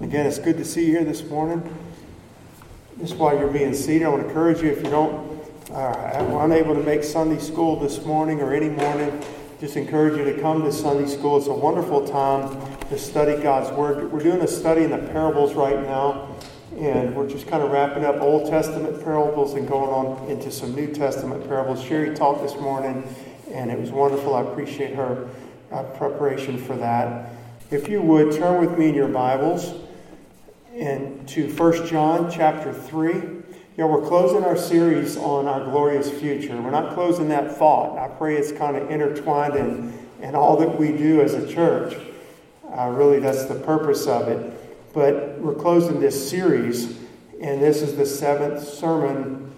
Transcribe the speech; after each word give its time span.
Again, 0.00 0.24
it's 0.24 0.38
good 0.38 0.56
to 0.56 0.64
see 0.64 0.86
you 0.86 0.92
here 0.92 1.04
this 1.04 1.22
morning. 1.24 1.62
Just 3.00 3.16
while 3.16 3.38
you're 3.38 3.52
being 3.52 3.74
seated, 3.74 4.06
I 4.06 4.08
want 4.08 4.22
to 4.22 4.28
encourage 4.28 4.62
you 4.62 4.70
if 4.70 4.82
you 4.82 4.88
don't 4.88 5.42
uh, 5.70 6.38
unable 6.40 6.74
to 6.74 6.82
make 6.82 7.04
Sunday 7.04 7.38
school 7.38 7.78
this 7.78 8.02
morning 8.06 8.40
or 8.40 8.54
any 8.54 8.70
morning, 8.70 9.22
just 9.60 9.76
encourage 9.76 10.16
you 10.16 10.24
to 10.24 10.40
come 10.40 10.62
to 10.62 10.72
Sunday 10.72 11.06
school. 11.06 11.36
It's 11.36 11.48
a 11.48 11.52
wonderful 11.52 12.08
time 12.08 12.58
to 12.88 12.98
study 12.98 13.42
God's 13.42 13.70
Word. 13.76 14.10
We're 14.10 14.22
doing 14.22 14.40
a 14.40 14.48
study 14.48 14.84
in 14.84 14.90
the 14.90 15.10
parables 15.12 15.52
right 15.52 15.82
now, 15.82 16.34
and 16.78 17.14
we're 17.14 17.28
just 17.28 17.46
kind 17.46 17.62
of 17.62 17.70
wrapping 17.70 18.06
up 18.06 18.22
Old 18.22 18.48
Testament 18.48 19.04
parables 19.04 19.52
and 19.52 19.68
going 19.68 19.90
on 19.90 20.30
into 20.30 20.50
some 20.50 20.74
New 20.74 20.94
Testament 20.94 21.46
parables. 21.46 21.84
Sherry 21.84 22.14
taught 22.16 22.40
this 22.40 22.56
morning, 22.56 23.06
and 23.52 23.70
it 23.70 23.78
was 23.78 23.90
wonderful. 23.90 24.34
I 24.34 24.40
appreciate 24.40 24.94
her 24.94 25.28
uh, 25.70 25.82
preparation 25.82 26.56
for 26.56 26.74
that. 26.76 27.32
If 27.70 27.88
you 27.88 28.02
would, 28.02 28.32
turn 28.32 28.60
with 28.60 28.76
me 28.76 28.88
in 28.88 28.96
your 28.96 29.06
Bibles 29.06 29.74
and 30.74 31.28
to 31.28 31.46
1 31.54 31.86
John 31.86 32.28
chapter 32.28 32.72
3. 32.72 33.12
You 33.12 33.86
we're 33.86 34.04
closing 34.08 34.42
our 34.42 34.56
series 34.56 35.16
on 35.16 35.46
our 35.46 35.62
glorious 35.62 36.10
future. 36.10 36.60
We're 36.60 36.72
not 36.72 36.94
closing 36.94 37.28
that 37.28 37.56
thought. 37.56 37.96
I 37.96 38.08
pray 38.08 38.36
it's 38.36 38.50
kind 38.50 38.76
of 38.76 38.90
intertwined 38.90 39.54
in, 39.54 39.96
in 40.20 40.34
all 40.34 40.56
that 40.56 40.80
we 40.80 40.88
do 40.88 41.20
as 41.20 41.34
a 41.34 41.46
church. 41.46 41.96
Uh, 42.76 42.88
really, 42.88 43.20
that's 43.20 43.44
the 43.44 43.54
purpose 43.54 44.08
of 44.08 44.26
it. 44.26 44.92
But 44.92 45.38
we're 45.38 45.54
closing 45.54 46.00
this 46.00 46.28
series, 46.28 46.98
and 47.40 47.62
this 47.62 47.82
is 47.82 47.94
the 47.94 48.04
seventh 48.04 48.66
sermon 48.66 49.54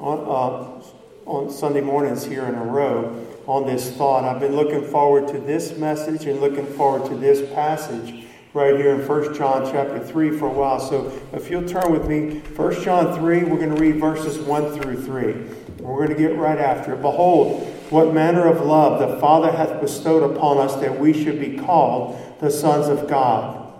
on, 0.00 0.18
uh, 0.18 1.30
on 1.30 1.50
Sunday 1.50 1.82
mornings 1.82 2.24
here 2.24 2.46
in 2.46 2.54
a 2.54 2.64
row 2.64 3.33
on 3.46 3.66
this 3.66 3.90
thought. 3.92 4.24
I've 4.24 4.40
been 4.40 4.56
looking 4.56 4.84
forward 4.84 5.28
to 5.28 5.38
this 5.38 5.76
message 5.76 6.26
and 6.26 6.40
looking 6.40 6.66
forward 6.66 7.08
to 7.10 7.16
this 7.16 7.48
passage 7.54 8.24
right 8.54 8.76
here 8.76 8.94
in 8.94 9.06
1 9.06 9.34
John 9.34 9.70
chapter 9.70 9.98
3 9.98 10.38
for 10.38 10.46
a 10.46 10.52
while. 10.52 10.80
So 10.80 11.12
if 11.32 11.50
you'll 11.50 11.68
turn 11.68 11.92
with 11.92 12.08
me, 12.08 12.40
1 12.56 12.82
John 12.82 13.14
3, 13.18 13.44
we're 13.44 13.58
going 13.58 13.74
to 13.74 13.80
read 13.80 13.96
verses 13.96 14.38
1 14.38 14.80
through 14.80 15.02
3. 15.02 15.84
We're 15.84 16.06
going 16.06 16.16
to 16.16 16.28
get 16.28 16.38
right 16.38 16.58
after 16.58 16.94
it. 16.94 17.02
Behold, 17.02 17.66
what 17.90 18.14
manner 18.14 18.46
of 18.46 18.64
love 18.64 19.00
the 19.00 19.20
Father 19.20 19.52
hath 19.52 19.80
bestowed 19.80 20.22
upon 20.34 20.58
us 20.58 20.76
that 20.76 20.98
we 20.98 21.12
should 21.12 21.38
be 21.38 21.58
called 21.58 22.18
the 22.40 22.50
sons 22.50 22.88
of 22.88 23.08
God. 23.08 23.72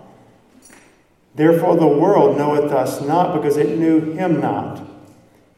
Therefore 1.33 1.75
the 1.75 1.87
world 1.87 2.37
knoweth 2.37 2.71
us 2.71 3.01
not 3.01 3.33
because 3.33 3.57
it 3.57 3.77
knew 3.77 4.13
him 4.13 4.39
not. 4.39 4.81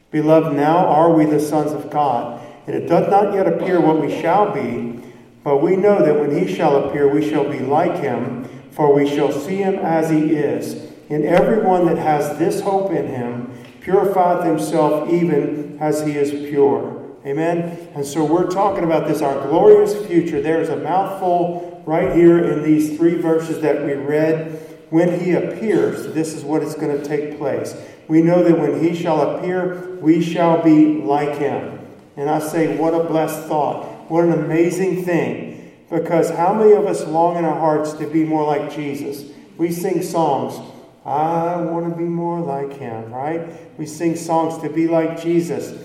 Beloved, 0.09 0.55
now 0.55 0.87
are 0.87 1.11
we 1.11 1.25
the 1.25 1.39
sons 1.39 1.71
of 1.71 1.89
God, 1.89 2.36
and 2.67 2.75
it 2.75 2.87
doth 2.87 3.09
not 3.09 3.33
yet 3.33 3.47
appear 3.47 3.81
what 3.81 3.99
we 3.99 4.21
shall 4.21 4.53
be, 4.53 5.01
but 5.43 5.63
we 5.63 5.75
know 5.75 6.03
that 6.03 6.19
when 6.19 6.37
he 6.37 6.53
shall 6.53 6.85
appear, 6.85 7.07
we 7.07 7.27
shall 7.27 7.49
be 7.49 7.59
like 7.59 7.99
him 8.01 8.47
for 8.77 8.93
we 8.93 9.09
shall 9.09 9.31
see 9.31 9.55
him 9.55 9.73
as 9.79 10.11
he 10.11 10.35
is. 10.35 10.91
And 11.09 11.25
everyone 11.25 11.87
that 11.87 11.97
has 11.97 12.37
this 12.37 12.61
hope 12.61 12.91
in 12.91 13.07
him 13.07 13.51
purifieth 13.81 14.45
himself 14.45 15.11
even 15.11 15.79
as 15.81 16.05
he 16.05 16.11
is 16.11 16.29
pure. 16.47 17.15
Amen. 17.25 17.89
And 17.95 18.05
so 18.05 18.23
we're 18.23 18.51
talking 18.51 18.83
about 18.83 19.07
this, 19.07 19.23
our 19.23 19.47
glorious 19.47 20.05
future. 20.05 20.43
There's 20.43 20.69
a 20.69 20.75
mouthful 20.75 21.81
right 21.87 22.15
here 22.15 22.37
in 22.37 22.61
these 22.61 22.95
three 22.97 23.15
verses 23.15 23.61
that 23.61 23.83
we 23.83 23.93
read. 23.93 24.51
When 24.91 25.19
he 25.21 25.31
appears, 25.31 26.13
this 26.13 26.35
is 26.35 26.43
what 26.43 26.61
is 26.61 26.75
going 26.75 27.01
to 27.01 27.03
take 27.03 27.39
place. 27.39 27.75
We 28.07 28.21
know 28.21 28.43
that 28.43 28.59
when 28.59 28.79
he 28.83 28.95
shall 28.95 29.37
appear, 29.37 29.95
we 30.01 30.21
shall 30.21 30.61
be 30.61 31.01
like 31.01 31.39
him. 31.39 31.76
And 32.17 32.29
I 32.29 32.39
say, 32.39 32.77
what 32.77 32.93
a 32.93 33.03
blessed 33.03 33.47
thought. 33.47 33.85
What 34.09 34.25
an 34.25 34.33
amazing 34.33 35.05
thing 35.05 35.57
because 35.89 36.29
how 36.29 36.53
many 36.53 36.73
of 36.73 36.85
us 36.85 37.05
long 37.05 37.37
in 37.37 37.45
our 37.45 37.57
hearts 37.57 37.93
to 37.93 38.07
be 38.07 38.23
more 38.23 38.45
like 38.45 38.73
Jesus? 38.75 39.23
We 39.57 39.71
sing 39.71 40.01
songs, 40.01 40.59
I 41.05 41.61
want 41.61 41.89
to 41.89 41.97
be 41.97 42.03
more 42.03 42.41
like 42.41 42.73
him, 42.73 43.13
right? 43.13 43.49
We 43.79 43.85
sing 43.85 44.15
songs 44.15 44.61
to 44.61 44.69
be 44.69 44.87
like 44.87 45.21
Jesus. 45.21 45.81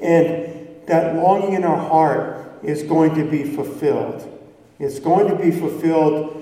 And 0.00 0.68
that 0.86 1.14
longing 1.14 1.52
in 1.52 1.64
our 1.64 1.76
heart 1.76 2.58
is 2.64 2.82
going 2.82 3.14
to 3.14 3.24
be 3.24 3.44
fulfilled. 3.44 4.30
It's 4.80 4.98
going 4.98 5.28
to 5.28 5.36
be 5.36 5.52
fulfilled 5.52 6.40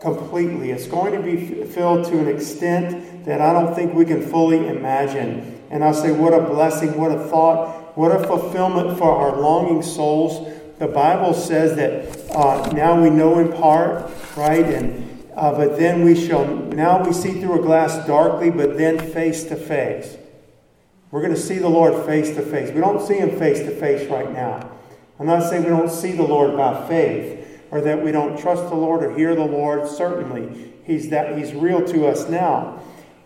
completely. 0.00 0.72
It's 0.72 0.88
going 0.88 1.12
to 1.12 1.22
be 1.22 1.46
fulfilled 1.46 2.06
to 2.06 2.18
an 2.18 2.26
extent 2.26 3.24
that 3.26 3.40
I 3.40 3.52
don't 3.52 3.74
think 3.74 3.94
we 3.94 4.04
can 4.04 4.22
fully 4.22 4.66
imagine. 4.66 5.62
And 5.70 5.84
I 5.84 5.92
say, 5.92 6.10
what 6.10 6.34
a 6.34 6.40
blessing, 6.40 6.98
what 6.98 7.12
a 7.12 7.18
thought, 7.28 7.79
what 8.00 8.18
a 8.18 8.26
fulfillment 8.26 8.96
for 8.96 9.14
our 9.14 9.38
longing 9.38 9.82
souls 9.82 10.50
the 10.78 10.88
Bible 10.88 11.34
says 11.34 11.76
that 11.76 12.34
uh, 12.34 12.72
now 12.72 12.98
we 12.98 13.10
know 13.10 13.38
in 13.38 13.52
part, 13.52 14.10
right? 14.34 14.64
And 14.64 15.22
uh, 15.36 15.52
but 15.52 15.78
then 15.78 16.02
we 16.02 16.14
shall 16.14 16.46
now 16.46 17.04
we 17.06 17.12
see 17.12 17.38
through 17.38 17.60
a 17.60 17.62
glass 17.62 18.06
darkly, 18.06 18.50
but 18.50 18.78
then 18.78 18.98
face 19.12 19.44
to 19.44 19.56
face. 19.56 20.16
We're 21.10 21.20
going 21.20 21.34
to 21.34 21.40
see 21.40 21.58
the 21.58 21.68
Lord 21.68 22.06
face 22.06 22.34
to 22.36 22.40
face. 22.40 22.72
We 22.72 22.80
don't 22.80 23.06
see 23.06 23.18
Him 23.18 23.38
face 23.38 23.58
to 23.58 23.78
face 23.78 24.10
right 24.10 24.32
now. 24.32 24.70
I'm 25.18 25.26
not 25.26 25.50
saying 25.50 25.64
we 25.64 25.68
don't 25.68 25.90
see 25.90 26.12
the 26.12 26.22
Lord 26.22 26.56
by 26.56 26.88
faith, 26.88 27.60
or 27.70 27.82
that 27.82 28.02
we 28.02 28.12
don't 28.12 28.40
trust 28.40 28.62
the 28.70 28.76
Lord 28.76 29.04
or 29.04 29.14
hear 29.14 29.34
the 29.34 29.44
Lord. 29.44 29.86
Certainly, 29.86 30.72
He's 30.86 31.10
that 31.10 31.36
He's 31.36 31.52
real 31.52 31.84
to 31.88 32.06
us 32.06 32.26
now. 32.26 32.80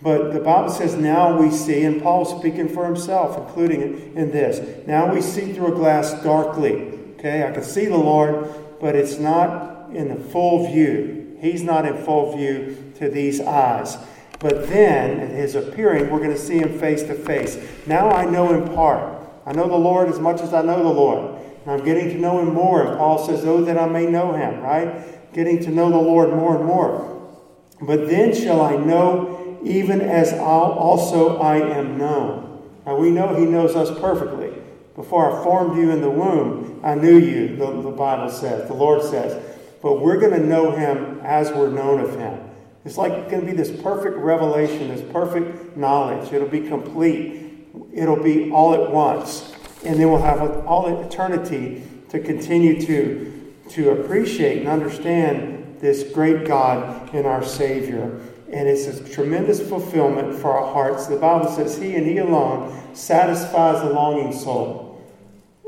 But 0.04 0.34
the 0.34 0.40
Bible 0.40 0.68
says 0.68 0.96
now 0.96 1.38
we 1.38 1.50
see, 1.50 1.82
and 1.82 2.02
Paul's 2.02 2.38
speaking 2.38 2.68
for 2.68 2.84
himself, 2.84 3.38
including 3.38 4.14
in 4.14 4.30
this. 4.30 4.86
Now 4.86 5.10
we 5.10 5.22
see 5.22 5.54
through 5.54 5.72
a 5.72 5.74
glass 5.74 6.22
darkly. 6.22 6.92
Okay, 7.14 7.42
I 7.42 7.50
can 7.52 7.62
see 7.62 7.86
the 7.86 7.96
Lord, 7.96 8.52
but 8.82 8.94
it's 8.94 9.18
not 9.18 9.88
in 9.94 10.08
the 10.08 10.22
full 10.22 10.70
view. 10.70 11.38
He's 11.40 11.62
not 11.62 11.86
in 11.86 11.96
full 12.04 12.36
view 12.36 12.92
to 12.96 13.08
these 13.08 13.40
eyes. 13.40 13.96
But 14.40 14.68
then, 14.68 15.20
in 15.20 15.30
his 15.30 15.54
appearing, 15.54 16.10
we're 16.10 16.18
going 16.18 16.32
to 16.32 16.38
see 16.38 16.58
him 16.58 16.78
face 16.78 17.02
to 17.04 17.14
face. 17.14 17.56
Now 17.86 18.10
I 18.10 18.26
know 18.26 18.52
in 18.52 18.74
part. 18.74 19.22
I 19.46 19.52
know 19.52 19.68
the 19.68 19.74
Lord 19.74 20.10
as 20.10 20.20
much 20.20 20.42
as 20.42 20.52
I 20.52 20.60
know 20.60 20.82
the 20.82 20.90
Lord. 20.90 21.40
And 21.62 21.72
I'm 21.72 21.82
getting 21.82 22.10
to 22.10 22.18
know 22.18 22.40
him 22.40 22.52
more. 22.52 22.86
And 22.86 22.98
Paul 22.98 23.26
says, 23.26 23.42
Oh, 23.46 23.64
that 23.64 23.78
I 23.78 23.86
may 23.86 24.04
know 24.04 24.34
him, 24.34 24.60
right? 24.60 25.32
Getting 25.32 25.60
to 25.60 25.70
know 25.70 25.88
the 25.88 25.96
Lord 25.96 26.28
more 26.28 26.56
and 26.56 26.66
more. 26.66 27.10
But 27.80 28.06
then 28.06 28.34
shall 28.34 28.60
I 28.60 28.76
know 28.76 29.43
even 29.64 30.00
as 30.00 30.32
also 30.32 31.38
I 31.38 31.56
am 31.56 31.98
known. 31.98 32.62
Now 32.86 32.96
we 32.96 33.10
know 33.10 33.34
he 33.34 33.46
knows 33.46 33.74
us 33.74 33.90
perfectly. 33.98 34.52
Before 34.94 35.30
I 35.30 35.42
formed 35.42 35.76
you 35.76 35.90
in 35.90 36.00
the 36.00 36.10
womb, 36.10 36.80
I 36.84 36.94
knew 36.94 37.18
you, 37.18 37.56
the, 37.56 37.82
the 37.82 37.90
Bible 37.90 38.30
says, 38.30 38.68
the 38.68 38.74
Lord 38.74 39.02
says. 39.02 39.42
But 39.82 40.00
we're 40.00 40.18
going 40.18 40.40
to 40.40 40.46
know 40.46 40.70
him 40.70 41.20
as 41.24 41.50
we're 41.50 41.70
known 41.70 42.00
of 42.00 42.16
him. 42.16 42.38
It's 42.84 42.96
like 42.96 43.28
going 43.28 43.40
to 43.40 43.46
be 43.46 43.56
this 43.56 43.70
perfect 43.82 44.16
revelation, 44.16 44.88
this 44.88 45.02
perfect 45.12 45.76
knowledge. 45.76 46.32
It'll 46.32 46.48
be 46.48 46.60
complete. 46.60 47.66
It'll 47.92 48.22
be 48.22 48.52
all 48.52 48.74
at 48.74 48.90
once. 48.90 49.52
And 49.84 49.98
then 49.98 50.10
we'll 50.10 50.22
have 50.22 50.66
all 50.66 51.02
eternity 51.04 51.82
to 52.10 52.20
continue 52.20 52.80
to, 52.82 53.52
to 53.70 53.90
appreciate 53.90 54.58
and 54.58 54.68
understand 54.68 55.78
this 55.80 56.12
great 56.12 56.46
God 56.46 57.12
and 57.14 57.26
our 57.26 57.42
Savior. 57.42 58.20
And 58.52 58.68
it's 58.68 58.86
a 58.86 59.12
tremendous 59.12 59.66
fulfillment 59.66 60.38
for 60.38 60.52
our 60.52 60.72
hearts. 60.72 61.06
The 61.06 61.16
Bible 61.16 61.50
says, 61.50 61.78
He 61.78 61.94
and 61.94 62.06
He 62.06 62.18
alone 62.18 62.94
satisfies 62.94 63.82
the 63.82 63.90
longing 63.90 64.32
soul 64.32 65.02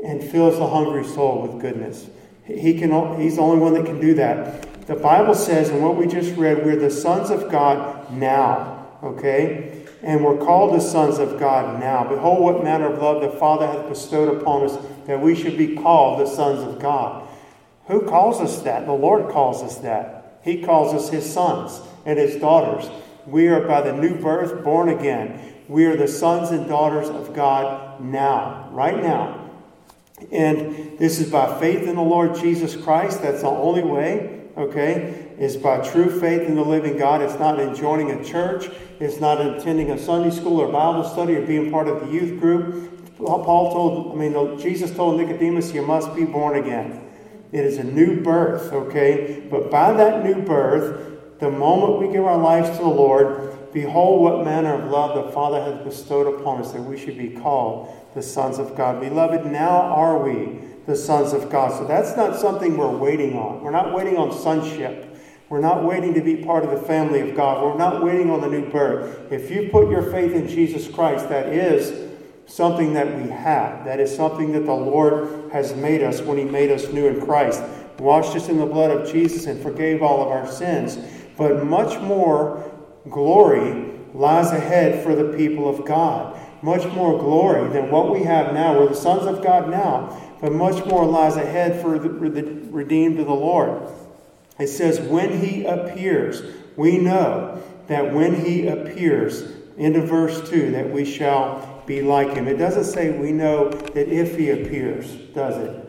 and 0.03 0.23
fills 0.23 0.57
the 0.57 0.67
hungry 0.67 1.03
soul 1.03 1.41
with 1.41 1.61
goodness. 1.61 2.07
He 2.45 2.79
can, 2.79 3.19
he's 3.19 3.35
the 3.35 3.41
only 3.41 3.59
one 3.59 3.73
that 3.73 3.85
can 3.85 3.99
do 3.99 4.13
that. 4.15 4.85
The 4.87 4.95
Bible 4.95 5.35
says, 5.35 5.69
and 5.69 5.83
what 5.83 5.97
we 5.97 6.07
just 6.07 6.35
read, 6.37 6.65
we're 6.65 6.77
the 6.77 6.89
sons 6.89 7.29
of 7.29 7.51
God 7.51 8.09
now. 8.13 8.87
Okay? 9.03 9.83
And 10.01 10.23
we're 10.23 10.37
called 10.37 10.75
the 10.75 10.79
sons 10.79 11.17
of 11.19 11.37
God 11.39 11.79
now. 11.79 12.07
Behold, 12.07 12.41
what 12.41 12.63
manner 12.63 12.93
of 12.93 13.01
love 13.01 13.21
the 13.21 13.37
Father 13.37 13.67
hath 13.67 13.89
bestowed 13.89 14.41
upon 14.41 14.63
us 14.63 14.77
that 15.07 15.19
we 15.19 15.35
should 15.35 15.57
be 15.57 15.75
called 15.75 16.19
the 16.19 16.25
sons 16.25 16.61
of 16.61 16.79
God. 16.79 17.27
Who 17.87 18.01
calls 18.01 18.39
us 18.39 18.61
that? 18.61 18.85
The 18.85 18.93
Lord 18.93 19.29
calls 19.29 19.61
us 19.63 19.77
that. 19.79 20.16
He 20.47 20.63
calls 20.63 20.93
us 20.93 21.09
his 21.09 21.29
sons 21.29 21.81
and 22.05 22.17
his 22.17 22.37
daughters. 22.37 22.89
We 23.25 23.49
are 23.49 23.67
by 23.67 23.81
the 23.81 23.91
new 23.91 24.15
birth 24.15 24.63
born 24.63 24.87
again. 24.87 25.55
We 25.67 25.85
are 25.87 25.97
the 25.97 26.07
sons 26.07 26.51
and 26.51 26.69
daughters 26.69 27.09
of 27.09 27.35
God 27.35 27.99
now, 27.99 28.69
right 28.71 29.03
now. 29.03 29.49
And 30.31 30.97
this 30.97 31.19
is 31.19 31.29
by 31.29 31.59
faith 31.59 31.85
in 31.85 31.97
the 31.97 32.01
Lord 32.01 32.33
Jesus 32.35 32.77
Christ. 32.77 33.21
That's 33.21 33.41
the 33.41 33.49
only 33.49 33.83
way, 33.83 34.47
okay? 34.55 35.35
Is 35.37 35.57
by 35.57 35.81
true 35.81 36.17
faith 36.17 36.43
in 36.43 36.55
the 36.55 36.63
living 36.63 36.97
God. 36.97 37.21
It's 37.21 37.37
not 37.37 37.59
in 37.59 37.75
joining 37.75 38.11
a 38.11 38.23
church, 38.23 38.69
it's 39.01 39.19
not 39.19 39.45
attending 39.45 39.91
a 39.91 39.99
Sunday 39.99 40.33
school 40.33 40.61
or 40.61 40.71
Bible 40.71 41.03
study 41.03 41.35
or 41.35 41.45
being 41.45 41.69
part 41.69 41.89
of 41.89 41.99
the 41.99 42.13
youth 42.13 42.39
group. 42.39 43.17
Paul 43.17 43.73
told, 43.73 44.13
I 44.13 44.15
mean, 44.15 44.57
Jesus 44.59 44.95
told 44.95 45.19
Nicodemus, 45.19 45.73
you 45.73 45.81
must 45.81 46.15
be 46.15 46.23
born 46.23 46.55
again. 46.55 47.06
It 47.51 47.65
is 47.65 47.77
a 47.77 47.83
new 47.83 48.21
birth, 48.21 48.73
okay? 48.73 49.47
But 49.49 49.71
by 49.71 49.93
that 49.93 50.23
new 50.23 50.41
birth, 50.41 51.39
the 51.39 51.49
moment 51.49 51.99
we 51.99 52.13
give 52.13 52.25
our 52.25 52.37
lives 52.37 52.69
to 52.77 52.83
the 52.83 52.89
Lord, 52.89 53.71
behold 53.71 54.21
what 54.21 54.45
manner 54.45 54.73
of 54.73 54.89
love 54.89 55.25
the 55.25 55.31
Father 55.31 55.61
has 55.61 55.85
bestowed 55.85 56.39
upon 56.39 56.61
us 56.61 56.71
that 56.73 56.81
we 56.81 56.97
should 56.97 57.17
be 57.17 57.29
called 57.29 57.93
the 58.15 58.21
sons 58.21 58.57
of 58.57 58.75
God. 58.75 58.99
Beloved, 58.99 59.45
now 59.45 59.69
are 59.69 60.21
we 60.21 60.59
the 60.87 60.95
sons 60.95 61.33
of 61.33 61.49
God. 61.49 61.77
So 61.77 61.85
that's 61.85 62.17
not 62.17 62.39
something 62.39 62.77
we're 62.77 62.95
waiting 62.95 63.37
on. 63.37 63.61
We're 63.61 63.71
not 63.71 63.93
waiting 63.93 64.17
on 64.17 64.31
sonship. 64.31 65.15
We're 65.49 65.61
not 65.61 65.83
waiting 65.83 66.13
to 66.15 66.21
be 66.21 66.37
part 66.37 66.63
of 66.63 66.71
the 66.71 66.85
family 66.87 67.29
of 67.29 67.35
God. 67.35 67.63
We're 67.63 67.77
not 67.77 68.03
waiting 68.03 68.31
on 68.31 68.41
the 68.41 68.47
new 68.47 68.69
birth. 68.69 69.31
If 69.31 69.51
you 69.51 69.69
put 69.69 69.89
your 69.89 70.11
faith 70.11 70.33
in 70.33 70.47
Jesus 70.47 70.87
Christ, 70.87 71.29
that 71.29 71.47
is 71.47 72.06
something 72.47 72.93
that 72.93 73.21
we 73.21 73.29
have. 73.29 73.85
That 73.85 73.99
is 73.99 74.15
something 74.15 74.53
that 74.53 74.65
the 74.65 74.73
Lord 74.73 75.51
has 75.51 75.75
made 75.75 76.01
us 76.01 76.21
when 76.21 76.37
He 76.37 76.43
made 76.43 76.71
us 76.71 76.87
new 76.87 77.07
in 77.07 77.21
Christ. 77.21 77.61
Washed 77.99 78.35
us 78.35 78.49
in 78.49 78.57
the 78.57 78.65
blood 78.65 78.91
of 78.91 79.11
Jesus 79.11 79.45
and 79.45 79.61
forgave 79.61 80.01
all 80.01 80.23
of 80.23 80.29
our 80.29 80.49
sins. 80.51 80.97
But 81.37 81.65
much 81.65 81.99
more 82.01 82.71
glory 83.09 83.91
lies 84.13 84.51
ahead 84.51 85.03
for 85.03 85.15
the 85.15 85.37
people 85.37 85.69
of 85.69 85.85
God. 85.85 86.39
Much 86.61 86.85
more 86.93 87.19
glory 87.19 87.69
than 87.71 87.91
what 87.91 88.11
we 88.11 88.23
have 88.23 88.53
now. 88.53 88.79
We're 88.79 88.89
the 88.89 88.95
sons 88.95 89.25
of 89.25 89.43
God 89.43 89.69
now, 89.69 90.37
but 90.41 90.51
much 90.51 90.83
more 90.85 91.05
lies 91.05 91.35
ahead 91.35 91.81
for 91.81 91.99
the, 91.99 92.09
redeemed 92.09 93.19
of 93.19 93.27
the 93.27 93.33
Lord. 93.33 93.81
It 94.57 94.67
says, 94.67 94.99
when 94.99 95.39
he 95.39 95.65
appears, 95.65 96.41
we 96.75 96.97
know 96.97 97.61
that 97.87 98.11
when 98.13 98.43
he 98.43 98.67
appears, 98.67 99.53
into 99.77 100.01
verse 100.01 100.49
2, 100.49 100.71
that 100.71 100.89
we 100.89 101.05
shall 101.05 101.76
be 101.87 102.01
like 102.01 102.33
him. 102.33 102.47
It 102.47 102.57
doesn't 102.57 102.83
say 102.83 103.17
we 103.17 103.31
know 103.31 103.69
that 103.69 104.09
if 104.09 104.37
he 104.37 104.51
appears, 104.51 105.11
does 105.33 105.57
it? 105.57 105.83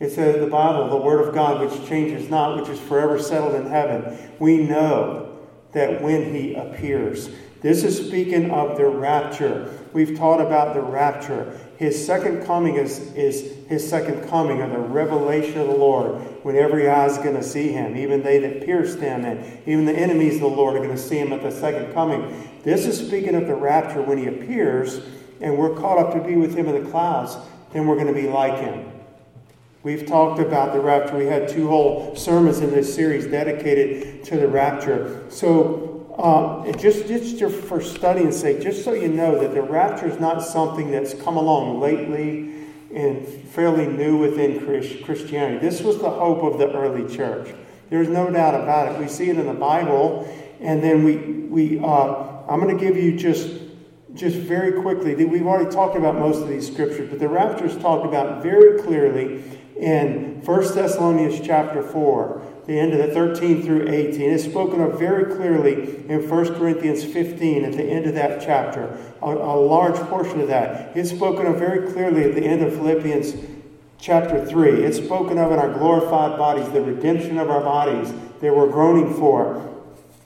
It 0.00 0.10
says 0.10 0.40
the 0.40 0.50
Bible, 0.50 0.90
the 0.90 0.96
Word 0.96 1.26
of 1.26 1.34
God, 1.34 1.60
which 1.60 1.88
changes 1.88 2.28
not, 2.28 2.60
which 2.60 2.68
is 2.68 2.80
forever 2.80 3.18
settled 3.18 3.54
in 3.54 3.66
heaven. 3.66 4.18
We 4.38 4.58
know 4.58 5.38
that 5.72 6.02
when 6.02 6.34
he 6.34 6.54
appears. 6.54 7.30
This 7.62 7.84
is 7.84 8.06
speaking 8.06 8.50
of 8.50 8.76
the 8.76 8.86
rapture. 8.86 9.72
We've 9.92 10.18
taught 10.18 10.40
about 10.40 10.74
the 10.74 10.82
rapture. 10.82 11.58
His 11.76 12.06
second 12.06 12.44
coming 12.46 12.76
is, 12.76 12.98
is 13.14 13.66
his 13.66 13.88
second 13.88 14.28
coming, 14.28 14.60
or 14.60 14.68
the 14.68 14.78
revelation 14.78 15.58
of 15.58 15.66
the 15.66 15.74
Lord, 15.74 16.14
when 16.44 16.56
every 16.56 16.88
eye 16.88 17.06
is 17.06 17.18
going 17.18 17.34
to 17.34 17.42
see 17.42 17.72
him, 17.72 17.96
even 17.96 18.22
they 18.22 18.38
that 18.38 18.64
pierced 18.64 19.00
him, 19.00 19.24
and 19.24 19.60
even 19.66 19.84
the 19.84 19.92
enemies 19.92 20.34
of 20.36 20.42
the 20.42 20.46
Lord 20.48 20.76
are 20.76 20.78
going 20.78 20.90
to 20.90 20.98
see 20.98 21.18
him 21.18 21.32
at 21.32 21.42
the 21.42 21.50
second 21.50 21.92
coming. 21.92 22.48
This 22.62 22.86
is 22.86 23.04
speaking 23.04 23.34
of 23.34 23.46
the 23.46 23.54
rapture 23.54 24.02
when 24.02 24.18
he 24.18 24.26
appears, 24.26 25.00
and 25.40 25.58
we're 25.58 25.74
caught 25.74 25.98
up 25.98 26.14
to 26.14 26.20
be 26.20 26.36
with 26.36 26.54
him 26.54 26.68
in 26.68 26.84
the 26.84 26.90
clouds, 26.90 27.36
then 27.72 27.86
we're 27.86 27.96
going 27.96 28.06
to 28.06 28.12
be 28.14 28.28
like 28.28 28.60
him. 28.60 28.90
We've 29.82 30.06
talked 30.06 30.40
about 30.40 30.72
the 30.72 30.80
rapture. 30.80 31.18
We 31.18 31.26
had 31.26 31.48
two 31.48 31.68
whole 31.68 32.16
sermons 32.16 32.60
in 32.60 32.70
this 32.70 32.94
series 32.94 33.26
dedicated 33.26 34.24
to 34.24 34.38
the 34.38 34.48
rapture. 34.48 35.26
So 35.28 35.93
uh, 36.18 36.70
just, 36.72 37.08
just 37.08 37.56
for 37.64 37.80
studying's 37.80 38.38
sake, 38.38 38.60
just 38.60 38.84
so 38.84 38.92
you 38.92 39.08
know 39.08 39.38
that 39.40 39.54
the 39.54 39.62
rapture 39.62 40.06
is 40.06 40.20
not 40.20 40.42
something 40.42 40.90
that's 40.90 41.14
come 41.14 41.36
along 41.36 41.80
lately 41.80 42.54
and 42.94 43.26
fairly 43.26 43.86
new 43.86 44.16
within 44.16 44.64
Christianity. 45.04 45.58
This 45.58 45.80
was 45.80 45.98
the 45.98 46.10
hope 46.10 46.42
of 46.42 46.58
the 46.58 46.72
early 46.72 47.12
church. 47.14 47.52
There's 47.90 48.08
no 48.08 48.30
doubt 48.30 48.54
about 48.54 48.92
it. 48.92 49.00
We 49.00 49.08
see 49.08 49.28
it 49.28 49.38
in 49.38 49.46
the 49.46 49.54
Bible, 49.54 50.28
and 50.60 50.82
then 50.82 51.02
we, 51.02 51.16
we 51.16 51.78
uh, 51.80 52.34
I'm 52.48 52.60
going 52.60 52.76
to 52.76 52.84
give 52.84 52.96
you 52.96 53.16
just, 53.16 53.50
just 54.14 54.36
very 54.36 54.80
quickly. 54.82 55.14
We've 55.24 55.46
already 55.46 55.70
talked 55.70 55.96
about 55.96 56.14
most 56.14 56.42
of 56.42 56.48
these 56.48 56.70
scriptures, 56.70 57.10
but 57.10 57.18
the 57.18 57.28
rapture 57.28 57.66
is 57.66 57.76
talked 57.78 58.06
about 58.06 58.42
very 58.42 58.80
clearly 58.82 59.42
in 59.76 60.42
1 60.44 60.74
Thessalonians 60.74 61.40
chapter 61.44 61.82
4 61.82 62.53
the 62.66 62.78
end 62.78 62.92
of 62.92 62.98
the 62.98 63.12
13 63.12 63.62
through 63.62 63.88
18. 63.88 64.20
It's 64.30 64.44
spoken 64.44 64.80
of 64.80 64.98
very 64.98 65.34
clearly 65.34 66.04
in 66.08 66.28
1 66.28 66.54
Corinthians 66.54 67.04
15 67.04 67.64
at 67.64 67.72
the 67.72 67.84
end 67.84 68.06
of 68.06 68.14
that 68.14 68.40
chapter, 68.40 68.98
a, 69.22 69.26
a 69.26 69.56
large 69.56 69.96
portion 70.08 70.40
of 70.40 70.48
that. 70.48 70.96
It's 70.96 71.10
spoken 71.10 71.46
of 71.46 71.58
very 71.58 71.92
clearly 71.92 72.24
at 72.24 72.34
the 72.34 72.42
end 72.42 72.62
of 72.62 72.72
Philippians 72.72 73.34
chapter 73.98 74.44
3. 74.44 74.82
It's 74.82 74.96
spoken 74.96 75.38
of 75.38 75.52
in 75.52 75.58
our 75.58 75.72
glorified 75.72 76.38
bodies, 76.38 76.70
the 76.70 76.80
redemption 76.80 77.38
of 77.38 77.50
our 77.50 77.60
bodies 77.60 78.12
that 78.40 78.54
we're 78.54 78.70
groaning 78.70 79.14
for. 79.14 79.70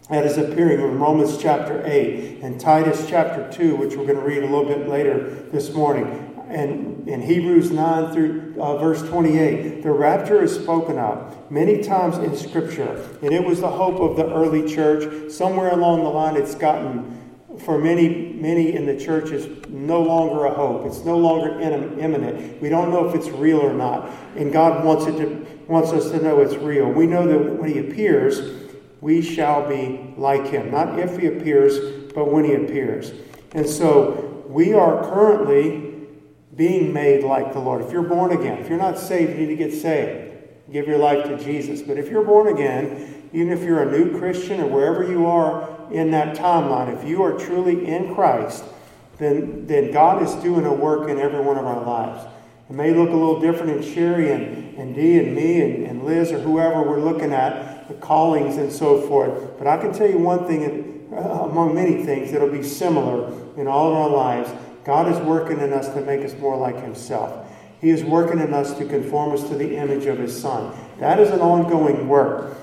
That 0.09 0.25
is 0.25 0.39
appearing 0.39 0.81
in 0.81 0.99
Romans 0.99 1.37
chapter 1.37 1.83
8 1.85 2.41
and 2.43 2.59
Titus 2.59 3.07
chapter 3.09 3.51
2, 3.53 3.77
which 3.77 3.95
we're 3.95 4.07
going 4.07 4.19
to 4.19 4.25
read 4.25 4.43
a 4.43 4.47
little 4.47 4.65
bit 4.65 4.89
later 4.89 5.29
this 5.53 5.75
morning 5.75 6.28
and 6.49 7.07
in 7.09 7.21
Hebrews 7.21 7.71
9 7.71 8.13
through 8.13 8.55
uh, 8.61 8.79
verse 8.79 9.03
28, 9.03 9.83
the 9.83 9.91
rapture 9.91 10.43
is 10.43 10.55
spoken 10.55 10.99
of 10.99 11.51
many 11.51 11.83
times 11.83 12.19
in 12.19 12.37
Scripture, 12.37 13.07
and 13.23 13.33
it 13.33 13.45
was 13.45 13.61
the 13.61 13.71
hope 13.71 14.01
of 14.01 14.17
the 14.17 14.33
early 14.33 14.73
church. 14.73 15.31
Somewhere 15.31 15.71
along 15.71 16.05
the 16.05 16.11
line, 16.11 16.37
it's 16.37 16.55
gotten, 16.55 17.37
for 17.59 17.79
many, 17.79 18.33
many 18.33 18.75
in 18.75 18.87
the 18.87 18.99
church, 18.99 19.31
is 19.31 19.47
no 19.69 20.03
longer 20.03 20.47
a 20.47 20.55
hope. 20.55 20.87
It's 20.87 21.05
no 21.05 21.19
longer 21.19 21.61
imminent. 21.61 22.61
We 22.63 22.69
don't 22.69 22.91
know 22.91 23.09
if 23.09 23.15
it's 23.15 23.29
real 23.29 23.61
or 23.61 23.75
not, 23.75 24.11
and 24.37 24.53
God 24.53 24.85
wants 24.85 25.07
it 25.07 25.19
to 25.19 25.47
wants 25.69 25.93
us 25.93 26.11
to 26.11 26.23
know 26.23 26.41
it's 26.41 26.55
real. 26.55 26.91
We 26.91 27.07
know 27.07 27.27
that 27.27 27.59
when 27.59 27.71
He 27.71 27.79
appears, 27.79 28.41
we 29.03 29.21
shall 29.21 29.69
be 29.69 30.15
like 30.17 30.47
Him. 30.47 30.71
Not 30.71 30.99
if 30.99 31.19
He 31.19 31.27
appears, 31.27 32.11
but 32.15 32.33
when 32.33 32.45
He 32.45 32.55
appears. 32.55 33.13
And 33.53 33.69
so 33.69 34.45
we 34.49 34.73
are 34.73 35.05
currently 35.11 35.88
being 36.59 36.93
made 36.93 37.23
like 37.23 37.53
the 37.53 37.61
Lord. 37.61 37.83
If 37.83 37.93
you're 37.93 38.03
born 38.03 38.33
again, 38.33 38.59
if 38.59 38.69
you're 38.69 38.77
not 38.77 38.99
saved, 38.99 39.31
you 39.31 39.47
need 39.47 39.47
to 39.47 39.57
get 39.57 39.73
saved. 39.73 40.35
Give 40.71 40.89
your 40.89 40.99
life 40.99 41.25
to 41.25 41.43
Jesus. 41.43 41.81
But 41.81 41.99
if 41.99 42.11
you're 42.11 42.25
born 42.25 42.49
again, 42.49 43.31
even 43.33 43.53
if 43.53 43.63
you're 43.63 43.83
a 43.83 43.91
new 43.91 44.19
Christian 44.19 44.61
or 44.61 44.67
wherever 44.67 45.09
you 45.09 45.27
are 45.27 45.71
in 45.93 46.11
that 46.11 46.37
timeline, 46.37 46.95
if 46.95 47.09
you 47.09 47.23
are 47.23 47.39
truly 47.39 47.87
in 47.87 48.13
Christ, 48.13 48.65
then, 49.19 49.67
then 49.69 49.93
God 49.93 50.21
is 50.23 50.35
doing 50.43 50.67
a 50.67 50.75
work 50.75 51.09
in 51.09 51.19
every 51.19 51.41
one 51.41 51.57
of 51.57 51.65
our 51.65 51.85
lives. 51.85 52.27
It 52.69 52.75
may 52.75 52.93
look 52.93 53.11
a 53.11 53.17
little 53.17 53.41
different 53.41 53.71
in 53.71 53.95
Sherry 53.95 54.33
and, 54.33 54.77
and 54.77 54.95
Dee 54.97 55.19
and 55.21 55.35
me 55.35 55.61
and, 55.63 55.87
and 55.87 56.05
Liz 56.05 56.33
or 56.33 56.41
whoever 56.41 56.83
we're 56.83 57.01
looking 57.01 57.33
at, 57.33 57.87
the 57.87 57.95
callings 57.95 58.57
and 58.57 58.71
so 58.71 59.01
forth. 59.03 59.57
But 59.59 59.69
I 59.69 59.77
can 59.77 59.93
tell 59.93 60.11
you 60.11 60.19
one 60.19 60.47
thing, 60.47 61.09
uh, 61.13 61.17
among 61.17 61.75
many 61.75 62.05
things, 62.05 62.33
that'll 62.33 62.51
be 62.51 62.65
similar 62.65 63.33
in 63.57 63.69
all 63.69 63.91
of 63.91 63.97
our 63.97 64.11
lives 64.11 64.51
God 64.89 65.13
is 65.13 65.19
working 65.19 65.61
in 65.61 65.75
us 65.75 65.91
to 65.91 66.01
make 66.01 66.25
us 66.25 66.33
more 66.39 66.57
like 66.57 66.83
Himself. 66.83 67.47
He 67.79 67.91
is 67.91 68.03
working 68.03 68.41
in 68.41 68.55
us 68.55 68.73
to 68.79 68.87
conform 68.87 69.35
us 69.35 69.47
to 69.51 69.55
the 69.55 69.77
image 69.77 70.07
of 70.07 70.17
His 70.17 70.35
Son. 70.35 70.75
That 70.99 71.21
is 71.21 71.29
an 71.29 71.41
ongoing 71.41 72.09
work. 72.09 72.57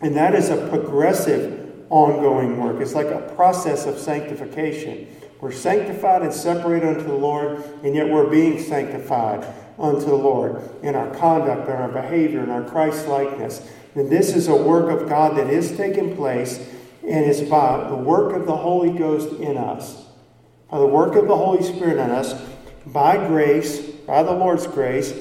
And 0.00 0.14
that 0.14 0.36
is 0.36 0.50
a 0.50 0.68
progressive 0.68 1.84
ongoing 1.90 2.60
work. 2.60 2.80
It's 2.80 2.94
like 2.94 3.08
a 3.08 3.32
process 3.34 3.86
of 3.86 3.98
sanctification. 3.98 5.08
We're 5.40 5.50
sanctified 5.50 6.22
and 6.22 6.32
separated 6.32 6.90
unto 6.90 7.02
the 7.02 7.14
Lord, 7.14 7.64
and 7.82 7.92
yet 7.92 8.08
we're 8.08 8.30
being 8.30 8.62
sanctified 8.62 9.44
unto 9.80 10.06
the 10.06 10.14
Lord 10.14 10.62
in 10.84 10.94
our 10.94 11.12
conduct, 11.16 11.68
in 11.68 11.74
our 11.74 11.88
behavior, 11.88 12.44
in 12.44 12.50
our 12.50 12.62
Christ 12.62 13.08
likeness. 13.08 13.68
And 13.96 14.08
this 14.08 14.36
is 14.36 14.46
a 14.46 14.54
work 14.54 14.96
of 14.96 15.08
God 15.08 15.36
that 15.36 15.50
is 15.50 15.76
taking 15.76 16.14
place 16.14 16.64
and 17.02 17.24
is 17.24 17.40
by 17.40 17.88
the 17.88 17.96
work 17.96 18.36
of 18.36 18.46
the 18.46 18.56
Holy 18.56 18.96
Ghost 18.96 19.32
in 19.40 19.56
us 19.56 20.04
by 20.70 20.78
the 20.78 20.86
work 20.86 21.14
of 21.14 21.26
the 21.26 21.36
Holy 21.36 21.62
Spirit 21.62 21.98
in 21.98 22.10
us, 22.10 22.34
by 22.86 23.16
grace, 23.26 23.80
by 23.80 24.22
the 24.22 24.32
Lord's 24.32 24.66
grace, 24.66 25.14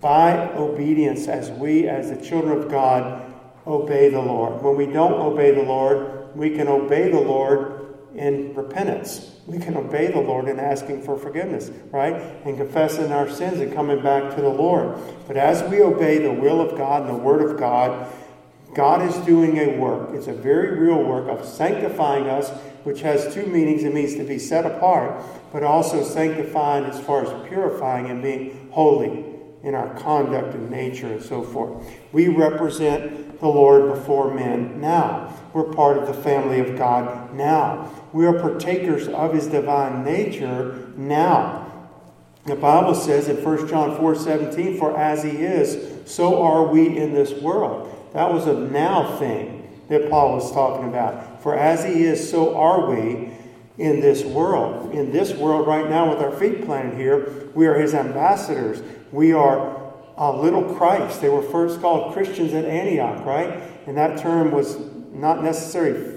by 0.00 0.48
obedience 0.54 1.28
as 1.28 1.50
we, 1.50 1.88
as 1.88 2.10
the 2.10 2.24
children 2.24 2.58
of 2.58 2.70
God, 2.70 3.32
obey 3.66 4.10
the 4.10 4.20
Lord. 4.20 4.62
When 4.62 4.76
we 4.76 4.86
don't 4.86 5.14
obey 5.14 5.52
the 5.52 5.62
Lord, 5.62 6.36
we 6.36 6.50
can 6.50 6.68
obey 6.68 7.10
the 7.10 7.20
Lord 7.20 7.96
in 8.14 8.54
repentance. 8.54 9.30
We 9.46 9.58
can 9.58 9.76
obey 9.76 10.10
the 10.10 10.20
Lord 10.20 10.48
in 10.48 10.58
asking 10.58 11.02
for 11.02 11.18
forgiveness, 11.18 11.70
right? 11.90 12.14
And 12.44 12.56
confessing 12.56 13.12
our 13.12 13.28
sins 13.28 13.60
and 13.60 13.74
coming 13.74 14.02
back 14.02 14.34
to 14.36 14.40
the 14.40 14.48
Lord. 14.48 14.98
But 15.26 15.36
as 15.36 15.68
we 15.70 15.82
obey 15.82 16.18
the 16.18 16.32
will 16.32 16.60
of 16.60 16.76
God 16.76 17.02
and 17.02 17.10
the 17.10 17.22
Word 17.22 17.42
of 17.42 17.58
God, 17.58 18.06
God 18.74 19.02
is 19.08 19.16
doing 19.26 19.58
a 19.58 19.78
work. 19.78 20.10
It's 20.12 20.26
a 20.26 20.32
very 20.32 20.78
real 20.78 21.02
work 21.02 21.28
of 21.28 21.46
sanctifying 21.46 22.28
us, 22.28 22.50
which 22.84 23.00
has 23.00 23.34
two 23.34 23.46
meanings. 23.46 23.82
It 23.82 23.92
means 23.92 24.14
to 24.14 24.24
be 24.24 24.38
set 24.38 24.64
apart, 24.64 25.24
but 25.52 25.62
also 25.62 26.04
sanctifying 26.04 26.84
as 26.84 27.00
far 27.00 27.24
as 27.24 27.48
purifying 27.48 28.06
and 28.06 28.22
being 28.22 28.68
holy 28.70 29.24
in 29.62 29.74
our 29.74 29.94
conduct 29.98 30.54
and 30.54 30.70
nature 30.70 31.06
and 31.06 31.22
so 31.22 31.42
forth. 31.42 31.84
We 32.12 32.28
represent 32.28 33.40
the 33.40 33.48
Lord 33.48 33.94
before 33.94 34.32
men 34.32 34.80
now. 34.80 35.34
We're 35.52 35.72
part 35.72 35.96
of 35.96 36.06
the 36.06 36.14
family 36.14 36.60
of 36.60 36.76
God 36.76 37.34
now. 37.34 37.90
We 38.12 38.26
are 38.26 38.38
partakers 38.38 39.08
of 39.08 39.32
his 39.32 39.46
divine 39.46 40.04
nature 40.04 40.92
now. 40.96 41.62
The 42.44 42.56
Bible 42.56 42.94
says 42.94 43.28
in 43.28 43.42
1 43.42 43.68
John 43.68 43.96
4 43.96 44.14
17, 44.14 44.78
For 44.78 44.96
as 44.96 45.22
he 45.22 45.30
is, 45.30 46.10
so 46.10 46.42
are 46.42 46.66
we 46.66 46.98
in 46.98 47.14
this 47.14 47.32
world. 47.32 47.90
That 48.12 48.32
was 48.32 48.46
a 48.46 48.52
now 48.52 49.16
thing 49.16 49.53
that 49.88 50.10
Paul 50.10 50.34
was 50.34 50.52
talking 50.52 50.88
about. 50.88 51.42
For 51.42 51.56
as 51.56 51.84
he 51.84 52.04
is, 52.04 52.30
so 52.30 52.56
are 52.56 52.90
we 52.90 53.32
in 53.78 54.00
this 54.00 54.24
world. 54.24 54.92
In 54.94 55.12
this 55.12 55.32
world, 55.34 55.66
right 55.66 55.88
now, 55.88 56.10
with 56.10 56.20
our 56.20 56.30
feet 56.32 56.64
planted 56.64 56.96
here, 56.96 57.50
we 57.54 57.66
are 57.66 57.74
his 57.74 57.94
ambassadors. 57.94 58.82
We 59.12 59.32
are 59.32 59.92
a 60.16 60.30
little 60.30 60.74
Christ. 60.74 61.20
They 61.20 61.28
were 61.28 61.42
first 61.42 61.80
called 61.80 62.12
Christians 62.12 62.54
at 62.54 62.64
Antioch, 62.64 63.24
right? 63.24 63.62
And 63.86 63.96
that 63.96 64.18
term 64.18 64.52
was 64.52 64.78
not 65.12 65.42
necessarily, 65.42 66.12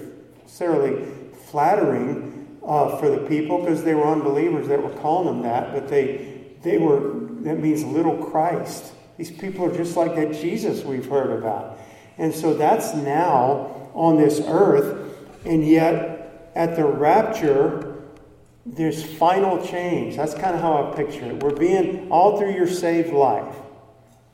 flattering 1.50 2.58
uh, 2.64 2.96
for 2.98 3.08
the 3.08 3.26
people 3.26 3.58
because 3.58 3.82
they 3.82 3.94
were 3.94 4.06
unbelievers 4.06 4.68
that 4.68 4.82
were 4.82 4.90
calling 5.00 5.26
them 5.26 5.42
that, 5.42 5.72
but 5.72 5.88
they, 5.88 6.44
they 6.62 6.76
were, 6.76 7.00
that 7.40 7.58
means 7.58 7.82
little 7.84 8.18
Christ. 8.26 8.92
These 9.16 9.30
people 9.30 9.64
are 9.64 9.74
just 9.74 9.96
like 9.96 10.14
that 10.14 10.34
Jesus 10.34 10.84
we've 10.84 11.08
heard 11.08 11.30
about. 11.38 11.77
And 12.18 12.34
so 12.34 12.54
that's 12.54 12.94
now 12.94 13.90
on 13.94 14.18
this 14.18 14.40
earth. 14.44 15.16
And 15.44 15.66
yet, 15.66 16.50
at 16.54 16.76
the 16.76 16.84
rapture, 16.84 18.02
there's 18.66 19.02
final 19.04 19.64
change. 19.64 20.16
That's 20.16 20.34
kind 20.34 20.54
of 20.54 20.60
how 20.60 20.90
I 20.90 20.96
picture 20.96 21.24
it. 21.26 21.42
We're 21.42 21.56
being, 21.56 22.10
all 22.10 22.38
through 22.38 22.52
your 22.52 22.66
saved 22.66 23.12
life, 23.12 23.54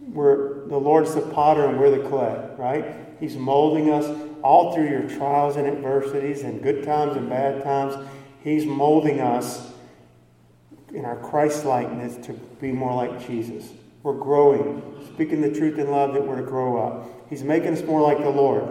We're, 0.01 0.67
the 0.67 0.79
Lord's 0.79 1.15
the 1.15 1.21
potter 1.21 1.67
and 1.67 1.79
we're 1.79 1.91
the 1.91 2.09
clay, 2.09 2.49
right? 2.57 2.97
He's 3.21 3.37
molding 3.37 3.91
us 3.91 4.07
all 4.43 4.75
through 4.75 4.89
your 4.89 5.09
trials 5.09 5.57
and 5.57 5.67
adversities 5.67 6.43
and 6.43 6.63
good 6.63 6.85
times 6.85 7.17
and 7.17 7.29
bad 7.29 7.63
times. 7.63 7.97
He's 8.43 8.67
molding 8.67 9.21
us 9.21 9.73
in 10.93 11.05
our 11.05 11.17
Christ 11.17 11.65
likeness 11.65 12.25
to 12.27 12.33
be 12.61 12.73
more 12.73 12.95
like 12.95 13.27
Jesus. 13.27 13.71
We're 14.03 14.19
growing, 14.19 14.83
speaking 15.15 15.41
the 15.41 15.53
truth 15.53 15.79
in 15.79 15.91
love 15.91 16.13
that 16.15 16.27
we're 16.27 16.37
to 16.37 16.43
grow 16.43 16.77
up. 16.77 17.09
He's 17.29 17.43
making 17.43 17.73
us 17.73 17.83
more 17.83 18.01
like 18.01 18.19
the 18.19 18.31
Lord. 18.31 18.65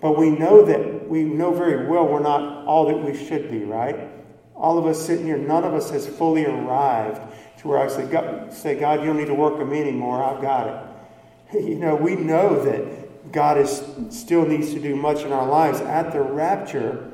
But 0.00 0.18
we 0.18 0.30
know 0.30 0.64
that 0.64 1.08
we 1.08 1.24
know 1.24 1.52
very 1.52 1.86
well 1.86 2.06
we're 2.06 2.20
not 2.20 2.66
all 2.66 2.86
that 2.86 2.96
we 2.96 3.16
should 3.16 3.50
be, 3.50 3.64
right? 3.64 4.08
All 4.54 4.78
of 4.78 4.86
us 4.86 5.04
sitting 5.04 5.26
here, 5.26 5.38
none 5.38 5.64
of 5.64 5.74
us 5.74 5.90
has 5.90 6.06
fully 6.06 6.44
arrived 6.44 7.20
to 7.58 7.68
where 7.68 7.78
I 7.78 7.88
say, 7.88 8.06
God, 8.06 8.52
say, 8.52 8.78
God, 8.78 9.00
you 9.00 9.06
don't 9.06 9.16
need 9.16 9.26
to 9.26 9.34
work 9.34 9.54
on 9.54 9.70
me 9.70 9.80
anymore. 9.80 10.22
I've 10.22 10.42
got 10.42 10.66
it. 10.68 10.86
You 11.52 11.74
know, 11.74 11.96
we 11.96 12.14
know 12.14 12.64
that 12.64 13.32
God 13.32 13.58
is, 13.58 13.82
still 14.10 14.46
needs 14.46 14.72
to 14.72 14.80
do 14.80 14.94
much 14.94 15.22
in 15.24 15.32
our 15.32 15.48
lives. 15.48 15.80
At 15.80 16.12
the 16.12 16.20
rapture, 16.20 17.12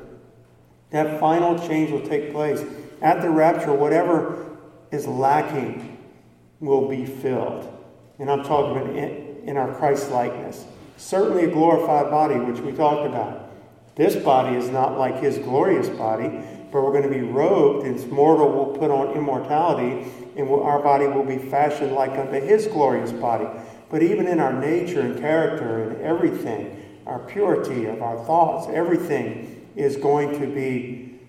that 0.91 1.19
final 1.19 1.57
change 1.67 1.91
will 1.91 2.05
take 2.05 2.31
place. 2.31 2.63
At 3.01 3.21
the 3.21 3.31
rapture, 3.31 3.73
whatever 3.73 4.57
is 4.91 5.07
lacking 5.07 5.97
will 6.59 6.87
be 6.87 7.05
filled. 7.05 7.67
And 8.19 8.29
I'm 8.29 8.43
talking 8.43 8.79
about 8.79 8.95
in, 8.95 9.49
in 9.49 9.57
our 9.57 9.73
Christ 9.75 10.11
likeness. 10.11 10.65
Certainly 10.97 11.45
a 11.45 11.51
glorified 11.51 12.09
body, 12.09 12.35
which 12.35 12.59
we 12.59 12.71
talked 12.71 13.07
about. 13.07 13.51
This 13.95 14.15
body 14.15 14.55
is 14.55 14.69
not 14.69 14.97
like 14.97 15.19
his 15.19 15.37
glorious 15.37 15.89
body, 15.89 16.27
but 16.71 16.83
we're 16.83 16.91
going 16.91 17.03
to 17.03 17.09
be 17.09 17.21
robed, 17.21 17.85
and 17.85 18.11
mortal 18.11 18.51
will 18.51 18.77
put 18.77 18.91
on 18.91 19.15
immortality, 19.15 20.11
and 20.35 20.49
our 20.49 20.79
body 20.79 21.07
will 21.07 21.23
be 21.23 21.37
fashioned 21.37 21.93
like 21.93 22.11
unto 22.11 22.39
his 22.39 22.67
glorious 22.67 23.11
body. 23.11 23.47
But 23.89 24.03
even 24.03 24.27
in 24.27 24.39
our 24.39 24.53
nature 24.53 25.01
and 25.01 25.17
character 25.17 25.89
and 25.89 26.01
everything, 26.01 26.83
our 27.05 27.19
purity 27.19 27.85
of 27.85 28.01
our 28.01 28.23
thoughts, 28.25 28.67
everything 28.71 29.65
is 29.75 29.95
going 29.95 30.39
to 30.39 30.47
be 30.47 31.19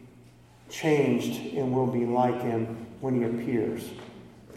changed 0.68 1.54
and 1.54 1.72
will 1.72 1.86
be 1.86 2.04
like 2.04 2.42
him 2.42 2.86
when 3.00 3.14
he 3.14 3.22
appears. 3.24 3.88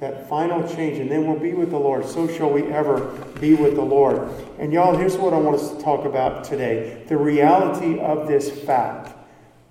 That 0.02 0.28
final 0.28 0.68
change, 0.68 0.98
and 0.98 1.12
then 1.12 1.28
we'll 1.28 1.40
be 1.40 1.54
with 1.54 1.70
the 1.70 1.78
Lord. 1.78 2.08
So 2.08 2.28
shall 2.28 2.50
we 2.50 2.64
ever 2.64 3.02
be 3.40 3.54
with 3.54 3.76
the 3.76 3.84
Lord. 3.84 4.28
And 4.58 4.74
y'all, 4.74 4.98
here's 4.98 5.16
what 5.16 5.32
I 5.32 5.38
want 5.38 5.58
us 5.58 5.76
to 5.76 5.80
talk 5.80 6.06
about 6.06 6.44
today 6.44 7.04
the 7.08 7.18
reality 7.18 8.00
of 8.00 8.28
this 8.28 8.50
fact. 8.50 9.16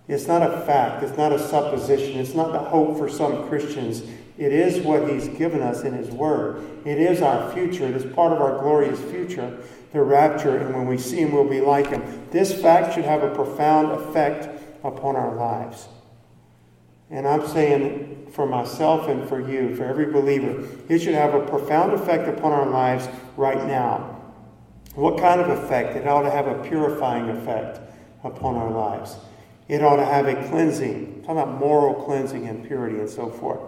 It's 0.07 0.29
not 0.29 0.43
a 0.43 0.61
fact, 0.61 1.03
it's 1.03 1.17
not 1.17 1.33
a 1.33 1.39
supposition, 1.39 2.21
it's 2.21 2.35
not 2.35 2.53
the 2.53 2.61
hope 2.61 2.97
for 2.97 3.09
some 3.09 3.49
Christians. 3.49 4.05
It 4.39 4.53
is 4.53 4.85
what 4.85 5.11
He's 5.11 5.27
given 5.37 5.63
us 5.63 5.83
in 5.83 5.95
His 5.95 6.11
Word. 6.11 6.65
It 6.85 7.01
is 7.01 7.23
our 7.23 7.53
future, 7.53 7.89
it 7.89 7.97
is 7.97 8.05
part 8.15 8.33
of 8.33 8.41
our 8.41 8.61
glorious 8.61 9.01
future, 9.01 9.59
the 9.93 10.01
rapture, 10.01 10.59
and 10.59 10.73
when 10.73 10.87
we 10.87 10.97
see 10.97 11.23
Him, 11.23 11.33
we'll 11.33 11.49
be 11.49 11.61
like 11.61 11.89
Him. 11.89 12.29
This 12.31 12.63
fact 12.63 12.95
should 12.95 13.05
have 13.05 13.25
a 13.25 13.35
profound 13.35 13.91
effect 14.01 14.49
upon 14.85 15.17
our 15.17 15.35
lives. 15.35 15.89
And 17.11 17.27
I'm 17.27 17.47
saying 17.49 18.29
for 18.33 18.47
myself 18.47 19.09
and 19.09 19.29
for 19.29 19.41
you, 19.41 19.75
for 19.75 19.85
every 19.85 20.07
believer, 20.07 20.67
it 20.89 21.01
should 21.01 21.15
have 21.15 21.35
a 21.35 21.45
profound 21.47 21.93
effect 21.93 22.29
upon 22.29 22.53
our 22.53 22.67
lives 22.67 23.09
right 23.37 23.67
now. 23.67 24.17
What 24.95 25.19
kind 25.19 25.41
of 25.41 25.49
effect? 25.51 25.97
It 25.97 26.07
ought 26.07 26.23
to 26.23 26.31
have 26.31 26.47
a 26.47 26.63
purifying 26.69 27.29
effect 27.31 27.81
upon 28.23 28.57
our 28.57 28.71
lives. 28.71 29.17
It 29.69 29.83
ought 29.83 29.97
to 29.97 30.05
have 30.05 30.27
a 30.27 30.35
cleansing, 30.49 31.15
I'm 31.19 31.23
talking 31.23 31.43
about 31.43 31.59
moral 31.59 31.95
cleansing 32.05 32.47
and 32.47 32.67
purity 32.67 32.99
and 32.99 33.09
so 33.09 33.29
forth. 33.29 33.61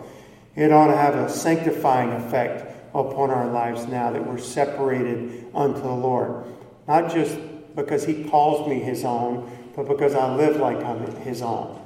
It 0.55 0.73
ought 0.73 0.89
to 0.89 0.97
have 0.97 1.15
a 1.15 1.29
sanctifying 1.29 2.11
effect 2.13 2.67
upon 2.95 3.31
our 3.31 3.47
lives 3.47 3.87
now 3.87 4.11
that 4.11 4.27
we're 4.27 4.39
separated 4.39 5.47
unto 5.55 5.81
the 5.81 5.89
Lord. 5.89 6.45
Not 6.87 7.13
just 7.13 7.37
because 7.75 8.05
He 8.05 8.25
calls 8.25 8.69
me 8.69 8.81
His 8.81 9.05
own, 9.05 9.51
but 9.75 9.89
because 9.89 10.15
I 10.15 10.35
live 10.35 10.57
like 10.57 10.79
I'm 10.85 11.07
His 11.17 11.41
own. 11.41 11.82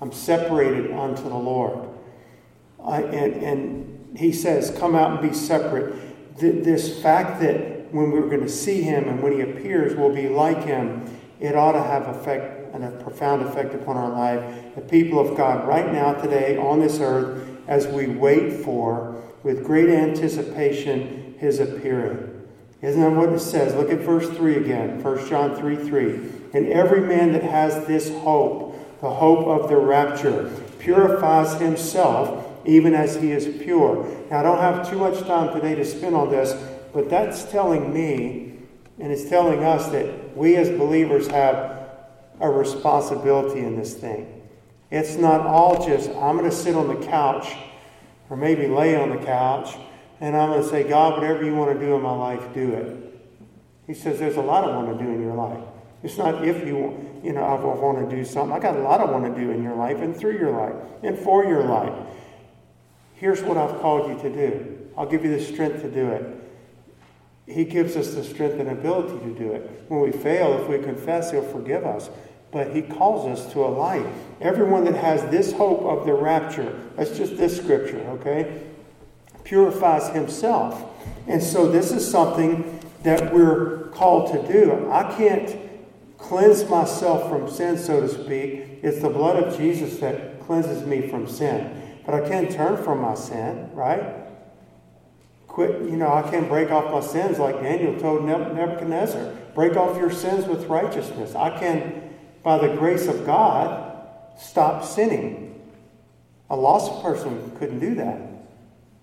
I'm 0.00 0.12
separated 0.12 0.92
unto 0.92 1.22
the 1.22 1.36
Lord. 1.36 1.88
I, 2.84 3.02
and, 3.02 3.42
and 3.42 4.16
he 4.16 4.32
says, 4.32 4.70
Come 4.78 4.94
out 4.94 5.12
and 5.12 5.28
be 5.30 5.34
separate. 5.34 5.94
Th- 6.38 6.64
this 6.64 7.02
fact 7.02 7.40
that 7.40 7.92
when 7.92 8.10
we're 8.10 8.28
going 8.28 8.42
to 8.42 8.48
see 8.48 8.82
him 8.82 9.08
and 9.08 9.22
when 9.22 9.32
he 9.32 9.40
appears, 9.40 9.96
we'll 9.96 10.14
be 10.14 10.28
like 10.28 10.64
him, 10.64 11.18
it 11.40 11.56
ought 11.56 11.72
to 11.72 11.82
have 11.82 12.06
effect 12.08 12.74
and 12.74 12.84
a 12.84 12.90
profound 13.02 13.42
effect 13.42 13.74
upon 13.74 13.96
our 13.96 14.10
life. 14.10 14.74
The 14.74 14.82
people 14.82 15.18
of 15.18 15.36
God, 15.36 15.66
right 15.66 15.90
now, 15.92 16.12
today, 16.14 16.56
on 16.56 16.80
this 16.80 17.00
earth, 17.00 17.48
as 17.66 17.86
we 17.86 18.06
wait 18.06 18.52
for, 18.64 19.22
with 19.42 19.64
great 19.64 19.88
anticipation, 19.88 21.34
his 21.38 21.60
appearing. 21.60 22.46
Isn't 22.82 23.00
that 23.00 23.10
what 23.10 23.30
it 23.30 23.40
says? 23.40 23.74
Look 23.74 23.90
at 23.90 23.98
verse 23.98 24.28
3 24.28 24.56
again, 24.56 25.02
1 25.02 25.28
John 25.28 25.56
3 25.56 25.76
3. 25.76 26.10
And 26.54 26.68
every 26.68 27.00
man 27.00 27.32
that 27.32 27.42
has 27.42 27.86
this 27.86 28.10
hope, 28.10 28.67
the 29.00 29.10
hope 29.10 29.46
of 29.46 29.68
the 29.68 29.76
rapture, 29.76 30.50
purifies 30.78 31.60
himself 31.60 32.44
even 32.64 32.94
as 32.94 33.16
he 33.16 33.32
is 33.32 33.62
pure. 33.62 34.06
Now, 34.30 34.40
I 34.40 34.42
don't 34.42 34.58
have 34.58 34.90
too 34.90 34.98
much 34.98 35.20
time 35.20 35.54
today 35.54 35.74
to 35.74 35.84
spend 35.84 36.14
on 36.14 36.30
this, 36.30 36.52
but 36.92 37.08
that's 37.08 37.44
telling 37.50 37.94
me, 37.94 38.58
and 38.98 39.12
it's 39.12 39.28
telling 39.28 39.64
us 39.64 39.88
that 39.88 40.36
we 40.36 40.56
as 40.56 40.68
believers 40.68 41.28
have 41.28 41.88
a 42.40 42.50
responsibility 42.50 43.60
in 43.60 43.76
this 43.76 43.94
thing. 43.94 44.42
It's 44.90 45.16
not 45.16 45.42
all 45.42 45.86
just, 45.86 46.10
I'm 46.10 46.36
going 46.36 46.48
to 46.48 46.56
sit 46.56 46.74
on 46.74 46.88
the 46.88 47.06
couch 47.06 47.54
or 48.30 48.36
maybe 48.36 48.66
lay 48.66 48.96
on 48.96 49.10
the 49.10 49.24
couch 49.24 49.76
and 50.20 50.36
I'm 50.36 50.50
going 50.50 50.62
to 50.62 50.68
say, 50.68 50.82
God, 50.82 51.20
whatever 51.20 51.44
you 51.44 51.54
want 51.54 51.78
to 51.78 51.84
do 51.84 51.94
in 51.94 52.02
my 52.02 52.12
life, 52.12 52.42
do 52.52 52.72
it. 52.72 53.20
He 53.86 53.94
says 53.94 54.18
there's 54.18 54.36
a 54.36 54.42
lot 54.42 54.64
I 54.64 54.76
want 54.76 54.98
to 54.98 55.04
do 55.04 55.10
in 55.10 55.22
your 55.22 55.34
life. 55.34 55.62
It's 56.02 56.18
not 56.18 56.46
if 56.46 56.66
you, 56.66 57.07
you 57.22 57.32
know, 57.32 57.42
I 57.42 57.54
want 57.54 58.08
to 58.08 58.16
do 58.16 58.24
something. 58.24 58.56
I 58.56 58.60
got 58.60 58.76
a 58.76 58.80
lot 58.80 59.00
I 59.00 59.04
want 59.04 59.34
to 59.34 59.40
do 59.40 59.50
in 59.50 59.62
your 59.62 59.74
life 59.74 59.98
and 59.98 60.16
through 60.16 60.38
your 60.38 60.50
life 60.50 60.74
and 61.02 61.18
for 61.18 61.44
your 61.44 61.64
life. 61.64 61.92
Here's 63.14 63.42
what 63.42 63.56
I've 63.56 63.80
called 63.80 64.10
you 64.10 64.30
to 64.30 64.34
do. 64.34 64.88
I'll 64.96 65.08
give 65.08 65.24
you 65.24 65.36
the 65.36 65.42
strength 65.42 65.82
to 65.82 65.90
do 65.90 66.08
it. 66.10 66.34
He 67.46 67.64
gives 67.64 67.96
us 67.96 68.14
the 68.14 68.22
strength 68.22 68.60
and 68.60 68.68
ability 68.68 69.18
to 69.18 69.38
do 69.38 69.52
it. 69.52 69.84
When 69.88 70.00
we 70.00 70.12
fail, 70.12 70.60
if 70.60 70.68
we 70.68 70.78
confess, 70.78 71.30
He'll 71.30 71.42
forgive 71.42 71.84
us. 71.86 72.10
But 72.52 72.74
He 72.74 72.82
calls 72.82 73.26
us 73.26 73.52
to 73.52 73.64
a 73.64 73.68
life. 73.68 74.06
Everyone 74.40 74.84
that 74.84 74.94
has 74.94 75.22
this 75.30 75.52
hope 75.52 75.82
of 75.82 76.06
the 76.06 76.14
rapture, 76.14 76.78
that's 76.96 77.16
just 77.16 77.36
this 77.36 77.56
scripture, 77.56 78.00
okay, 78.10 78.62
purifies 79.44 80.08
himself. 80.08 80.84
And 81.26 81.42
so 81.42 81.70
this 81.70 81.90
is 81.90 82.08
something 82.08 82.80
that 83.02 83.32
we're 83.32 83.88
called 83.88 84.32
to 84.32 84.52
do. 84.52 84.90
I 84.90 85.14
can't 85.16 85.67
cleanse 86.18 86.68
myself 86.68 87.30
from 87.30 87.48
sin, 87.48 87.78
so 87.78 88.00
to 88.00 88.08
speak. 88.08 88.80
It's 88.82 89.00
the 89.00 89.08
blood 89.08 89.42
of 89.42 89.56
Jesus 89.56 89.98
that 90.00 90.40
cleanses 90.40 90.84
me 90.84 91.08
from 91.08 91.26
sin. 91.26 92.00
But 92.04 92.14
I 92.22 92.28
can't 92.28 92.50
turn 92.50 92.82
from 92.82 93.00
my 93.00 93.14
sin, 93.14 93.70
right? 93.72 94.14
Quit, 95.46 95.82
you 95.82 95.96
know, 95.96 96.12
I 96.12 96.22
can't 96.28 96.48
break 96.48 96.70
off 96.70 96.92
my 96.92 97.00
sins 97.00 97.38
like 97.38 97.62
Daniel 97.62 97.98
told 97.98 98.24
Nebuchadnezzar. 98.24 99.34
Break 99.54 99.76
off 99.76 99.96
your 99.96 100.10
sins 100.10 100.46
with 100.46 100.66
righteousness. 100.66 101.34
I 101.34 101.58
can, 101.58 102.14
by 102.42 102.58
the 102.58 102.74
grace 102.76 103.08
of 103.08 103.26
God, 103.26 103.92
stop 104.38 104.84
sinning. 104.84 105.60
A 106.50 106.56
lost 106.56 107.02
person 107.02 107.52
couldn't 107.58 107.80
do 107.80 107.94
that. 107.96 108.20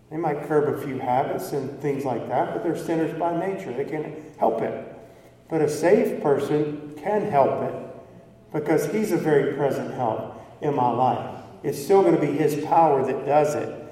They 0.09 0.17
might 0.17 0.47
curb 0.47 0.73
a 0.73 0.81
few 0.81 0.97
habits 0.97 1.51
and 1.51 1.79
things 1.81 2.05
like 2.05 2.27
that, 2.29 2.53
but 2.53 2.63
they're 2.63 2.77
sinners 2.77 3.17
by 3.19 3.37
nature. 3.37 3.73
They 3.73 3.85
can't 3.85 4.15
help 4.37 4.61
it. 4.61 4.94
But 5.49 5.61
a 5.61 5.69
saved 5.69 6.23
person 6.23 6.93
can 6.97 7.29
help 7.29 7.63
it 7.63 7.75
because 8.51 8.91
He's 8.91 9.11
a 9.11 9.17
very 9.17 9.53
present 9.53 9.93
help 9.93 10.41
in 10.61 10.75
my 10.75 10.89
life. 10.89 11.41
It's 11.63 11.81
still 11.81 12.01
going 12.01 12.15
to 12.15 12.21
be 12.21 12.31
His 12.31 12.63
power 12.65 13.05
that 13.05 13.25
does 13.25 13.55
it, 13.55 13.83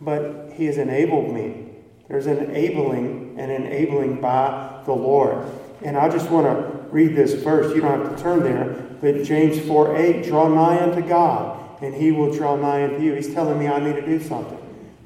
but 0.00 0.52
He 0.54 0.66
has 0.66 0.78
enabled 0.78 1.34
me. 1.34 1.68
There's 2.08 2.26
an 2.26 2.38
enabling 2.38 3.36
and 3.38 3.50
enabling 3.50 4.20
by 4.20 4.82
the 4.84 4.92
Lord. 4.92 5.46
And 5.82 5.96
I 5.96 6.08
just 6.08 6.30
want 6.30 6.46
to 6.46 6.78
read 6.90 7.16
this 7.16 7.34
verse. 7.34 7.74
You 7.74 7.80
don't 7.80 8.06
have 8.06 8.16
to 8.16 8.22
turn 8.22 8.42
there, 8.42 8.66
but 9.00 9.24
James 9.24 9.58
4 9.66 9.96
8, 9.96 10.24
draw 10.24 10.48
nigh 10.48 10.82
unto 10.82 11.06
God, 11.06 11.82
and 11.82 11.94
He 11.94 12.12
will 12.12 12.32
draw 12.32 12.56
nigh 12.56 12.84
unto 12.84 13.00
you. 13.00 13.14
He's 13.14 13.32
telling 13.34 13.58
me 13.58 13.66
I 13.66 13.80
need 13.80 13.96
to 13.96 14.06
do 14.06 14.20
something. 14.20 14.58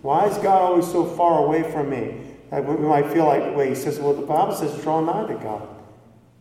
Why 0.02 0.26
is 0.26 0.36
God 0.38 0.62
always 0.62 0.86
so 0.86 1.04
far 1.04 1.44
away 1.44 1.62
from 1.72 1.90
me? 1.90 2.20
We 2.52 2.76
might 2.76 3.12
feel 3.12 3.26
like, 3.26 3.56
well, 3.56 3.66
he 3.66 3.74
says, 3.74 3.98
well, 3.98 4.14
the 4.14 4.24
Bible 4.24 4.54
says, 4.54 4.80
draw 4.82 5.00
nigh 5.00 5.26
to 5.26 5.34
God. 5.34 5.75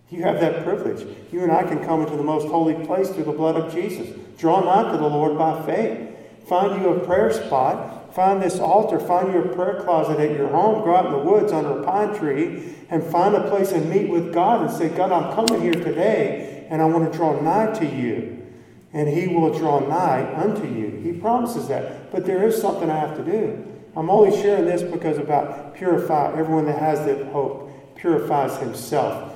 You 0.09 0.21
have 0.23 0.39
that 0.39 0.63
privilege. 0.63 1.05
You 1.31 1.41
and 1.43 1.51
I 1.51 1.63
can 1.63 1.83
come 1.83 2.01
into 2.01 2.15
the 2.15 2.23
most 2.23 2.47
holy 2.47 2.85
place 2.85 3.09
through 3.09 3.23
the 3.23 3.31
blood 3.31 3.55
of 3.55 3.73
Jesus. 3.73 4.07
Draw 4.37 4.61
nigh 4.61 4.91
to 4.91 4.97
the 4.97 5.07
Lord 5.07 5.37
by 5.37 5.65
faith. 5.65 6.09
Find 6.47 6.81
you 6.81 6.89
a 6.89 6.99
prayer 6.99 7.33
spot. 7.33 8.13
Find 8.13 8.41
this 8.41 8.59
altar, 8.59 8.97
find 8.97 9.33
your 9.33 9.41
prayer 9.49 9.81
closet 9.83 10.21
at 10.21 10.37
your 10.37 10.47
home, 10.47 10.85
go 10.85 10.95
out 10.95 11.07
in 11.07 11.11
the 11.11 11.17
woods 11.17 11.51
under 11.51 11.81
a 11.81 11.83
pine 11.83 12.17
tree, 12.17 12.73
and 12.89 13.03
find 13.03 13.35
a 13.35 13.49
place 13.49 13.73
and 13.73 13.89
meet 13.89 14.09
with 14.09 14.33
God 14.33 14.61
and 14.61 14.71
say, 14.71 14.87
God, 14.87 15.11
I'm 15.11 15.33
coming 15.35 15.61
here 15.61 15.73
today, 15.73 16.65
and 16.69 16.81
I 16.81 16.85
want 16.85 17.11
to 17.11 17.17
draw 17.17 17.37
nigh 17.41 17.77
to 17.77 17.85
you. 17.85 18.41
And 18.93 19.09
He 19.09 19.27
will 19.27 19.53
draw 19.53 19.79
nigh 19.79 20.33
unto 20.33 20.65
you. 20.65 21.01
He 21.03 21.11
promises 21.19 21.67
that. 21.67 22.09
But 22.09 22.25
there 22.25 22.47
is 22.47 22.61
something 22.61 22.89
I 22.89 22.97
have 22.97 23.17
to 23.17 23.23
do. 23.29 23.65
I'm 23.97 24.09
only 24.09 24.31
sharing 24.41 24.63
this 24.63 24.81
because 24.81 25.17
about 25.17 25.75
purify, 25.75 26.31
everyone 26.37 26.67
that 26.67 26.79
has 26.79 27.05
that 27.05 27.27
hope 27.33 27.69
purifies 27.97 28.57
himself. 28.59 29.34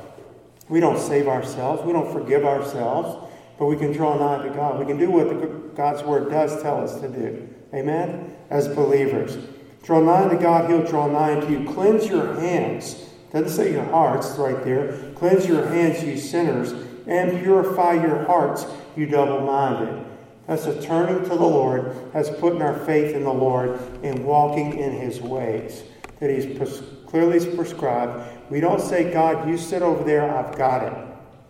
We 0.70 0.80
don't 0.80 1.00
save 1.00 1.28
ourselves, 1.28 1.84
we 1.84 1.92
don't 1.92 2.14
forgive 2.14 2.46
ourselves, 2.46 3.28
but 3.58 3.66
we 3.66 3.76
can 3.76 3.92
draw 3.92 4.18
nigh 4.18 4.48
to 4.48 4.54
God. 4.54 4.80
We 4.80 4.86
can 4.86 4.98
do 4.98 5.10
what 5.10 5.28
the, 5.28 5.48
God's 5.76 6.04
Word 6.04 6.30
does 6.30 6.62
tell 6.62 6.82
us 6.82 7.00
to 7.02 7.10
do. 7.10 7.50
Amen? 7.74 8.36
As 8.50 8.68
believers. 8.68 9.38
Draw 9.84 10.02
nigh 10.02 10.30
to 10.30 10.38
God, 10.38 10.70
He'll 10.70 10.86
draw 10.86 11.08
nigh 11.08 11.40
to 11.40 11.52
you. 11.52 11.68
Cleanse 11.74 12.08
your 12.08 12.40
hands. 12.40 12.96
Doesn't 13.34 13.50
say 13.50 13.72
your 13.72 13.86
hearts 13.86 14.30
right 14.38 14.64
there. 14.64 15.12
Cleanse 15.16 15.48
your 15.48 15.66
hands, 15.68 16.04
you 16.04 16.18
sinners, 16.18 16.72
and 17.06 17.44
purify 17.44 17.94
your 17.94 18.24
hearts, 18.26 18.66
you 18.96 19.08
double 19.08 19.42
minded. 19.42 20.06
That's 20.48 20.66
a 20.66 20.82
turning 20.82 21.24
to 21.24 21.30
the 21.30 21.36
Lord, 21.36 21.96
that's 22.12 22.30
putting 22.30 22.62
our 22.62 22.74
faith 22.86 23.16
in 23.16 23.24
the 23.24 23.34
Lord 23.34 23.80
and 24.04 24.26
walking 24.26 24.78
in 24.78 24.94
His 24.94 25.22
ways 25.22 25.84
that 26.20 26.30
He's 26.30 26.58
pres- 26.58 26.82
clearly 27.08 27.56
prescribed. 27.56 28.39
We 28.50 28.60
don't 28.60 28.82
say, 28.82 29.12
God, 29.12 29.48
you 29.48 29.58
sit 29.58 29.82
over 29.82 30.04
there, 30.04 30.30
I've 30.30 30.58
got 30.58 30.84
it. 30.84 30.94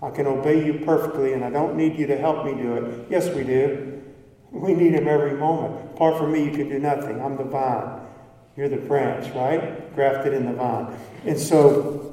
I 0.02 0.10
can 0.10 0.28
obey 0.28 0.66
you 0.66 0.86
perfectly, 0.86 1.34
and 1.34 1.44
I 1.44 1.50
don't 1.50 1.76
need 1.76 1.98
you 1.98 2.08
to 2.08 2.18
help 2.18 2.46
me 2.46 2.54
do 2.54 2.76
it. 2.76 3.08
Yes, 3.10 3.34
we 3.34 3.44
do. 3.44 4.02
We 4.52 4.74
need 4.74 4.94
Him 4.94 5.08
every 5.08 5.34
moment. 5.34 5.94
Apart 5.94 6.18
from 6.18 6.32
me, 6.32 6.44
you 6.44 6.52
can 6.52 6.70
do 6.70 6.80
nothing. 6.80 7.22
I'm 7.22 7.38
the 7.38 7.44
vine. 7.44 8.02
You're 8.56 8.70
the 8.70 8.78
branch, 8.78 9.34
right? 9.36 9.94
Grafted 9.96 10.34
in 10.34 10.46
the 10.46 10.54
vine. 10.54 10.94
And 11.26 11.38
so 11.38 12.10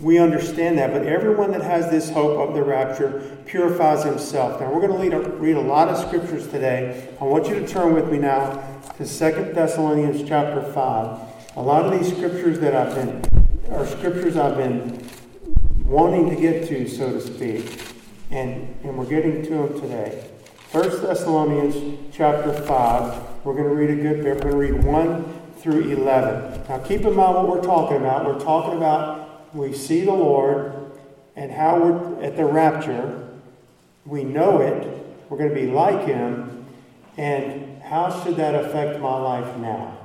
we 0.00 0.18
understand 0.18 0.78
that. 0.78 0.92
But 0.92 1.06
everyone 1.06 1.52
that 1.52 1.62
has 1.62 1.90
this 1.90 2.10
hope 2.10 2.48
of 2.48 2.54
the 2.54 2.62
rapture 2.62 3.38
purifies 3.46 4.04
himself. 4.04 4.60
Now, 4.60 4.72
we're 4.72 4.86
going 4.86 5.10
to 5.10 5.16
read 5.16 5.26
a, 5.26 5.30
read 5.30 5.56
a 5.56 5.60
lot 5.60 5.88
of 5.88 5.98
scriptures 5.98 6.48
today. 6.48 7.08
I 7.20 7.24
want 7.24 7.48
you 7.48 7.54
to 7.54 7.66
turn 7.66 7.94
with 7.94 8.10
me 8.10 8.18
now 8.18 8.62
to 8.96 9.06
Second 9.06 9.54
Thessalonians 9.54 10.26
chapter 10.26 10.62
5. 10.62 11.18
A 11.56 11.62
lot 11.62 11.84
of 11.84 11.98
these 11.98 12.14
scriptures 12.14 12.60
that 12.60 12.74
I've 12.74 12.94
been, 12.94 13.22
are 13.70 13.86
scriptures 13.86 14.36
I've 14.36 14.56
been 14.56 15.06
wanting 15.84 16.28
to 16.30 16.36
get 16.36 16.66
to, 16.68 16.88
so 16.88 17.12
to 17.12 17.20
speak. 17.20 17.80
And, 18.30 18.76
and 18.82 18.98
we're 18.98 19.06
getting 19.06 19.42
to 19.44 19.50
them 19.50 19.80
today. 19.80 20.24
First 20.70 21.02
Thessalonians 21.02 21.98
chapter 22.12 22.52
5. 22.52 23.44
We're 23.44 23.54
going 23.54 23.68
to 23.68 23.74
read 23.74 23.90
a 23.90 24.02
good 24.02 24.24
bit. 24.24 24.44
We're 24.44 24.52
going 24.52 24.72
to 24.72 24.74
read 24.74 24.84
1 24.84 25.40
through 25.58 25.90
11. 25.90 26.62
Now, 26.68 26.78
keep 26.78 27.02
in 27.02 27.14
mind 27.14 27.36
what 27.36 27.48
we're 27.48 27.62
talking 27.62 27.96
about. 27.96 28.26
We're 28.26 28.40
talking 28.40 28.76
about 28.76 29.54
we 29.54 29.72
see 29.72 30.04
the 30.04 30.12
Lord 30.12 30.72
and 31.36 31.52
how 31.52 31.78
we're 31.78 32.22
at 32.22 32.36
the 32.36 32.44
rapture. 32.44 33.28
We 34.04 34.24
know 34.24 34.60
it. 34.60 34.86
We're 35.28 35.38
going 35.38 35.50
to 35.50 35.54
be 35.54 35.66
like 35.66 36.06
Him. 36.06 36.66
And 37.16 37.82
how 37.82 38.22
should 38.22 38.36
that 38.36 38.54
affect 38.54 39.00
my 39.00 39.16
life 39.16 39.56
now? 39.58 39.96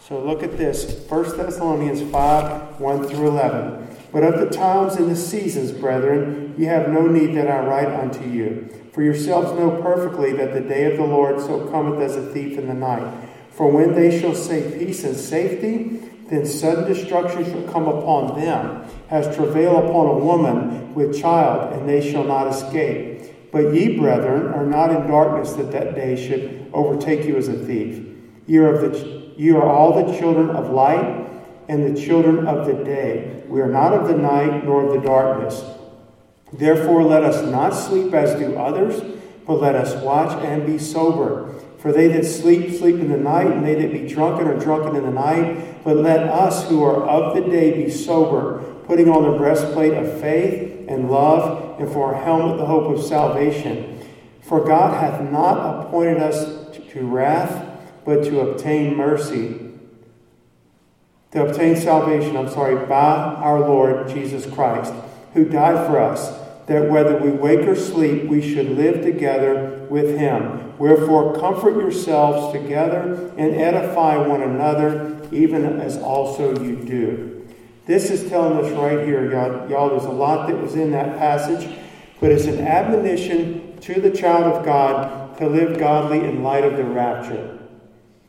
So 0.00 0.20
look 0.20 0.42
at 0.42 0.58
this 0.58 1.08
1 1.08 1.36
Thessalonians 1.36 2.02
5 2.10 2.71
1 2.82 3.08
through 3.08 3.28
11. 3.28 3.96
But 4.12 4.24
of 4.24 4.40
the 4.40 4.50
times 4.54 4.96
and 4.96 5.10
the 5.10 5.16
seasons, 5.16 5.72
brethren, 5.72 6.54
ye 6.58 6.66
have 6.66 6.90
no 6.90 7.06
need 7.06 7.34
that 7.36 7.48
I 7.48 7.64
write 7.64 7.88
unto 7.88 8.28
you. 8.28 8.68
For 8.92 9.02
yourselves 9.02 9.58
know 9.58 9.80
perfectly 9.80 10.32
that 10.34 10.52
the 10.52 10.60
day 10.60 10.90
of 10.90 10.98
the 10.98 11.04
Lord 11.04 11.40
so 11.40 11.66
cometh 11.70 12.00
as 12.00 12.16
a 12.16 12.30
thief 12.32 12.58
in 12.58 12.66
the 12.66 12.74
night. 12.74 13.10
For 13.52 13.70
when 13.70 13.94
they 13.94 14.20
shall 14.20 14.34
say 14.34 14.78
peace 14.78 15.04
and 15.04 15.16
safety, 15.16 16.00
then 16.28 16.44
sudden 16.44 16.84
destruction 16.84 17.44
shall 17.44 17.72
come 17.72 17.88
upon 17.88 18.38
them, 18.38 18.84
as 19.08 19.34
travail 19.34 19.78
upon 19.78 20.08
a 20.08 20.18
woman 20.18 20.94
with 20.94 21.18
child, 21.20 21.72
and 21.72 21.88
they 21.88 22.10
shall 22.10 22.24
not 22.24 22.48
escape. 22.48 23.50
But 23.50 23.74
ye, 23.74 23.98
brethren, 23.98 24.48
are 24.48 24.66
not 24.66 24.90
in 24.90 25.06
darkness 25.06 25.52
that 25.54 25.72
that 25.72 25.94
day 25.94 26.16
should 26.16 26.70
overtake 26.72 27.26
you 27.26 27.36
as 27.36 27.48
a 27.48 27.52
thief. 27.52 28.06
Ye 28.46 28.58
are, 28.58 28.76
the, 28.76 29.32
ye 29.36 29.52
are 29.52 29.62
all 29.62 30.06
the 30.06 30.18
children 30.18 30.50
of 30.50 30.70
light 30.70 31.21
and 31.72 31.96
the 31.96 31.98
children 31.98 32.46
of 32.46 32.66
the 32.66 32.84
day. 32.84 33.42
We 33.48 33.62
are 33.62 33.66
not 33.66 33.94
of 33.94 34.06
the 34.06 34.14
night 34.14 34.62
nor 34.66 34.84
of 34.84 34.92
the 34.92 35.08
darkness. 35.08 35.64
Therefore, 36.52 37.02
let 37.02 37.24
us 37.24 37.50
not 37.50 37.70
sleep 37.70 38.12
as 38.12 38.38
do 38.38 38.58
others, 38.58 39.00
but 39.46 39.54
let 39.54 39.74
us 39.74 39.94
watch 40.04 40.36
and 40.44 40.66
be 40.66 40.76
sober. 40.76 41.54
For 41.78 41.90
they 41.90 42.08
that 42.08 42.26
sleep, 42.26 42.78
sleep 42.78 42.96
in 42.96 43.10
the 43.10 43.16
night, 43.16 43.46
and 43.46 43.64
they 43.64 43.74
that 43.74 43.90
be 43.90 44.06
drunken 44.06 44.48
are 44.48 44.60
drunken 44.60 44.96
in 44.96 45.04
the 45.04 45.10
night. 45.10 45.82
But 45.82 45.96
let 45.96 46.24
us 46.24 46.68
who 46.68 46.84
are 46.84 47.08
of 47.08 47.34
the 47.34 47.50
day 47.50 47.84
be 47.84 47.90
sober, 47.90 48.62
putting 48.84 49.08
on 49.08 49.32
the 49.32 49.38
breastplate 49.38 49.94
of 49.94 50.20
faith 50.20 50.86
and 50.90 51.10
love, 51.10 51.80
and 51.80 51.90
for 51.90 52.14
our 52.14 52.22
helmet 52.22 52.58
the 52.58 52.66
hope 52.66 52.94
of 52.94 53.02
salvation. 53.02 54.06
For 54.42 54.62
God 54.62 55.00
hath 55.00 55.22
not 55.32 55.86
appointed 55.86 56.18
us 56.18 56.68
to 56.92 57.06
wrath, 57.06 57.80
but 58.04 58.24
to 58.24 58.40
obtain 58.40 58.94
mercy. 58.94 59.71
To 61.32 61.46
obtain 61.46 61.76
salvation, 61.76 62.36
I'm 62.36 62.50
sorry, 62.50 62.86
by 62.86 63.16
our 63.16 63.60
Lord 63.60 64.08
Jesus 64.08 64.46
Christ, 64.52 64.92
who 65.34 65.46
died 65.46 65.86
for 65.86 65.98
us 65.98 66.38
that 66.66 66.90
whether 66.90 67.16
we 67.18 67.30
wake 67.30 67.66
or 67.66 67.74
sleep, 67.74 68.24
we 68.24 68.40
should 68.40 68.70
live 68.76 69.02
together 69.02 69.86
with 69.90 70.18
him. 70.18 70.76
Wherefore, 70.78 71.34
comfort 71.38 71.76
yourselves 71.76 72.52
together 72.52 73.32
and 73.36 73.54
edify 73.54 74.16
one 74.16 74.42
another, 74.42 75.20
even 75.32 75.80
as 75.80 75.98
also 75.98 76.58
you 76.62 76.76
do. 76.76 77.46
This 77.86 78.10
is 78.10 78.28
telling 78.28 78.64
us 78.64 78.70
right 78.72 79.04
here, 79.06 79.30
y'all, 79.30 79.68
y'all, 79.68 79.88
there's 79.90 80.04
a 80.04 80.10
lot 80.10 80.48
that 80.48 80.60
was 80.60 80.74
in 80.74 80.92
that 80.92 81.18
passage, 81.18 81.68
but 82.20 82.30
it's 82.30 82.44
an 82.44 82.60
admonition 82.60 83.76
to 83.80 84.00
the 84.00 84.10
child 84.10 84.44
of 84.44 84.64
God 84.64 85.36
to 85.38 85.48
live 85.48 85.78
godly 85.78 86.20
in 86.20 86.44
light 86.44 86.64
of 86.64 86.76
the 86.76 86.84
rapture, 86.84 87.58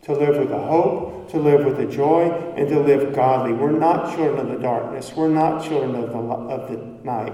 to 0.03 0.13
live 0.13 0.37
with 0.37 0.51
a 0.51 0.59
hope, 0.59 1.29
to 1.31 1.39
live 1.39 1.65
with 1.65 1.79
a 1.79 1.85
joy, 1.85 2.29
and 2.57 2.67
to 2.67 2.79
live 2.79 3.15
godly. 3.15 3.53
We're 3.53 3.71
not 3.71 4.15
children 4.15 4.39
of 4.39 4.49
the 4.49 4.61
darkness, 4.61 5.13
we're 5.15 5.29
not 5.29 5.63
children 5.63 5.95
of 5.95 6.11
the, 6.11 6.17
of 6.17 6.69
the 6.69 6.77
night. 7.05 7.33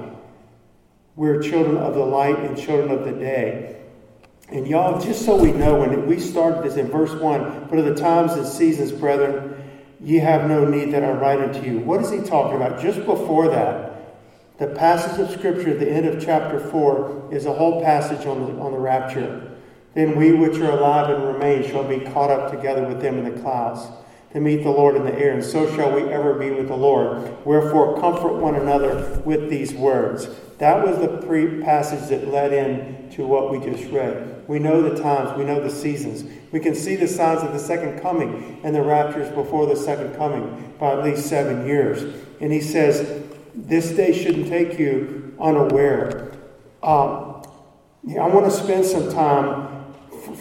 We're 1.16 1.42
children 1.42 1.78
of 1.78 1.96
the 1.96 2.06
light 2.06 2.40
and 2.40 2.58
children 2.58 2.92
of 2.92 3.06
the 3.06 3.12
day. 3.12 3.82
And 4.50 4.66
y'all, 4.68 5.02
just 5.02 5.26
so 5.26 5.36
we 5.36 5.52
know, 5.52 5.80
when 5.80 6.08
we 6.08 6.20
started 6.20 6.64
this 6.64 6.78
in 6.78 6.88
verse 6.88 7.12
1, 7.12 7.68
but 7.70 7.78
of 7.78 7.86
the 7.86 7.96
times 7.96 8.34
and 8.34 8.48
seasons, 8.48 8.92
brethren, 8.92 9.62
ye 10.00 10.18
have 10.18 10.48
no 10.48 10.66
need 10.66 10.94
that 10.94 11.04
I 11.04 11.12
write 11.12 11.40
unto 11.40 11.62
you. 11.62 11.80
What 11.80 12.02
is 12.02 12.10
he 12.10 12.22
talking 12.22 12.56
about? 12.56 12.82
Just 12.82 13.06
before 13.06 13.50
that, 13.50 13.90
the 14.58 14.68
passage 14.68 15.20
of 15.20 15.32
Scripture 15.32 15.72
at 15.72 15.80
the 15.80 15.90
end 15.90 16.06
of 16.06 16.24
chapter 16.24 16.60
4 16.60 17.30
is 17.32 17.46
a 17.46 17.54
whole 17.54 17.82
passage 17.82 18.26
on 18.26 18.40
the, 18.40 18.62
on 18.62 18.72
the 18.72 18.80
rapture. 18.80 19.49
Then 19.94 20.16
we 20.16 20.32
which 20.34 20.58
are 20.60 20.72
alive 20.72 21.10
and 21.10 21.26
remain 21.26 21.64
shall 21.64 21.84
be 21.84 22.00
caught 22.00 22.30
up 22.30 22.52
together 22.52 22.88
with 22.88 23.02
them 23.02 23.18
in 23.18 23.34
the 23.34 23.42
clouds 23.42 23.82
to 24.34 24.40
meet 24.40 24.64
the 24.64 24.70
Lord 24.70 24.96
in 24.96 25.06
the 25.06 25.18
air, 25.18 25.34
and 25.34 25.44
so 25.44 25.76
shall 25.76 25.92
we 25.92 26.04
ever 26.04 26.36
be 26.36 26.52
with 26.52 26.68
the 26.68 26.76
Lord. 26.76 27.46
Wherefore, 27.46 28.00
comfort 28.00 28.34
one 28.34 28.56
another 28.56 29.20
with 29.26 29.50
these 29.50 29.74
words. 29.74 30.30
That 30.60 30.86
was 30.86 31.00
the 31.00 31.26
pre 31.26 31.62
passage 31.62 32.10
that 32.10 32.28
led 32.28 32.54
in 32.54 33.10
to 33.12 33.26
what 33.26 33.50
we 33.50 33.60
just 33.60 33.92
read. 33.92 34.48
We 34.48 34.60
know 34.60 34.82
the 34.82 35.02
times, 35.02 35.36
we 35.38 35.46
know 35.46 35.60
the 35.60 35.70
seasons. 35.70 36.24
We 36.52 36.60
can 36.60 36.76
see 36.76 36.96
the 36.96 37.08
signs 37.08 37.42
of 37.42 37.54
the 37.54 37.60
second 37.60 38.02
coming 38.02 38.60
and 38.64 38.76
the 38.76 38.82
raptures 38.82 39.30
before 39.30 39.66
the 39.66 39.76
second 39.76 40.16
coming 40.16 40.74
by 40.80 40.94
at 40.94 41.04
least 41.04 41.28
seven 41.28 41.66
years. 41.66 42.04
And 42.40 42.52
he 42.52 42.62
says, 42.62 43.24
This 43.56 43.92
day 43.92 44.12
shouldn't 44.12 44.48
take 44.48 44.78
you 44.78 45.36
unaware. 45.40 46.32
Um, 46.84 47.44
I 48.08 48.28
want 48.28 48.46
to 48.46 48.52
spend 48.52 48.86
some 48.86 49.12
time 49.12 49.69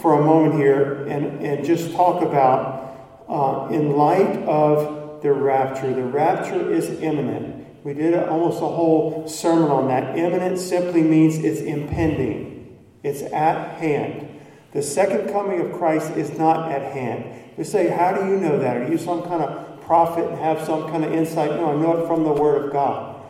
for 0.01 0.19
a 0.19 0.23
moment 0.23 0.55
here 0.55 1.05
and, 1.07 1.45
and 1.45 1.65
just 1.65 1.93
talk 1.93 2.21
about 2.21 2.79
uh, 3.27 3.73
in 3.73 3.95
light 3.95 4.43
of 4.43 5.21
the 5.21 5.31
rapture. 5.31 5.93
The 5.93 6.03
rapture 6.03 6.71
is 6.71 6.89
imminent. 7.01 7.67
We 7.83 7.93
did 7.93 8.13
almost 8.15 8.57
a 8.57 8.67
whole 8.67 9.27
sermon 9.27 9.71
on 9.71 9.87
that. 9.87 10.17
Imminent 10.17 10.59
simply 10.59 11.01
means 11.01 11.37
it's 11.37 11.61
impending, 11.61 12.77
it's 13.03 13.21
at 13.21 13.77
hand. 13.79 14.27
The 14.73 14.81
second 14.81 15.31
coming 15.31 15.61
of 15.61 15.73
Christ 15.73 16.11
is 16.11 16.37
not 16.37 16.71
at 16.71 16.93
hand. 16.93 17.53
You 17.57 17.63
say, 17.63 17.89
How 17.89 18.13
do 18.13 18.29
you 18.29 18.37
know 18.37 18.59
that? 18.59 18.77
Are 18.77 18.91
you 18.91 18.97
some 18.97 19.23
kind 19.23 19.41
of 19.41 19.81
prophet 19.81 20.27
and 20.27 20.37
have 20.37 20.63
some 20.65 20.89
kind 20.89 21.03
of 21.03 21.11
insight? 21.11 21.51
No, 21.51 21.71
I 21.71 21.81
know 21.81 22.03
it 22.03 22.07
from 22.07 22.23
the 22.23 22.33
Word 22.33 22.65
of 22.65 22.71
God. 22.71 23.21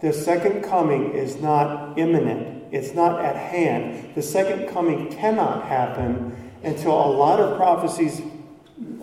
The 0.00 0.12
second 0.12 0.62
coming 0.62 1.12
is 1.12 1.40
not 1.40 1.98
imminent, 1.98 2.63
it's 2.74 2.92
not 2.92 3.24
at 3.24 3.36
hand. 3.36 4.14
The 4.16 4.22
second 4.22 4.68
coming 4.68 5.08
cannot 5.12 5.66
happen 5.68 6.52
until 6.64 6.92
a 6.92 7.10
lot 7.10 7.38
of 7.38 7.56
prophecies 7.56 8.20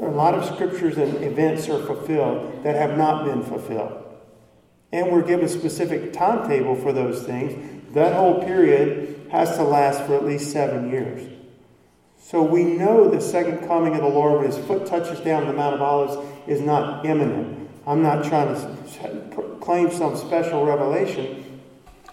a 0.01 0.09
lot 0.09 0.33
of 0.33 0.43
scriptures 0.43 0.97
and 0.97 1.23
events 1.23 1.69
are 1.69 1.81
fulfilled 1.85 2.63
that 2.63 2.75
have 2.75 2.97
not 2.97 3.23
been 3.23 3.41
fulfilled. 3.43 4.03
And 4.91 5.09
we're 5.11 5.21
given 5.21 5.45
a 5.45 5.49
specific 5.49 6.11
timetable 6.11 6.75
for 6.75 6.91
those 6.91 7.23
things. 7.23 7.93
That 7.93 8.13
whole 8.13 8.43
period 8.43 9.27
has 9.31 9.55
to 9.55 9.63
last 9.63 10.03
for 10.05 10.15
at 10.15 10.25
least 10.25 10.51
seven 10.51 10.89
years. 10.89 11.29
So 12.19 12.43
we 12.43 12.63
know 12.65 13.09
the 13.09 13.21
second 13.21 13.67
coming 13.67 13.95
of 13.95 14.01
the 14.01 14.07
Lord 14.07 14.41
when 14.41 14.51
his 14.51 14.57
foot 14.65 14.85
touches 14.85 15.19
down 15.21 15.47
the 15.47 15.53
Mount 15.53 15.75
of 15.75 15.81
Olives 15.81 16.17
is 16.47 16.59
not 16.59 17.05
imminent. 17.05 17.69
I'm 17.87 18.03
not 18.03 18.25
trying 18.25 18.53
to 18.53 19.57
claim 19.61 19.91
some 19.91 20.17
special 20.17 20.65
revelation. 20.65 21.40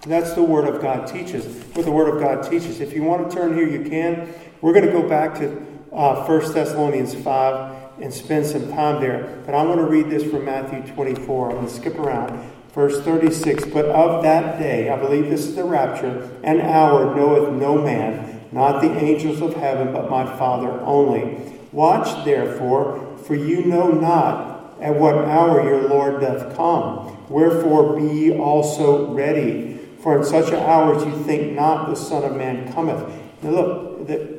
That's 0.06 0.32
the 0.34 0.42
Word 0.42 0.72
of 0.72 0.80
God 0.80 1.08
teaches, 1.08 1.44
what 1.74 1.84
the 1.84 1.90
Word 1.90 2.14
of 2.14 2.20
God 2.20 2.48
teaches. 2.48 2.80
If 2.80 2.92
you 2.92 3.02
want 3.02 3.28
to 3.28 3.36
turn 3.36 3.56
here, 3.56 3.68
you 3.68 3.88
can. 3.88 4.32
We're 4.60 4.72
going 4.72 4.86
to 4.86 4.92
go 4.92 5.08
back 5.08 5.34
to 5.38 5.60
uh, 5.92 6.24
1 6.24 6.52
Thessalonians 6.52 7.14
5 7.14 8.00
and 8.00 8.14
spend 8.14 8.46
some 8.46 8.70
time 8.70 9.00
there. 9.00 9.42
But 9.44 9.54
I 9.54 9.62
want 9.64 9.80
to 9.80 9.86
read 9.86 10.08
this 10.08 10.22
from 10.22 10.44
Matthew 10.44 10.82
24. 10.94 11.50
I'm 11.50 11.56
going 11.56 11.66
to 11.66 11.72
skip 11.72 11.98
around. 11.98 12.50
Verse 12.72 13.00
36 13.02 13.64
But 13.66 13.86
of 13.86 14.22
that 14.22 14.58
day, 14.58 14.88
I 14.88 14.96
believe 14.96 15.28
this 15.28 15.46
is 15.46 15.56
the 15.56 15.64
rapture, 15.64 16.30
an 16.44 16.60
hour 16.60 17.14
knoweth 17.16 17.52
no 17.54 17.82
man, 17.82 18.46
not 18.52 18.80
the 18.80 18.92
angels 18.92 19.40
of 19.40 19.54
heaven, 19.54 19.92
but 19.92 20.08
my 20.08 20.24
Father 20.38 20.70
only. 20.82 21.54
Watch 21.72 22.24
therefore, 22.24 23.18
for 23.26 23.34
you 23.34 23.64
know 23.64 23.90
not 23.90 24.76
at 24.80 24.94
what 24.94 25.16
hour 25.16 25.62
your 25.62 25.88
Lord 25.88 26.20
doth 26.20 26.54
come. 26.56 27.26
Wherefore 27.28 27.98
be 27.98 28.06
ye 28.06 28.38
also 28.38 29.12
ready. 29.12 29.67
For 30.00 30.16
in 30.16 30.24
such 30.24 30.48
an 30.48 30.60
hour 30.60 30.94
as 30.94 31.04
you 31.04 31.24
think 31.24 31.52
not 31.54 31.88
the 31.88 31.96
Son 31.96 32.24
of 32.24 32.36
Man 32.36 32.72
cometh. 32.72 33.00
Now 33.42 33.50
look, 33.50 34.06
the, 34.06 34.38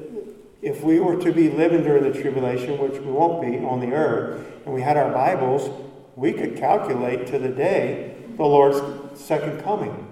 if 0.62 0.84
we 0.84 1.00
were 1.00 1.22
to 1.22 1.32
be 1.32 1.50
living 1.50 1.84
during 1.84 2.04
the 2.04 2.22
tribulation, 2.22 2.78
which 2.78 3.00
we 3.00 3.12
won't 3.12 3.41
be 3.41 3.58
on 3.65 3.80
the 3.80 3.93
earth, 3.93 4.45
and 4.65 4.74
we 4.74 4.82
had 4.82 4.98
our 4.98 5.12
Bibles, 5.12 5.69
we 6.15 6.34
could 6.34 6.58
calculate 6.58 7.28
to 7.28 7.39
the 7.39 7.50
day 7.50 8.15
the 8.36 8.43
Lord's 8.43 9.19
second 9.19 9.62
coming. 9.63 10.08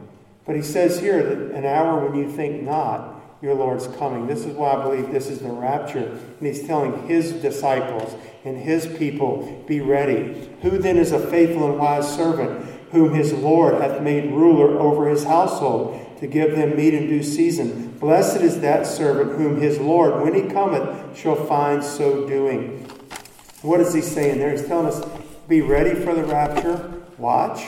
But 0.46 0.56
he 0.56 0.62
says 0.62 1.00
here 1.00 1.24
that 1.24 1.56
an 1.56 1.66
hour 1.66 2.06
when 2.06 2.18
you 2.18 2.32
think 2.32 2.64
not, 2.64 3.16
your 3.42 3.54
Lord's 3.54 3.88
coming. 3.88 4.26
This 4.26 4.46
is 4.46 4.56
why 4.56 4.72
I 4.72 4.84
believe 4.84 5.12
this 5.12 5.30
is 5.30 5.40
the 5.40 5.50
rapture. 5.50 6.18
And 6.40 6.48
he's 6.48 6.66
telling 6.66 7.08
his 7.08 7.34
disciples 7.34 8.16
and 8.44 8.58
his 8.58 8.88
people, 8.98 9.64
be 9.68 9.80
ready. 9.80 10.50
Who 10.62 10.78
then 10.80 10.98
is 10.98 11.12
a 11.12 11.20
faithful 11.20 11.70
and 11.70 11.80
wise 11.80 12.16
servant, 12.16 12.66
whom 12.92 13.14
his 13.14 13.34
Lord 13.34 13.82
hath 13.82 14.02
made 14.02 14.32
ruler 14.32 14.80
over 14.80 15.10
his 15.10 15.24
household? 15.24 16.08
to 16.20 16.28
give 16.28 16.56
them 16.56 16.76
meat 16.76 16.94
in 16.94 17.08
due 17.08 17.24
season. 17.24 17.92
Blessed 18.00 18.42
is 18.42 18.62
that 18.62 18.88
servant 18.88 19.38
whom 19.38 19.62
his 19.62 19.80
Lord, 19.80 20.22
when 20.22 20.34
he 20.34 20.52
cometh, 20.52 21.18
shall 21.18 21.36
find 21.36 21.84
so 21.84 22.28
doing. 22.28 22.86
What 23.62 23.80
is 23.80 23.94
he 23.94 24.02
saying 24.02 24.40
there? 24.40 24.52
He's 24.52 24.66
telling 24.66 24.88
us, 24.88 25.08
be 25.48 25.62
ready 25.62 25.94
for 25.94 26.14
the 26.14 26.24
rapture. 26.24 27.02
Watch, 27.18 27.64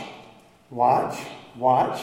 watch, 0.70 1.20
watch. 1.56 2.02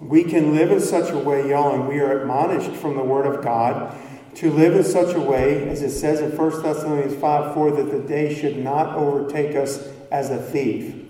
We 0.00 0.22
can 0.22 0.54
live 0.54 0.70
in 0.70 0.80
such 0.80 1.10
a 1.10 1.18
way, 1.18 1.48
y'all, 1.50 1.74
and 1.74 1.88
we 1.88 1.98
are 1.98 2.20
admonished 2.20 2.70
from 2.70 2.96
the 2.96 3.02
Word 3.02 3.26
of 3.26 3.42
God 3.42 3.96
to 4.36 4.52
live 4.52 4.76
in 4.76 4.84
such 4.84 5.16
a 5.16 5.20
way, 5.20 5.68
as 5.68 5.82
it 5.82 5.90
says 5.90 6.20
in 6.20 6.36
1 6.36 6.62
Thessalonians 6.62 7.20
5 7.20 7.54
4, 7.54 7.70
that 7.72 7.90
the 7.90 7.98
day 7.98 8.32
should 8.32 8.56
not 8.56 8.94
overtake 8.94 9.56
us 9.56 9.88
as 10.12 10.30
a 10.30 10.38
thief. 10.38 11.07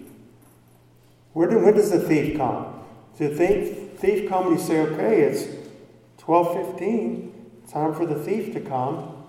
Where 1.38 1.46
do, 1.46 1.60
when 1.60 1.74
does 1.74 1.92
the 1.92 2.00
thief 2.00 2.36
come? 2.36 2.80
To 3.18 3.32
think 3.32 3.96
thief 4.00 4.28
come 4.28 4.48
and 4.48 4.58
you 4.58 4.66
say, 4.66 4.80
okay, 4.80 5.20
it's 5.20 5.44
12.15, 6.20 7.30
time 7.70 7.94
for 7.94 8.04
the 8.06 8.16
thief 8.16 8.52
to 8.54 8.60
come. 8.60 9.24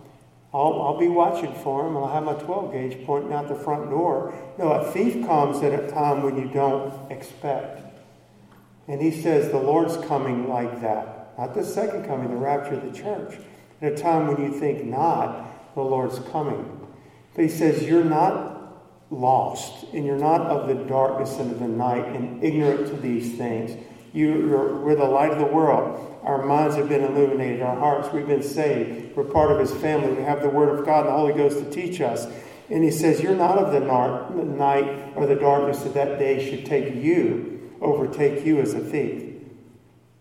I'll, 0.52 0.82
I'll 0.82 0.98
be 0.98 1.08
watching 1.08 1.54
for 1.54 1.86
him. 1.86 1.96
I'll 1.96 2.08
have 2.08 2.24
my 2.24 2.34
12 2.34 2.74
gauge 2.74 3.06
pointing 3.06 3.32
out 3.32 3.48
the 3.48 3.54
front 3.54 3.92
door. 3.92 4.34
No, 4.58 4.72
a 4.72 4.92
thief 4.92 5.24
comes 5.28 5.62
at 5.62 5.72
a 5.72 5.88
time 5.88 6.24
when 6.24 6.36
you 6.36 6.50
don't 6.52 7.12
expect. 7.12 7.84
And 8.88 9.00
he 9.00 9.12
says 9.12 9.52
the 9.52 9.60
Lord's 9.60 9.96
coming 10.08 10.50
like 10.50 10.82
that. 10.82 11.38
Not 11.38 11.54
the 11.54 11.64
second 11.64 12.08
coming, 12.08 12.32
the 12.32 12.38
rapture 12.38 12.74
of 12.74 12.92
the 12.92 13.00
church. 13.00 13.36
At 13.84 13.94
a 13.94 13.96
time 13.96 14.26
when 14.26 14.44
you 14.44 14.60
think 14.60 14.84
not, 14.84 15.76
the 15.76 15.84
Lord's 15.84 16.18
coming. 16.32 16.88
But 17.36 17.44
he 17.44 17.52
says 17.52 17.84
you're 17.84 18.04
not 18.04 18.49
lost 19.12 19.86
and 19.94 20.06
you're 20.06 20.18
not 20.18 20.42
of 20.42 20.68
the 20.68 20.76
darkness 20.86 21.38
and 21.38 21.52
of 21.52 21.60
the 21.60 21.68
night 21.68 22.06
and 22.08 22.44
ignorant 22.44 22.88
to 22.88 22.96
these 22.98 23.38
things. 23.38 23.76
You, 24.14 24.56
are 24.56 24.76
we're 24.76 24.96
the 24.96 25.06
light 25.06 25.32
of 25.32 25.40
the 25.40 25.46
world. 25.46 26.20
Our 26.24 26.46
minds 26.46 26.76
have 26.76 26.90
been 26.90 27.04
illuminated, 27.04 27.62
our 27.62 27.78
hearts, 27.78 28.12
we've 28.14 28.28
been 28.28 28.44
saved. 28.44 29.16
We're 29.16 29.24
part 29.24 29.52
of 29.52 29.60
His 29.60 29.72
family. 29.82 30.14
We 30.14 30.24
have 30.24 30.42
the 30.42 30.50
Word 30.50 30.78
of 30.78 30.86
God 30.86 31.02
and 31.02 31.10
the 31.10 31.18
Holy 31.18 31.34
Ghost 31.34 31.60
to 31.60 31.70
teach 31.70 32.02
us. 32.02 32.28
And 32.70 32.84
He 32.84 32.92
says, 32.92 33.22
You're 33.22 33.36
not 33.36 33.58
of 33.58 33.72
the 33.72 33.80
night 33.80 35.14
or 35.16 35.26
the 35.26 35.36
darkness 35.36 35.84
that 35.84 35.94
that 35.94 36.20
day 36.20 36.50
should 36.50 36.66
take 36.66 36.96
you, 36.96 37.72
overtake 37.82 38.46
you 38.46 38.60
as 38.60 38.74
a 38.74 38.80
thief. 38.80 39.34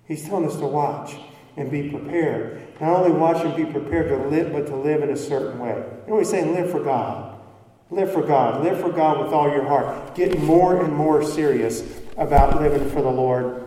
He's 0.07 0.25
telling 0.25 0.47
us 0.47 0.57
to 0.57 0.67
watch 0.67 1.17
and 1.57 1.71
be 1.71 1.91
prepared. 1.91 2.63
Not 2.81 3.01
only 3.01 3.11
watch 3.11 3.45
and 3.45 3.57
be 3.57 3.65
prepared 3.65 4.09
to 4.09 4.29
live, 4.29 4.53
but 4.53 4.67
to 4.69 4.77
live 4.77 5.03
in 5.03 5.11
a 5.11 5.17
certain 5.17 5.59
way. 5.59 5.85
You 6.07 6.13
know, 6.13 6.19
He's 6.19 6.31
saying, 6.31 6.55
Live 6.55 6.71
for 6.71 6.83
God. 6.83 7.28
Live 7.91 8.13
for 8.13 8.23
God. 8.23 8.63
Live 8.63 8.81
for 8.81 8.91
God 8.91 9.19
with 9.25 9.33
all 9.33 9.51
your 9.51 9.65
heart. 9.65 10.15
Get 10.15 10.39
more 10.39 10.85
and 10.85 10.93
more 10.93 11.23
serious 11.23 11.83
about 12.19 12.61
living 12.61 12.91
for 12.91 13.01
the 13.01 13.11
Lord 13.11 13.65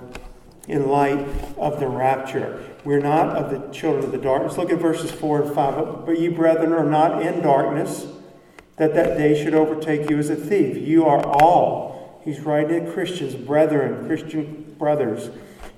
in 0.67 0.89
light 0.89 1.25
of 1.57 1.79
the 1.79 1.87
rapture. 1.87 2.63
We're 2.83 2.99
not 2.99 3.29
of 3.29 3.49
the 3.49 3.73
children 3.73 4.05
of 4.05 4.11
the 4.11 4.19
darkness. 4.19 4.57
Look 4.57 4.69
at 4.69 4.77
verses 4.77 5.09
4 5.11 5.43
and 5.43 5.55
5. 5.55 6.05
But 6.05 6.19
you, 6.19 6.31
brethren, 6.31 6.71
are 6.71 6.85
not 6.85 7.23
in 7.23 7.41
darkness, 7.41 8.05
that 8.77 8.93
that 8.93 9.17
day 9.17 9.41
should 9.41 9.55
overtake 9.55 10.07
you 10.09 10.19
as 10.19 10.29
a 10.29 10.35
thief. 10.35 10.77
You 10.77 11.05
are 11.05 11.25
all, 11.25 12.21
he's 12.23 12.41
writing 12.41 12.85
to 12.85 12.91
Christians, 12.91 13.33
brethren, 13.33 14.05
Christian 14.05 14.75
brothers. 14.77 15.31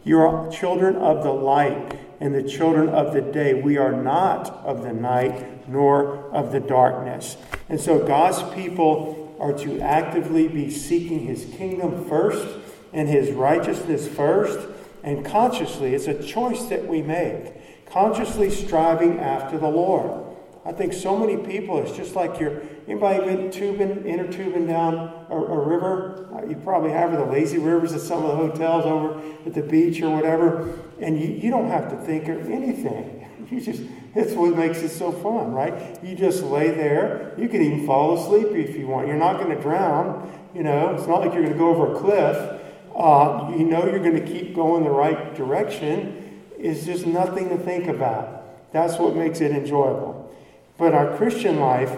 You 0.03 0.19
are 0.19 0.51
children 0.51 0.97
of 0.97 1.23
the 1.23 1.32
light 1.32 1.97
and 2.19 2.36
the 2.36 2.43
children 2.43 2.89
of 2.89 3.13
the 3.13 3.21
day. 3.21 3.53
We 3.53 3.77
are 3.77 3.93
not 3.93 4.49
of 4.65 4.84
the 4.84 4.91
night 4.91 5.52
nor 5.67 6.30
of 6.32 6.52
the 6.52 6.60
darkness. 6.60 7.38
And 7.69 7.80
so 7.80 8.06
God's 8.06 8.41
people 8.54 9.36
are 9.39 9.54
to 9.60 9.80
actively 9.80 10.47
be 10.47 10.69
seeking 10.69 11.19
his 11.19 11.45
kingdom 11.58 12.06
first 12.06 12.47
and 12.91 13.10
his 13.10 13.32
righteousness 13.32 14.08
first 14.08 14.67
and 15.04 15.26
consciously, 15.26 15.93
it's 15.93 16.08
a 16.08 16.23
choice 16.23 16.63
that 16.67 16.88
we 16.88 17.02
make, 17.02 17.86
consciously 17.86 18.49
striving 18.49 19.19
after 19.19 19.58
the 19.58 19.67
Lord. 19.67 20.23
I 20.65 20.71
think 20.71 20.93
so 20.93 21.17
many 21.17 21.36
people, 21.36 21.80
it's 21.80 21.91
just 21.91 22.15
like 22.15 22.39
you're, 22.39 22.62
anybody 22.88 23.26
been 23.26 23.52
tubing, 23.52 24.06
inner 24.06 24.32
tubing 24.32 24.65
down 24.65 25.26
a, 25.30 25.36
a 25.36 25.60
river? 25.60 26.30
Uh, 26.34 26.45
you 26.45 26.56
probably 26.56 26.91
have, 26.91 27.12
the 27.12 27.26
lazy 27.26 27.58
rivers 27.58 27.91
at 27.91 27.99
some 27.99 28.23
of 28.23 28.30
the 28.30 28.36
hotels 28.36 28.86
over 28.86 29.21
at 29.45 29.54
the 29.54 29.62
beach 29.62 30.02
or 30.02 30.15
whatever, 30.15 30.80
and 31.02 31.19
you, 31.19 31.28
you 31.28 31.52
don't 31.52 31.67
have 31.67 31.89
to 31.89 31.97
think 31.97 32.28
of 32.30 32.49
anything. 32.49 33.19
You 33.52 33.60
just, 33.62 33.84
it's 34.15 34.34
what 34.34 34.56
makes 34.56 34.80
it 34.80 34.89
so 34.89 35.12
fun, 35.12 35.54
right? 35.54 36.04
You 36.04 36.15
just 36.15 36.43
lay 36.43 36.71
there. 36.71 37.34
You 37.38 37.49
can 37.49 37.62
even 37.62 37.86
fall 37.86 38.17
asleep 38.17 38.47
if 38.54 38.76
you 38.78 38.88
want. 38.88 39.08
You're 39.08 39.17
not 39.17 39.38
going 39.38 39.56
to 39.56 39.62
drown, 39.62 40.32
you 40.54 40.63
know. 40.63 40.93
It's 40.95 41.08
not 41.08 41.21
like 41.21 41.34
you're 41.34 41.43
going 41.43 41.54
to 41.54 41.60
go 41.60 41.69
over 41.69 41.95
a 41.95 41.99
cliff 41.99 42.62
uh, 42.95 43.52
you 43.58 43.65
know 43.65 43.86
you're 43.86 43.99
going 43.99 44.23
to 44.23 44.26
keep 44.26 44.54
going 44.54 44.84
the 44.84 44.89
right 44.89 45.36
direction, 45.36 46.41
It's 46.58 46.86
just 46.86 47.06
nothing 47.06 47.49
to 47.49 47.58
think 47.58 47.88
about. 47.88 48.71
That's 48.71 48.97
what 48.97 49.15
makes 49.15 49.41
it 49.41 49.52
enjoyable. 49.52 50.34
But 50.78 50.93
our 50.93 51.17
Christian 51.17 51.60
life 51.60 51.95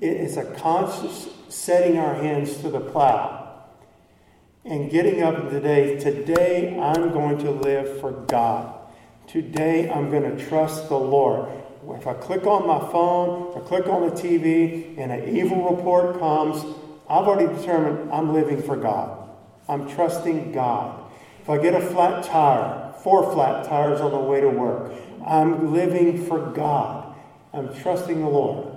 is 0.00 0.36
a 0.36 0.44
conscious 0.44 1.28
setting 1.48 1.98
our 1.98 2.14
hands 2.14 2.58
to 2.58 2.70
the 2.70 2.80
plow 2.80 3.64
and 4.64 4.90
getting 4.90 5.22
up 5.22 5.50
today. 5.50 5.98
Today, 5.98 6.78
I'm 6.78 7.12
going 7.12 7.38
to 7.38 7.50
live 7.50 8.00
for 8.00 8.12
God. 8.12 8.75
Today, 9.26 9.90
I'm 9.90 10.08
going 10.08 10.36
to 10.36 10.46
trust 10.46 10.88
the 10.88 10.96
Lord. 10.96 11.48
If 11.90 12.06
I 12.06 12.14
click 12.14 12.46
on 12.46 12.64
my 12.64 12.78
phone 12.92 13.54
I 13.56 13.60
click 13.66 13.88
on 13.88 14.08
the 14.08 14.14
TV 14.14 14.96
and 14.98 15.10
an 15.10 15.36
evil 15.36 15.68
report 15.74 16.20
comes, 16.20 16.62
I've 17.08 17.26
already 17.26 17.52
determined 17.56 18.12
I'm 18.12 18.32
living 18.32 18.62
for 18.62 18.76
God. 18.76 19.28
I'm 19.68 19.90
trusting 19.90 20.52
God. 20.52 21.10
If 21.42 21.50
I 21.50 21.58
get 21.58 21.74
a 21.74 21.80
flat 21.80 22.24
tire, 22.24 22.94
four 23.02 23.32
flat 23.32 23.64
tires 23.64 24.00
on 24.00 24.12
the 24.12 24.18
way 24.18 24.40
to 24.40 24.48
work, 24.48 24.92
I'm 25.26 25.72
living 25.72 26.24
for 26.26 26.52
God. 26.52 27.16
I'm 27.52 27.74
trusting 27.80 28.20
the 28.20 28.28
Lord. 28.28 28.68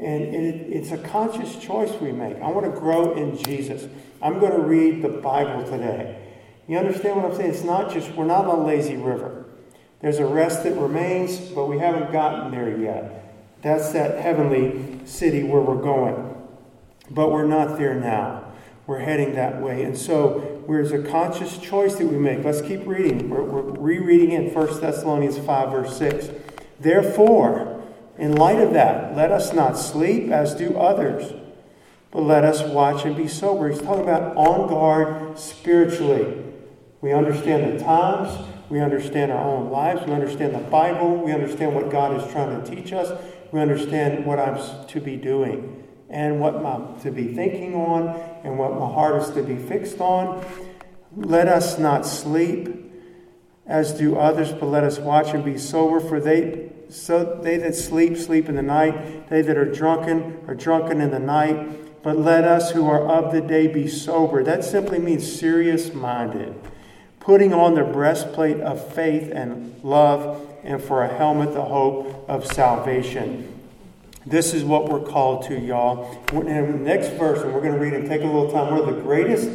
And 0.00 0.22
it, 0.22 0.72
it's 0.72 0.92
a 0.92 0.98
conscious 0.98 1.56
choice 1.56 1.92
we 2.00 2.12
make. 2.12 2.36
I 2.36 2.48
want 2.48 2.72
to 2.72 2.80
grow 2.80 3.14
in 3.14 3.36
Jesus. 3.42 3.88
I'm 4.22 4.38
going 4.38 4.52
to 4.52 4.60
read 4.60 5.02
the 5.02 5.08
Bible 5.08 5.64
today. 5.64 6.16
You 6.68 6.78
understand 6.78 7.16
what 7.16 7.32
I'm 7.32 7.36
saying? 7.36 7.50
It's 7.50 7.64
not 7.64 7.92
just, 7.92 8.12
we're 8.12 8.26
not 8.26 8.46
on 8.46 8.60
a 8.60 8.64
lazy 8.64 8.96
river. 8.96 9.39
There's 10.00 10.18
a 10.18 10.26
rest 10.26 10.64
that 10.64 10.76
remains, 10.76 11.38
but 11.38 11.66
we 11.66 11.78
haven't 11.78 12.12
gotten 12.12 12.50
there 12.50 12.76
yet. 12.76 13.34
That's 13.62 13.92
that 13.92 14.20
heavenly 14.20 15.00
city 15.04 15.42
where 15.42 15.60
we're 15.60 15.82
going. 15.82 16.26
But 17.10 17.30
we're 17.30 17.46
not 17.46 17.78
there 17.78 17.94
now 17.94 18.50
we're 18.90 18.98
heading 18.98 19.36
that 19.36 19.62
way. 19.62 19.84
And 19.84 19.96
so 19.96 20.64
there's 20.66 20.90
a 20.90 21.00
conscious 21.00 21.58
choice 21.58 21.94
that 21.94 22.06
we 22.06 22.18
make. 22.18 22.44
Let's 22.44 22.60
keep 22.60 22.84
reading. 22.88 23.30
We're, 23.30 23.44
we're 23.44 23.62
rereading 23.62 24.32
in 24.32 24.52
1 24.52 24.80
Thessalonians 24.80 25.38
5, 25.38 25.70
verse 25.70 25.96
6. 25.96 26.30
Therefore, 26.80 27.84
in 28.18 28.34
light 28.34 28.58
of 28.58 28.72
that, 28.72 29.16
let 29.16 29.30
us 29.30 29.52
not 29.52 29.78
sleep 29.78 30.32
as 30.32 30.56
do 30.56 30.76
others, 30.76 31.32
but 32.10 32.22
let 32.22 32.42
us 32.44 32.62
watch 32.62 33.04
and 33.04 33.16
be 33.16 33.28
sober. 33.28 33.68
He's 33.68 33.80
talking 33.80 34.02
about 34.02 34.36
on 34.36 34.68
guard 34.68 35.38
spiritually. 35.38 36.42
We 37.00 37.12
understand 37.12 37.78
the 37.78 37.84
times, 37.84 38.44
We 38.70 38.80
understand 38.80 39.32
our 39.32 39.44
own 39.44 39.70
lives. 39.70 40.06
We 40.06 40.12
understand 40.12 40.54
the 40.54 40.60
Bible. 40.60 41.16
We 41.16 41.32
understand 41.32 41.74
what 41.74 41.90
God 41.90 42.18
is 42.18 42.32
trying 42.32 42.62
to 42.62 42.70
teach 42.70 42.92
us. 42.92 43.12
We 43.52 43.60
understand 43.60 44.24
what 44.24 44.38
I'm 44.38 44.86
to 44.86 45.00
be 45.00 45.16
doing 45.16 45.84
and 46.08 46.40
what 46.40 46.54
I'm 46.54 46.98
to 47.00 47.10
be 47.10 47.34
thinking 47.34 47.74
on 47.74 48.08
and 48.44 48.58
what 48.58 48.72
my 48.78 48.86
heart 48.86 49.20
is 49.22 49.30
to 49.30 49.42
be 49.42 49.56
fixed 49.56 50.00
on. 50.00 50.44
Let 51.16 51.48
us 51.48 51.78
not 51.78 52.06
sleep 52.06 52.68
as 53.66 53.92
do 53.92 54.16
others, 54.16 54.52
but 54.52 54.66
let 54.66 54.84
us 54.84 54.98
watch 54.98 55.34
and 55.34 55.44
be 55.44 55.58
sober, 55.58 56.00
for 56.00 56.20
they 56.20 56.70
so 56.88 57.40
they 57.40 57.56
that 57.58 57.76
sleep, 57.76 58.16
sleep 58.16 58.48
in 58.48 58.56
the 58.56 58.62
night, 58.62 59.28
they 59.30 59.42
that 59.42 59.56
are 59.56 59.70
drunken 59.70 60.38
are 60.48 60.54
drunken 60.56 61.00
in 61.00 61.10
the 61.10 61.20
night. 61.20 62.02
But 62.02 62.18
let 62.18 62.44
us 62.44 62.70
who 62.70 62.88
are 62.88 63.06
of 63.06 63.32
the 63.32 63.40
day 63.40 63.66
be 63.66 63.86
sober. 63.86 64.42
That 64.42 64.64
simply 64.64 64.98
means 64.98 65.30
serious 65.30 65.92
minded, 65.92 66.54
putting 67.20 67.52
on 67.52 67.74
the 67.74 67.84
breastplate 67.84 68.60
of 68.60 68.92
faith 68.94 69.30
and 69.30 69.78
love, 69.84 70.46
and 70.64 70.82
for 70.82 71.04
a 71.04 71.08
helmet, 71.08 71.54
the 71.54 71.62
hope 71.62 72.28
of 72.28 72.46
salvation. 72.46 73.46
This 74.26 74.52
is 74.52 74.64
what 74.64 74.88
we're 74.88 75.00
called 75.00 75.44
to, 75.46 75.58
y'all. 75.58 76.22
In 76.32 76.46
the 76.46 76.78
next 76.78 77.08
verse, 77.10 77.40
and 77.42 77.54
we're 77.54 77.62
going 77.62 77.74
to 77.74 77.78
read 77.78 77.94
and 77.94 78.06
take 78.06 78.22
a 78.22 78.26
little 78.26 78.50
time, 78.50 78.70
one 78.70 78.80
of 78.80 78.94
the 78.94 79.00
greatest 79.00 79.50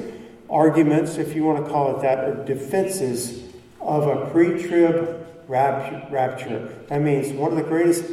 arguments, 0.50 1.18
if 1.18 1.36
you 1.36 1.44
want 1.44 1.64
to 1.64 1.72
call 1.72 1.98
it 1.98 2.02
that, 2.02 2.24
or 2.24 2.44
defenses 2.46 3.44
of 3.82 4.08
a 4.08 4.30
pre 4.32 4.62
trib 4.64 5.28
rapture. 5.48 6.74
That 6.88 7.02
means 7.02 7.32
one 7.34 7.52
of 7.52 7.58
the 7.58 7.64
greatest 7.64 8.06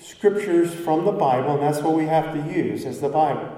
scriptures 0.00 0.74
from 0.74 1.04
the 1.04 1.12
Bible, 1.12 1.54
and 1.54 1.62
that's 1.62 1.82
what 1.82 1.94
we 1.94 2.06
have 2.06 2.34
to 2.34 2.52
use 2.52 2.84
as 2.84 3.00
the 3.00 3.08
Bible, 3.08 3.48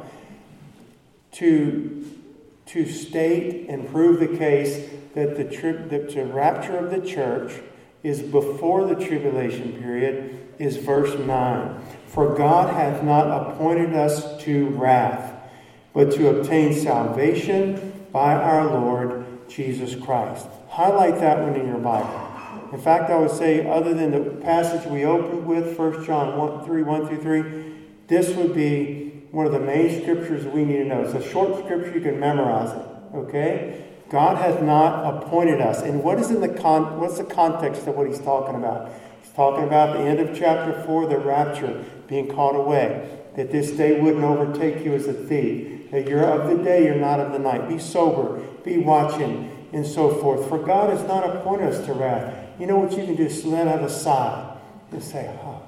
to, 1.32 2.06
to 2.66 2.86
state 2.86 3.68
and 3.68 3.88
prove 3.88 4.20
the 4.20 4.36
case 4.36 4.90
that 5.14 5.36
the, 5.36 5.44
tri- 5.44 5.72
that 5.72 6.14
the 6.14 6.24
rapture 6.26 6.76
of 6.76 6.90
the 6.90 7.08
church 7.08 7.60
is 8.02 8.20
before 8.20 8.86
the 8.86 8.94
tribulation 8.94 9.80
period 9.80 10.38
is 10.58 10.76
verse 10.76 11.18
9. 11.18 11.80
For 12.06 12.34
God 12.36 12.74
hath 12.74 13.02
not 13.02 13.26
appointed 13.26 13.94
us 13.94 14.42
to 14.44 14.68
wrath, 14.68 15.32
but 15.92 16.12
to 16.12 16.28
obtain 16.28 16.74
salvation 16.74 18.06
by 18.12 18.34
our 18.34 18.66
Lord 18.66 19.24
Jesus 19.48 19.94
Christ. 19.96 20.46
Highlight 20.68 21.18
that 21.20 21.40
one 21.40 21.56
in 21.56 21.66
your 21.66 21.78
Bible. 21.78 22.30
In 22.72 22.80
fact, 22.80 23.10
I 23.10 23.16
would 23.18 23.30
say, 23.30 23.68
other 23.68 23.94
than 23.94 24.10
the 24.10 24.30
passage 24.42 24.84
we 24.86 25.04
opened 25.04 25.46
with, 25.46 25.78
1 25.78 26.04
John 26.04 26.36
1, 26.36 26.64
3, 26.64 26.82
1 26.82 27.08
through 27.08 27.22
3, 27.22 27.74
this 28.08 28.34
would 28.36 28.54
be 28.54 29.22
one 29.30 29.46
of 29.46 29.52
the 29.52 29.60
main 29.60 30.02
scriptures 30.02 30.44
we 30.46 30.64
need 30.64 30.78
to 30.78 30.84
know. 30.84 31.02
It's 31.02 31.14
a 31.14 31.30
short 31.30 31.64
scripture, 31.64 31.94
you 31.94 32.00
can 32.00 32.18
memorize 32.18 32.72
it. 32.72 33.16
Okay? 33.16 33.84
God 34.14 34.36
has 34.36 34.62
not 34.62 35.16
appointed 35.16 35.60
us. 35.60 35.82
And 35.82 36.04
what 36.04 36.20
is 36.20 36.30
in 36.30 36.40
the 36.40 36.48
con- 36.48 37.00
what's 37.00 37.18
the 37.18 37.24
context 37.24 37.84
of 37.88 37.96
what 37.96 38.06
he's 38.06 38.20
talking 38.20 38.54
about? 38.54 38.92
He's 39.20 39.32
talking 39.32 39.64
about 39.64 39.96
the 39.96 40.04
end 40.04 40.20
of 40.20 40.38
chapter 40.38 40.84
4, 40.84 41.08
the 41.08 41.18
rapture, 41.18 41.84
being 42.06 42.32
caught 42.32 42.54
away. 42.54 43.08
That 43.34 43.50
this 43.50 43.72
day 43.72 44.00
wouldn't 44.00 44.22
overtake 44.22 44.84
you 44.84 44.94
as 44.94 45.08
a 45.08 45.12
thief. 45.12 45.90
That 45.90 46.06
you're 46.06 46.24
of 46.24 46.48
the 46.48 46.62
day, 46.62 46.84
you're 46.84 46.94
not 46.94 47.18
of 47.18 47.32
the 47.32 47.40
night. 47.40 47.68
Be 47.68 47.80
sober, 47.80 48.38
be 48.62 48.78
watching, 48.78 49.68
and 49.72 49.84
so 49.84 50.14
forth. 50.14 50.48
For 50.48 50.58
God 50.58 50.90
has 50.90 51.02
not 51.08 51.28
appointed 51.28 51.74
us 51.74 51.84
to 51.86 51.92
wrath 51.92 52.44
you 52.60 52.68
know 52.68 52.76
what 52.76 52.92
you 52.92 53.04
can 53.04 53.16
do? 53.16 53.28
Let 53.48 53.66
out 53.66 53.82
a 53.82 53.90
sigh 53.90 54.56
and 54.92 55.02
say, 55.02 55.36
huh. 55.42 55.58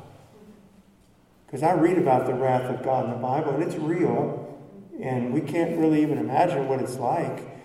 Because 1.47 1.65
I 1.65 1.73
read 1.73 1.99
about 1.99 2.27
the 2.27 2.35
wrath 2.35 2.71
of 2.71 2.85
God 2.85 3.07
in 3.07 3.11
the 3.11 3.17
Bible, 3.17 3.55
and 3.55 3.63
it's 3.65 3.75
real, 3.75 4.57
and 5.03 5.35
we 5.35 5.41
can't 5.41 5.77
really 5.79 6.01
even 6.03 6.19
imagine 6.19 6.69
what 6.69 6.79
it's 6.79 6.95
like. 6.95 7.56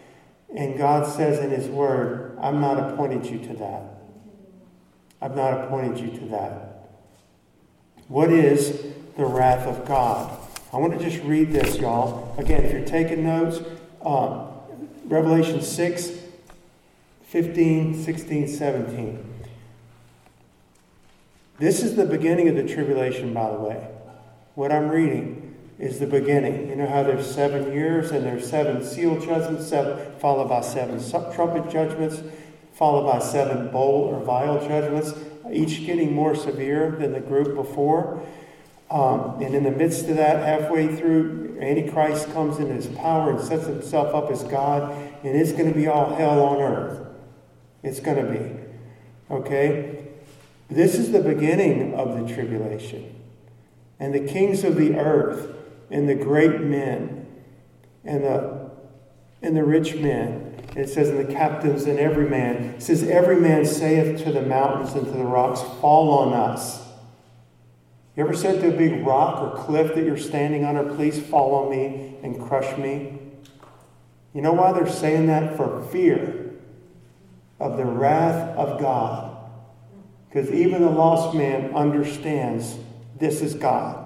And 0.55 0.77
God 0.77 1.07
says 1.07 1.39
in 1.39 1.49
His 1.49 1.67
Word, 1.67 2.37
I'm 2.41 2.59
not 2.59 2.91
appointed 2.91 3.25
you 3.25 3.39
to 3.47 3.53
that. 3.55 3.83
I've 5.21 5.35
not 5.35 5.53
appointed 5.65 5.99
you 5.99 6.19
to 6.19 6.25
that. 6.27 6.89
What 8.07 8.31
is 8.31 8.85
the 9.15 9.25
wrath 9.25 9.67
of 9.67 9.87
God? 9.87 10.37
I 10.73 10.77
want 10.77 10.97
to 10.97 11.09
just 11.09 11.23
read 11.23 11.51
this, 11.51 11.77
y'all. 11.77 12.35
Again, 12.37 12.63
if 12.65 12.71
you're 12.73 12.85
taking 12.85 13.23
notes, 13.23 13.59
uh, 14.01 14.47
Revelation 15.05 15.61
6, 15.61 16.11
15, 17.23 18.03
16, 18.03 18.47
17. 18.47 19.31
This 21.59 21.83
is 21.83 21.95
the 21.95 22.05
beginning 22.05 22.49
of 22.49 22.55
the 22.55 22.67
tribulation, 22.67 23.33
by 23.33 23.51
the 23.51 23.57
way. 23.57 23.87
What 24.55 24.71
I'm 24.71 24.89
reading 24.89 25.40
is 25.82 25.98
the 26.00 26.06
beginning. 26.06 26.70
You 26.70 26.76
know 26.76 26.88
how 26.88 27.02
there's 27.02 27.26
seven 27.26 27.74
years 27.74 28.12
and 28.12 28.24
there's 28.24 28.48
seven 28.48 28.84
seal 28.84 29.20
judgments, 29.20 29.67
seven, 29.67 29.98
followed 30.20 30.48
by 30.48 30.62
seven 30.62 31.02
trumpet 31.34 31.72
judgments, 31.72 32.22
followed 32.74 33.12
by 33.12 33.17
seven 33.17 33.72
bowl 33.72 34.04
or 34.04 34.24
vial 34.24 34.60
judgments, 34.65 35.13
each 35.52 35.84
getting 35.84 36.13
more 36.13 36.36
severe 36.36 36.91
than 36.91 37.13
the 37.13 37.20
group 37.20 37.56
before. 37.56 38.24
Um, 38.91 39.41
and 39.41 39.56
in 39.56 39.63
the 39.63 39.72
midst 39.72 40.08
of 40.08 40.17
that, 40.17 40.46
halfway 40.46 40.96
through, 40.96 41.58
Antichrist 41.60 42.32
comes 42.32 42.60
in 42.60 42.67
his 42.67 42.86
power 42.88 43.32
and 43.32 43.41
sets 43.41 43.65
himself 43.65 44.13
up 44.13 44.30
as 44.30 44.44
God, 44.44 44.91
and 45.24 45.36
it's 45.36 45.52
going 45.52 45.67
to 45.67 45.74
be 45.74 45.88
all 45.88 46.13
hell 46.13 46.44
on 46.44 46.62
earth. 46.62 47.08
It's 47.82 48.00
going 48.00 48.24
to 48.24 48.32
be. 48.32 49.34
Okay? 49.34 50.10
This 50.70 50.96
is 50.96 51.12
the 51.12 51.22
beginning 51.22 51.96
of 51.96 52.20
the 52.20 52.32
tribulation. 52.32 53.15
And 54.00 54.13
the 54.13 54.32
kings 54.32 54.63
of 54.63 54.76
the 54.76 54.96
earth, 54.96 55.56
and 55.91 56.08
the 56.08 56.15
great 56.15 56.62
men, 56.62 57.27
and 58.06 58.23
the, 58.23 58.71
and 59.41 59.56
the 59.56 59.63
rich 59.63 59.95
men, 59.95 60.56
it 60.75 60.88
says, 60.88 61.10
and 61.10 61.19
the 61.19 61.34
captains, 61.34 61.84
and 61.84 61.99
every 61.99 62.30
man. 62.30 62.75
It 62.75 62.82
says, 62.82 63.04
Every 63.04 63.36
man 63.36 63.65
saith 63.65 64.23
to 64.23 64.32
the 64.32 64.41
mountains 64.41 64.93
and 64.93 65.06
to 65.06 65.12
the 65.12 65.25
rocks, 65.25 65.62
Fall 65.82 66.17
on 66.19 66.34
us. 66.34 66.88
You 68.15 68.23
ever 68.23 68.36
said 68.36 68.62
to 68.62 68.73
a 68.73 68.77
big 68.77 69.06
rock 69.06 69.41
or 69.41 69.63
cliff 69.63 69.93
that 69.95 70.06
you're 70.06 70.17
standing 70.17 70.63
on, 70.63 70.77
or 70.77 70.95
Please 70.95 71.19
fall 71.19 71.65
on 71.65 71.71
me 71.71 72.15
and 72.23 72.41
crush 72.41 72.77
me? 72.77 73.19
You 74.34 74.41
know 74.41 74.54
why 74.54 74.71
they're 74.71 74.88
saying 74.88 75.27
that? 75.27 75.58
For 75.58 75.84
fear 75.91 76.54
of 77.60 77.75
the 77.75 77.86
wrath 77.86 78.58
of 78.58 78.80
God. 78.80 79.38
Because 80.30 80.49
even 80.51 80.82
the 80.82 80.89
lost 80.89 81.36
man 81.36 81.75
understands 81.75 82.77
this 83.19 83.41
is 83.41 83.54
God 83.54 84.00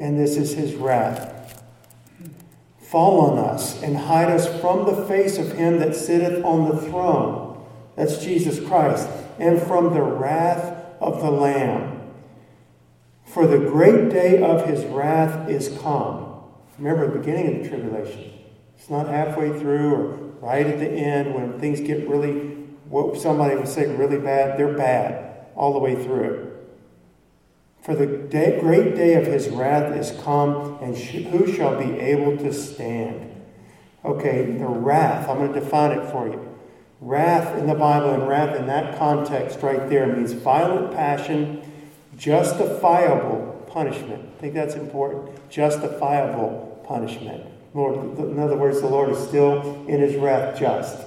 and 0.00 0.18
this 0.18 0.36
is 0.36 0.54
his 0.54 0.74
wrath. 0.74 1.62
Fall 2.80 3.20
on 3.20 3.38
us 3.38 3.80
and 3.82 3.96
hide 3.96 4.30
us 4.30 4.48
from 4.60 4.86
the 4.86 5.04
face 5.06 5.38
of 5.38 5.52
him 5.52 5.78
that 5.78 5.94
sitteth 5.94 6.42
on 6.42 6.68
the 6.68 6.82
throne. 6.82 7.64
That's 7.94 8.18
Jesus 8.24 8.66
Christ. 8.66 9.08
And 9.38 9.62
from 9.62 9.92
the 9.92 10.02
wrath 10.02 10.76
of 11.00 11.20
the 11.20 11.30
Lamb. 11.30 12.00
For 13.26 13.46
the 13.46 13.58
great 13.58 14.10
day 14.10 14.42
of 14.42 14.66
his 14.66 14.84
wrath 14.86 15.48
is 15.48 15.78
come. 15.80 16.42
Remember 16.78 17.06
the 17.06 17.18
beginning 17.18 17.56
of 17.58 17.62
the 17.62 17.68
tribulation. 17.68 18.32
It's 18.76 18.90
not 18.90 19.06
halfway 19.06 19.56
through 19.56 19.94
or 19.94 20.16
right 20.40 20.66
at 20.66 20.78
the 20.78 20.88
end 20.88 21.34
when 21.34 21.60
things 21.60 21.80
get 21.80 22.08
really, 22.08 22.32
what 22.88 23.20
somebody 23.20 23.54
would 23.54 23.68
say 23.68 23.86
really 23.94 24.18
bad, 24.18 24.58
they're 24.58 24.76
bad 24.76 25.46
all 25.54 25.74
the 25.74 25.78
way 25.78 25.94
through. 25.94 26.49
For 27.82 27.94
the 27.94 28.06
day, 28.06 28.58
great 28.60 28.94
day 28.94 29.14
of 29.14 29.26
his 29.26 29.48
wrath 29.48 29.94
is 29.96 30.12
come, 30.22 30.78
and 30.82 30.96
sh- 30.96 31.24
who 31.30 31.50
shall 31.50 31.78
be 31.78 31.98
able 31.98 32.36
to 32.38 32.52
stand? 32.52 33.30
Okay, 34.04 34.52
the 34.52 34.66
wrath, 34.66 35.28
I'm 35.28 35.38
going 35.38 35.52
to 35.52 35.60
define 35.60 35.92
it 35.92 36.10
for 36.10 36.28
you. 36.28 36.46
Wrath 37.00 37.56
in 37.56 37.66
the 37.66 37.74
Bible 37.74 38.10
and 38.10 38.28
wrath 38.28 38.54
in 38.56 38.66
that 38.66 38.98
context 38.98 39.60
right 39.62 39.88
there 39.88 40.06
means 40.06 40.32
violent 40.32 40.92
passion, 40.92 41.62
justifiable 42.16 43.64
punishment. 43.70 44.28
I 44.36 44.40
think 44.40 44.54
that's 44.54 44.74
important. 44.74 45.50
Justifiable 45.50 46.82
punishment. 46.86 47.46
Lord, 47.72 48.18
in 48.18 48.38
other 48.38 48.56
words, 48.56 48.80
the 48.80 48.88
Lord 48.88 49.10
is 49.10 49.18
still 49.18 49.86
in 49.86 50.00
his 50.00 50.16
wrath 50.16 50.58
just. 50.58 50.98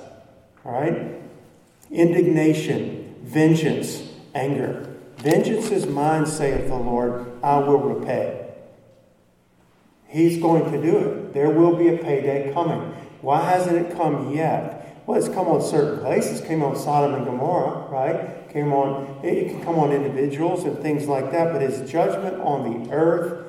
All 0.66 0.72
right? 0.72 1.16
Indignation, 1.92 3.16
vengeance, 3.22 4.02
anger. 4.34 4.92
Vengeance 5.24 5.72
is 5.72 5.86
mine, 5.86 6.26
saith 6.26 6.68
the 6.68 6.76
Lord, 6.76 7.40
I 7.42 7.58
will 7.60 7.80
repay. 7.80 8.46
He's 10.06 10.42
going 10.42 10.70
to 10.70 10.82
do 10.82 10.98
it. 10.98 11.34
There 11.34 11.50
will 11.50 11.78
be 11.78 11.88
a 11.88 11.98
payday 11.98 12.52
coming. 12.54 12.94
Why 13.22 13.42
hasn't 13.52 13.78
it 13.78 13.96
come 13.96 14.34
yet? 14.34 15.02
Well, 15.08 15.18
it's 15.18 15.34
come 15.34 15.48
on 15.48 15.62
certain 15.62 16.02
places. 16.02 16.42
It 16.42 16.48
came 16.48 16.62
on 16.62 16.76
Sodom 16.76 17.16
and 17.16 17.26
Gomorrah, 17.26 17.88
right? 17.90 18.52
Came 18.52 18.74
on. 18.74 19.24
It 19.24 19.48
can 19.48 19.64
come 19.64 19.80
on 19.80 19.94
individuals 19.94 20.66
and 20.66 20.78
things 20.80 21.08
like 21.08 21.32
that. 21.32 21.54
But 21.54 21.62
His 21.62 21.90
judgment 21.90 22.42
on 22.42 22.84
the 22.84 22.92
earth 22.92 23.48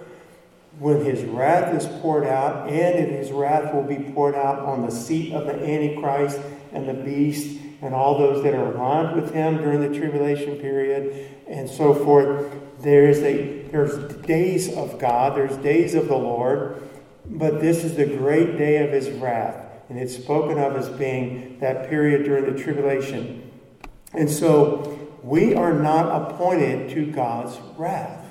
when 0.78 1.04
his 1.04 1.22
wrath 1.24 1.74
is 1.74 1.86
poured 2.00 2.24
out, 2.24 2.68
and 2.68 2.98
in 2.98 3.10
his 3.10 3.30
wrath 3.30 3.72
will 3.72 3.82
be 3.82 4.12
poured 4.12 4.34
out 4.34 4.60
on 4.60 4.82
the 4.82 4.90
seat 4.90 5.32
of 5.32 5.46
the 5.46 5.54
Antichrist 5.54 6.40
and 6.72 6.88
the 6.88 6.94
beast 6.94 7.60
and 7.80 7.94
all 7.94 8.18
those 8.18 8.42
that 8.42 8.54
are 8.54 8.72
aligned 8.72 9.14
with 9.14 9.32
him 9.32 9.58
during 9.58 9.80
the 9.80 9.96
tribulation 9.96 10.56
period 10.56 11.33
and 11.48 11.68
so 11.68 11.94
forth. 11.94 12.52
There's 12.80 13.18
a 13.18 13.62
there's 13.70 14.14
days 14.22 14.72
of 14.76 14.98
God, 14.98 15.36
there's 15.36 15.56
days 15.56 15.94
of 15.94 16.08
the 16.08 16.16
Lord, 16.16 16.88
but 17.26 17.60
this 17.60 17.82
is 17.82 17.96
the 17.96 18.06
great 18.06 18.56
day 18.56 18.84
of 18.84 18.92
his 18.92 19.10
wrath. 19.10 19.56
And 19.88 19.98
it's 19.98 20.14
spoken 20.14 20.58
of 20.58 20.76
as 20.76 20.88
being 20.88 21.58
that 21.60 21.88
period 21.88 22.24
during 22.24 22.52
the 22.52 22.62
tribulation. 22.62 23.50
And 24.12 24.30
so 24.30 24.98
we 25.22 25.54
are 25.54 25.72
not 25.72 26.32
appointed 26.32 26.90
to 26.90 27.10
God's 27.10 27.58
wrath. 27.76 28.24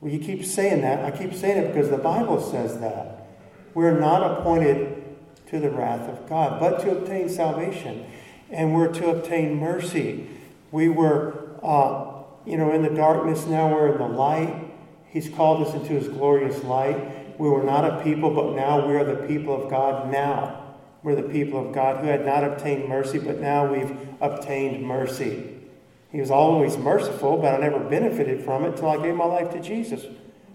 Well, 0.00 0.12
you 0.12 0.18
keep 0.18 0.44
saying 0.44 0.82
that. 0.82 1.04
I 1.04 1.16
keep 1.16 1.34
saying 1.34 1.64
it 1.64 1.72
because 1.72 1.90
the 1.90 1.98
Bible 1.98 2.40
says 2.40 2.78
that. 2.80 3.28
We're 3.74 3.98
not 3.98 4.38
appointed 4.38 5.04
to 5.48 5.60
the 5.60 5.70
wrath 5.70 6.08
of 6.08 6.28
God, 6.28 6.60
but 6.60 6.80
to 6.80 6.98
obtain 6.98 7.28
salvation. 7.28 8.06
And 8.50 8.74
we're 8.74 8.92
to 8.94 9.10
obtain 9.10 9.58
mercy. 9.58 10.28
We 10.70 10.88
were, 10.88 11.45
uh, 11.66 12.22
you 12.46 12.56
know, 12.56 12.72
in 12.72 12.82
the 12.82 12.90
darkness, 12.90 13.46
now 13.46 13.72
we're 13.72 13.92
in 13.92 13.98
the 13.98 14.06
light. 14.06 14.64
He's 15.08 15.28
called 15.28 15.66
us 15.66 15.74
into 15.74 15.92
his 15.92 16.08
glorious 16.08 16.62
light. 16.62 17.38
We 17.38 17.48
were 17.48 17.62
not 17.62 17.84
a 17.84 18.02
people, 18.02 18.30
but 18.30 18.54
now 18.54 18.86
we 18.86 18.94
are 18.94 19.04
the 19.04 19.26
people 19.26 19.62
of 19.62 19.70
God 19.70 20.10
now. 20.10 20.74
We're 21.02 21.16
the 21.16 21.28
people 21.28 21.66
of 21.66 21.74
God 21.74 22.02
who 22.02 22.06
had 22.06 22.24
not 22.24 22.44
obtained 22.44 22.88
mercy, 22.88 23.18
but 23.18 23.40
now 23.40 23.72
we've 23.72 23.96
obtained 24.20 24.86
mercy. 24.86 25.56
He 26.10 26.20
was 26.20 26.30
always 26.30 26.76
merciful, 26.76 27.36
but 27.36 27.54
I 27.54 27.58
never 27.58 27.78
benefited 27.78 28.44
from 28.44 28.64
it 28.64 28.68
until 28.70 28.88
I 28.88 29.02
gave 29.02 29.14
my 29.14 29.24
life 29.24 29.50
to 29.52 29.60
Jesus. 29.60 30.06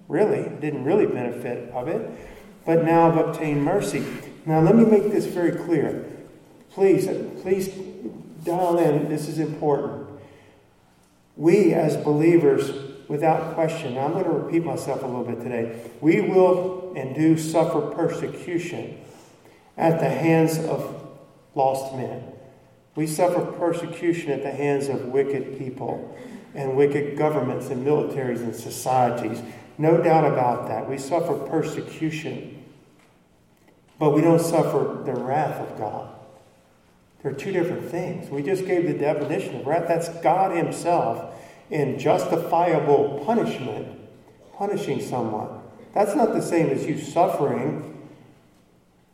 Really, 0.07 0.49
didn't 0.59 0.83
really 0.83 1.05
benefit 1.05 1.71
of 1.71 1.87
it. 1.87 2.09
But 2.65 2.83
now 2.83 3.09
I've 3.09 3.17
obtained 3.17 3.63
mercy. 3.63 4.03
Now, 4.45 4.59
let 4.61 4.75
me 4.75 4.85
make 4.85 5.11
this 5.11 5.25
very 5.25 5.51
clear. 5.51 6.05
Please, 6.71 7.07
please 7.41 7.69
dial 8.43 8.77
in. 8.79 9.09
This 9.09 9.27
is 9.27 9.39
important. 9.39 10.00
We, 11.35 11.73
as 11.73 11.97
believers, 11.97 12.71
without 13.07 13.53
question, 13.55 13.97
I'm 13.97 14.13
going 14.13 14.23
to 14.25 14.29
repeat 14.29 14.63
myself 14.63 15.03
a 15.03 15.05
little 15.05 15.23
bit 15.23 15.41
today, 15.41 15.81
we 15.99 16.21
will 16.21 16.93
and 16.95 17.15
do 17.15 17.37
suffer 17.37 17.81
persecution 17.81 18.97
at 19.77 19.99
the 19.99 20.09
hands 20.09 20.57
of 20.59 21.09
lost 21.55 21.95
men. 21.95 22.23
We 22.95 23.07
suffer 23.07 23.45
persecution 23.45 24.31
at 24.31 24.43
the 24.43 24.51
hands 24.51 24.87
of 24.87 25.05
wicked 25.05 25.57
people 25.57 26.17
and 26.53 26.75
wicked 26.75 27.17
governments 27.17 27.67
and 27.67 27.85
militaries 27.85 28.39
and 28.39 28.55
societies. 28.55 29.41
No 29.77 30.01
doubt 30.01 30.25
about 30.25 30.67
that. 30.67 30.89
We 30.89 30.97
suffer 30.97 31.35
persecution, 31.35 32.63
but 33.97 34.11
we 34.11 34.21
don't 34.21 34.41
suffer 34.41 35.01
the 35.05 35.13
wrath 35.13 35.59
of 35.59 35.77
God. 35.77 36.09
They're 37.23 37.33
two 37.33 37.51
different 37.51 37.89
things. 37.89 38.29
We 38.29 38.41
just 38.41 38.65
gave 38.65 38.87
the 38.87 38.93
definition 38.93 39.57
of 39.57 39.67
wrath. 39.67 39.87
That's 39.87 40.09
God 40.21 40.55
Himself 40.55 41.35
in 41.69 41.99
justifiable 41.99 43.23
punishment, 43.25 43.87
punishing 44.57 45.01
someone. 45.01 45.61
That's 45.93 46.15
not 46.15 46.33
the 46.33 46.41
same 46.41 46.69
as 46.69 46.85
you 46.85 46.97
suffering 46.97 47.87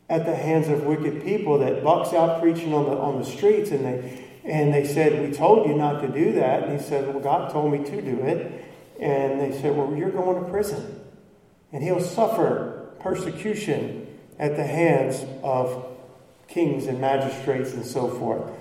at 0.10 0.26
the 0.26 0.36
hands 0.36 0.70
of 0.70 0.84
wicked 0.84 1.24
people 1.24 1.60
that 1.60 1.84
bucks 1.84 2.14
out 2.14 2.42
preaching 2.42 2.74
on 2.74 2.86
the 2.86 2.92
on 2.92 3.20
the 3.20 3.26
streets 3.26 3.72
and 3.72 3.84
they 3.86 4.28
and 4.48 4.74
they 4.74 4.86
said, 4.86 5.22
We 5.22 5.36
told 5.36 5.68
you 5.68 5.76
not 5.76 6.02
to 6.02 6.08
do 6.08 6.32
that. 6.34 6.64
And 6.64 6.80
he 6.80 6.84
said, 6.84 7.08
Well, 7.08 7.20
God 7.20 7.52
told 7.52 7.72
me 7.72 7.80
to 7.80 8.02
do 8.02 8.22
it. 8.22 8.66
And 9.00 9.42
they 9.42 9.52
said, 9.60 9.76
Well, 9.76 9.94
you're 9.96 10.10
going 10.10 10.44
to 10.44 10.50
prison. 10.50 11.02
And 11.74 11.84
he'll 11.84 12.00
suffer 12.00 12.92
persecution 13.00 14.08
at 14.40 14.56
the 14.56 14.64
hands 14.64 15.26
of 15.44 15.97
kings 16.48 16.88
and 16.88 17.00
magistrates 17.00 17.74
and 17.74 17.86
so 17.86 18.08
forth. 18.08 18.52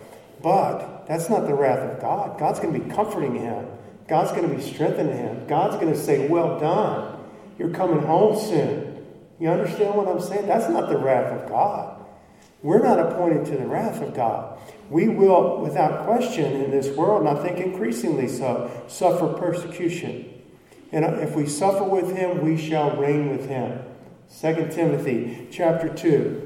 But 0.43 1.07
that's 1.07 1.29
not 1.29 1.47
the 1.47 1.55
wrath 1.55 1.79
of 1.79 2.01
God. 2.01 2.39
God's 2.39 2.61
going 2.61 2.73
to 2.73 2.81
be 2.81 2.91
comforting 2.95 3.35
him. 3.35 3.67
God's 4.09 4.31
going 4.31 4.49
to 4.49 4.55
be 4.55 4.63
strengthening 4.63 5.17
him. 5.17 5.47
God's 5.47 5.77
going 5.77 5.93
to 5.93 5.99
say, 5.99 6.29
Well 6.29 6.59
done. 6.61 7.19
You're 7.59 7.71
coming 7.71 8.01
home 8.05 8.39
soon. 8.39 9.05
You 9.39 9.49
understand 9.49 9.95
what 9.95 10.09
I'm 10.09 10.21
saying? 10.21 10.47
That's 10.47 10.71
not 10.71 10.89
the 10.89 10.99
wrath 10.99 11.33
of 11.33 11.49
God. 11.49 12.05
We're 12.63 12.83
not 12.83 12.99
appointed 12.99 13.47
to 13.47 13.57
the 13.57 13.67
wrath 13.67 14.01
of 14.03 14.15
God. 14.15 14.59
We 14.89 15.09
will, 15.09 15.61
without 15.61 16.05
question, 16.07 16.53
in 16.63 16.71
this 16.71 16.89
world, 16.97 17.27
and 17.27 17.39
I 17.39 17.43
think 17.43 17.59
increasingly 17.59 18.29
so, 18.29 18.71
suffer 18.89 19.33
persecution. 19.35 20.33
And 20.93 21.05
if 21.21 21.35
we 21.35 21.47
suffer 21.47 21.85
with 21.85 22.17
him, 22.17 22.45
we 22.45 22.57
shall 22.57 22.97
reign 22.97 23.31
with 23.31 23.49
him. 23.49 23.83
2 24.41 24.69
Timothy 24.73 25.49
chapter 25.51 25.89
2. 25.89 26.46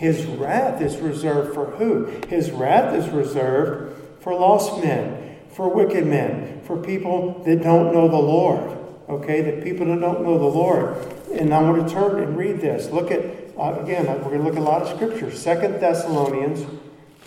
His 0.00 0.24
wrath 0.24 0.80
is 0.80 0.96
reserved 0.96 1.52
for 1.52 1.66
who? 1.72 2.06
His 2.26 2.50
wrath 2.50 2.94
is 2.94 3.10
reserved 3.10 4.22
for 4.22 4.32
lost 4.32 4.82
men, 4.82 5.36
for 5.50 5.68
wicked 5.68 6.06
men, 6.06 6.62
for 6.64 6.78
people 6.78 7.42
that 7.44 7.62
don't 7.62 7.92
know 7.92 8.08
the 8.08 8.16
Lord. 8.16 8.78
Okay, 9.10 9.42
that 9.42 9.62
people 9.62 9.84
that 9.84 10.00
don't 10.00 10.22
know 10.22 10.38
the 10.38 10.46
Lord. 10.46 10.96
And 11.34 11.52
I 11.52 11.60
want 11.60 11.86
to 11.86 11.94
turn 11.94 12.22
and 12.22 12.34
read 12.34 12.62
this. 12.62 12.88
Look 12.88 13.10
at, 13.10 13.20
uh, 13.58 13.78
again, 13.78 14.06
we're 14.06 14.30
going 14.30 14.38
to 14.38 14.44
look 14.44 14.54
at 14.54 14.60
a 14.60 14.62
lot 14.62 14.80
of 14.80 14.88
scripture. 14.88 15.30
Second 15.30 15.80
Thessalonians. 15.80 16.64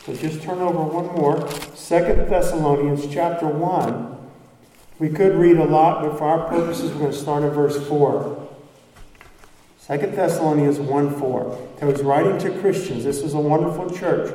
So 0.03 0.15
just 0.15 0.41
turn 0.41 0.57
over 0.57 0.81
one 0.81 1.13
more. 1.13 1.47
Second 1.75 2.27
Thessalonians 2.27 3.05
chapter 3.13 3.45
1. 3.45 4.17
We 4.97 5.09
could 5.09 5.35
read 5.35 5.57
a 5.57 5.65
lot, 5.65 6.01
but 6.01 6.17
for 6.17 6.23
our 6.23 6.49
purposes, 6.49 6.91
we're 6.93 7.01
going 7.01 7.11
to 7.11 7.17
start 7.19 7.43
at 7.43 7.53
verse 7.53 7.87
4. 7.87 8.42
Second 9.85 10.15
Thessalonians 10.15 10.79
1 10.79 11.19
4. 11.19 11.73
So 11.77 11.91
he's 11.91 12.03
writing 12.03 12.37
to 12.37 12.57
Christians. 12.61 13.03
This 13.03 13.17
is 13.17 13.33
a 13.33 13.39
wonderful 13.39 13.89
church. 13.89 14.33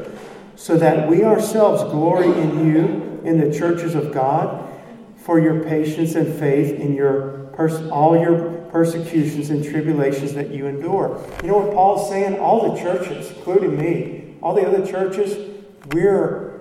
So 0.56 0.76
that 0.76 1.08
we 1.08 1.24
ourselves 1.24 1.84
glory 1.84 2.26
in 2.26 2.66
you 2.66 3.22
in 3.24 3.40
the 3.40 3.58
churches 3.58 3.94
of 3.94 4.12
God 4.12 4.70
for 5.16 5.40
your 5.40 5.64
patience 5.64 6.16
and 6.16 6.38
faith 6.38 6.78
in 6.78 6.94
your 6.94 7.48
pers- 7.54 7.88
all 7.90 8.20
your 8.20 8.58
persecutions 8.70 9.48
and 9.48 9.64
tribulations 9.64 10.34
that 10.34 10.50
you 10.50 10.66
endure. 10.66 11.18
You 11.42 11.48
know 11.48 11.58
what 11.61 11.72
Paul's 11.72 12.11
saying? 12.11 12.38
All 12.38 12.70
the 12.70 12.78
churches, 12.78 13.30
including 13.30 13.78
me, 13.78 14.37
all 14.42 14.52
the 14.52 14.68
other 14.68 14.87
churches, 14.87 15.64
we're 15.92 16.61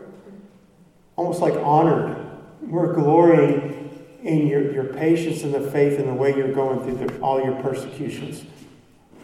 almost 1.17 1.41
like 1.41 1.55
honored. 1.55 2.25
We're 2.61 2.93
glorying 2.93 4.17
in 4.23 4.47
your, 4.47 4.71
your 4.71 4.85
patience 4.85 5.43
and 5.43 5.53
the 5.53 5.71
faith 5.71 5.99
and 5.99 6.07
the 6.07 6.13
way 6.13 6.33
you're 6.33 6.53
going 6.53 6.79
through 6.79 7.05
the, 7.05 7.19
all 7.19 7.43
your 7.43 7.61
persecutions. 7.61 8.45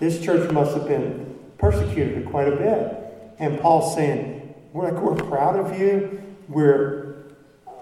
This 0.04 0.20
church 0.20 0.52
must 0.52 0.76
have 0.76 0.86
been 0.86 1.34
persecuted 1.58 2.26
quite 2.26 2.50
a 2.50 2.58
bit. 2.58 3.38
And 3.40 3.58
Paul's 3.62 3.96
saying, 3.96 4.54
we're, 4.74 4.92
like, 4.92 5.02
we're 5.02 5.16
proud 5.16 5.58
of 5.58 5.80
you. 5.80 6.22
We're 6.50 7.24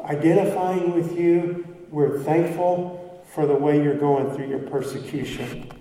identifying 0.06 0.94
with 0.94 1.18
you. 1.18 1.66
We're 1.90 2.20
thankful 2.20 3.26
for 3.34 3.48
the 3.48 3.56
way 3.56 3.82
you're 3.82 3.98
going 3.98 4.36
through 4.36 4.50
your 4.50 4.60
persecution, 4.60 5.72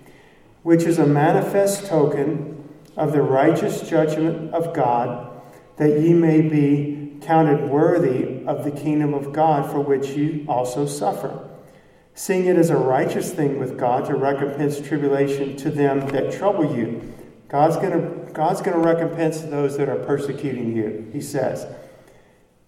which 0.62 0.85
is 0.85 0.98
a 0.98 1.05
manifest 1.05 1.85
token 1.85 2.70
of 2.96 3.12
the 3.12 3.20
righteous 3.20 3.87
judgment 3.87 4.55
of 4.55 4.72
God, 4.72 5.42
that 5.76 6.00
ye 6.00 6.14
may 6.14 6.40
be 6.40 7.18
counted 7.20 7.68
worthy 7.68 8.46
of 8.46 8.64
the 8.64 8.70
kingdom 8.70 9.12
of 9.12 9.35
God 9.35 9.70
for 9.70 9.81
which 9.81 10.09
you 10.12 10.46
also 10.48 10.87
suffer. 10.87 11.49
Seeing 12.20 12.44
it 12.44 12.56
as 12.56 12.68
a 12.68 12.76
righteous 12.76 13.33
thing 13.33 13.59
with 13.59 13.78
God 13.78 14.04
to 14.04 14.14
recompense 14.14 14.78
tribulation 14.78 15.56
to 15.56 15.70
them 15.70 16.00
that 16.09 16.30
trouble 16.30 16.76
you. 16.76 17.14
God's 17.48 17.76
going 17.76 17.92
to 17.92 18.30
God's 18.35 18.61
going 18.61 18.76
to 18.76 18.87
recompense 18.87 19.40
those 19.40 19.78
that 19.78 19.88
are 19.88 19.96
persecuting 19.96 20.76
you, 20.76 21.09
he 21.14 21.22
says. 21.22 21.66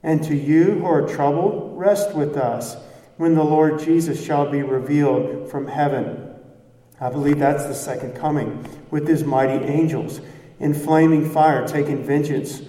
And 0.02 0.24
to 0.24 0.34
you 0.34 0.78
who 0.78 0.86
are 0.86 1.06
troubled, 1.06 1.78
rest 1.78 2.14
with 2.14 2.34
us 2.34 2.76
when 3.18 3.34
the 3.34 3.44
Lord 3.44 3.78
Jesus 3.78 4.24
shall 4.24 4.50
be 4.50 4.62
revealed 4.62 5.50
from 5.50 5.66
heaven. 5.66 6.34
I 6.98 7.10
believe 7.10 7.38
that's 7.38 7.66
the 7.66 7.74
second 7.74 8.16
coming 8.16 8.66
with 8.90 9.06
his 9.06 9.22
mighty 9.22 9.66
angels 9.66 10.22
in 10.60 10.72
flaming 10.72 11.28
fire, 11.28 11.68
taking 11.68 12.02
vengeance 12.02 12.62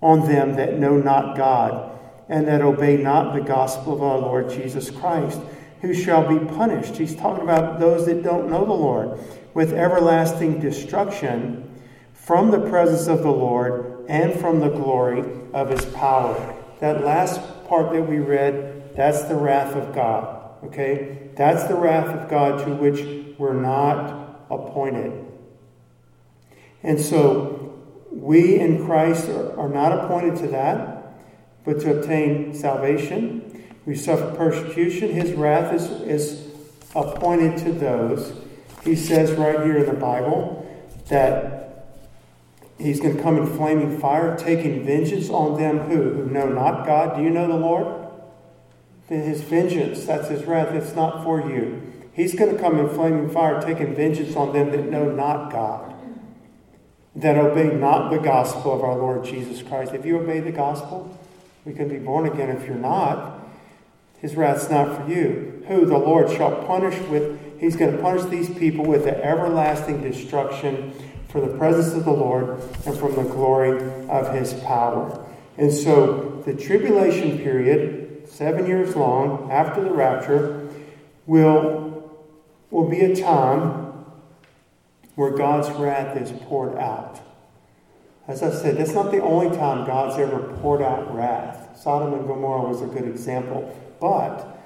on 0.00 0.26
them 0.26 0.54
that 0.54 0.78
know 0.78 0.96
not 0.96 1.36
God 1.36 1.90
and 2.30 2.48
that 2.48 2.62
obey 2.62 2.96
not 2.96 3.34
the 3.34 3.42
gospel 3.42 3.92
of 3.92 4.02
our 4.02 4.16
Lord 4.16 4.48
Jesus 4.48 4.88
Christ, 4.88 5.38
who 5.82 5.92
shall 5.92 6.26
be 6.26 6.44
punished. 6.54 6.96
He's 6.96 7.14
talking 7.14 7.42
about 7.42 7.78
those 7.78 8.06
that 8.06 8.22
don't 8.22 8.48
know 8.48 8.64
the 8.64 8.72
Lord 8.72 9.18
with 9.52 9.72
everlasting 9.72 10.60
destruction 10.60 11.68
from 12.14 12.50
the 12.50 12.60
presence 12.70 13.08
of 13.08 13.22
the 13.22 13.32
Lord 13.32 14.06
and 14.08 14.40
from 14.40 14.60
the 14.60 14.68
glory 14.68 15.24
of 15.52 15.68
his 15.68 15.84
power. 15.86 16.54
That 16.80 17.04
last 17.04 17.40
part 17.66 17.92
that 17.92 18.02
we 18.02 18.18
read, 18.18 18.94
that's 18.96 19.24
the 19.24 19.34
wrath 19.34 19.74
of 19.74 19.94
God. 19.94 20.64
Okay? 20.64 21.30
That's 21.34 21.64
the 21.64 21.74
wrath 21.74 22.08
of 22.08 22.30
God 22.30 22.64
to 22.64 22.74
which 22.74 23.36
we're 23.38 23.60
not 23.60 24.46
appointed. 24.50 25.26
And 26.84 27.00
so, 27.00 27.58
we 28.10 28.58
in 28.58 28.84
Christ 28.84 29.28
are, 29.28 29.58
are 29.58 29.68
not 29.68 29.92
appointed 29.92 30.36
to 30.42 30.48
that, 30.48 31.14
but 31.64 31.80
to 31.80 31.98
obtain 31.98 32.54
salvation. 32.54 33.61
We 33.84 33.94
suffer 33.94 34.32
persecution. 34.36 35.10
His 35.10 35.32
wrath 35.32 35.72
is, 35.74 35.90
is 36.02 36.48
appointed 36.94 37.58
to 37.64 37.72
those. 37.72 38.32
He 38.84 38.96
says 38.96 39.32
right 39.32 39.60
here 39.64 39.78
in 39.78 39.86
the 39.86 39.92
Bible 39.92 40.58
that 41.08 41.58
He's 42.78 42.98
going 42.98 43.16
to 43.16 43.22
come 43.22 43.38
in 43.38 43.46
flaming 43.46 44.00
fire, 44.00 44.36
taking 44.36 44.84
vengeance 44.84 45.30
on 45.30 45.56
them 45.56 45.78
who, 45.80 46.14
who 46.14 46.26
know 46.26 46.48
not 46.48 46.84
God. 46.84 47.16
Do 47.16 47.22
you 47.22 47.30
know 47.30 47.46
the 47.46 47.54
Lord? 47.54 48.08
Then 49.08 49.22
His 49.22 49.42
vengeance, 49.42 50.04
that's 50.04 50.28
his 50.28 50.44
wrath, 50.44 50.74
it's 50.74 50.94
not 50.94 51.22
for 51.22 51.48
you. 51.48 51.92
He's 52.12 52.34
going 52.34 52.54
to 52.54 52.60
come 52.60 52.78
in 52.78 52.88
flaming 52.88 53.30
fire, 53.30 53.62
taking 53.62 53.94
vengeance 53.94 54.36
on 54.36 54.52
them 54.52 54.70
that 54.72 54.90
know 54.90 55.10
not 55.10 55.52
God, 55.52 55.94
that 57.14 57.38
obey 57.38 57.74
not 57.74 58.10
the 58.10 58.18
gospel 58.18 58.74
of 58.74 58.82
our 58.82 58.96
Lord 58.96 59.24
Jesus 59.24 59.62
Christ. 59.62 59.92
If 59.92 60.04
you 60.04 60.18
obey 60.18 60.40
the 60.40 60.52
gospel, 60.52 61.16
We 61.64 61.74
can 61.74 61.88
be 61.88 61.98
born 61.98 62.26
again 62.26 62.50
if 62.50 62.66
you're 62.66 62.74
not. 62.74 63.41
His 64.22 64.36
wrath's 64.36 64.70
not 64.70 64.96
for 64.96 65.12
you. 65.12 65.64
Who 65.66 65.84
the 65.84 65.98
Lord 65.98 66.30
shall 66.30 66.64
punish 66.64 66.98
with, 67.08 67.60
he's 67.60 67.76
going 67.76 67.94
to 67.94 68.00
punish 68.00 68.24
these 68.30 68.48
people 68.56 68.86
with 68.86 69.04
the 69.04 69.22
everlasting 69.22 70.00
destruction 70.00 70.94
for 71.28 71.40
the 71.40 71.58
presence 71.58 71.92
of 71.94 72.04
the 72.04 72.12
Lord 72.12 72.60
and 72.86 72.96
from 72.96 73.16
the 73.16 73.24
glory 73.24 73.82
of 74.08 74.32
his 74.32 74.54
power. 74.54 75.26
And 75.58 75.72
so 75.72 76.42
the 76.46 76.54
tribulation 76.54 77.38
period, 77.38 78.28
seven 78.28 78.66
years 78.66 78.94
long 78.94 79.50
after 79.50 79.82
the 79.82 79.90
rapture, 79.90 80.68
will, 81.26 82.16
will 82.70 82.88
be 82.88 83.00
a 83.00 83.16
time 83.16 84.04
where 85.16 85.30
God's 85.30 85.70
wrath 85.78 86.16
is 86.16 86.30
poured 86.42 86.76
out. 86.78 87.20
As 88.32 88.42
I 88.42 88.50
said, 88.50 88.78
that's 88.78 88.94
not 88.94 89.10
the 89.10 89.20
only 89.20 89.54
time 89.54 89.84
God's 89.84 90.18
ever 90.18 90.38
poured 90.54 90.80
out 90.80 91.14
wrath. 91.14 91.78
Sodom 91.78 92.14
and 92.14 92.26
Gomorrah 92.26 92.66
was 92.66 92.80
a 92.80 92.86
good 92.86 93.06
example. 93.06 93.76
But 94.00 94.58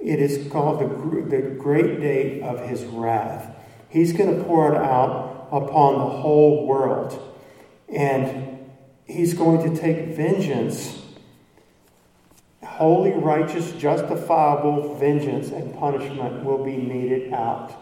it 0.00 0.18
is 0.18 0.50
called 0.50 0.80
the, 0.80 1.36
the 1.36 1.50
great 1.50 2.00
day 2.00 2.42
of 2.42 2.68
his 2.68 2.82
wrath. 2.86 3.54
He's 3.88 4.12
going 4.12 4.36
to 4.36 4.42
pour 4.42 4.74
it 4.74 4.76
out 4.76 5.46
upon 5.52 5.94
the 5.94 6.06
whole 6.06 6.66
world. 6.66 7.36
And 7.88 8.68
he's 9.04 9.32
going 9.32 9.62
to 9.72 9.80
take 9.80 10.16
vengeance, 10.16 11.00
holy, 12.64 13.12
righteous, 13.12 13.70
justifiable 13.74 14.96
vengeance 14.96 15.50
and 15.50 15.72
punishment 15.78 16.42
will 16.42 16.64
be 16.64 16.76
meted 16.76 17.32
out. 17.32 17.80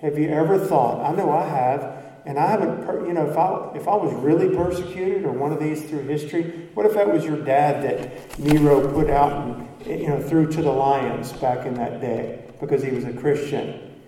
Have 0.00 0.16
you 0.16 0.28
ever 0.28 0.60
thought? 0.60 1.04
I 1.04 1.12
know 1.16 1.32
I 1.32 1.44
have 1.48 2.03
and 2.26 2.38
I 2.38 2.50
haven't, 2.50 3.06
you 3.06 3.12
know, 3.12 3.28
if 3.28 3.36
I, 3.36 3.76
if 3.76 3.86
I 3.86 3.94
was 3.94 4.12
really 4.14 4.54
persecuted 4.56 5.24
or 5.24 5.32
one 5.32 5.52
of 5.52 5.60
these 5.60 5.84
through 5.84 6.04
history, 6.04 6.68
what 6.72 6.86
if 6.86 6.94
that 6.94 7.12
was 7.12 7.24
your 7.24 7.36
dad 7.36 7.82
that 7.84 8.38
Nero 8.38 8.90
put 8.92 9.10
out 9.10 9.46
and, 9.46 9.68
eh, 9.86 9.96
you 9.96 10.08
know, 10.08 10.22
threw 10.22 10.50
to 10.50 10.62
the 10.62 10.70
lions 10.70 11.32
back 11.34 11.66
in 11.66 11.74
that 11.74 12.00
day 12.00 12.44
because 12.60 12.82
he 12.82 12.90
was 12.90 13.04
a 13.04 13.12
Christian? 13.12 14.00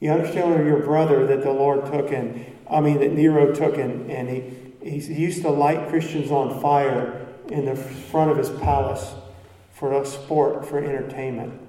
You 0.00 0.12
understand, 0.12 0.58
or 0.58 0.64
your 0.64 0.80
brother 0.80 1.26
that 1.26 1.42
the 1.42 1.52
Lord 1.52 1.84
took 1.86 2.12
and, 2.12 2.46
I 2.70 2.80
mean, 2.80 2.98
that 3.00 3.12
Nero 3.12 3.54
took 3.54 3.76
and, 3.76 4.10
and 4.10 4.28
he, 4.28 5.00
he 5.00 5.14
used 5.14 5.42
to 5.42 5.50
light 5.50 5.88
Christians 5.90 6.30
on 6.30 6.60
fire 6.62 7.26
in 7.48 7.66
the 7.66 7.76
front 7.76 8.30
of 8.30 8.38
his 8.38 8.50
palace 8.50 9.14
for 9.70 9.92
a 10.00 10.06
sport, 10.06 10.66
for 10.66 10.78
entertainment. 10.78 11.60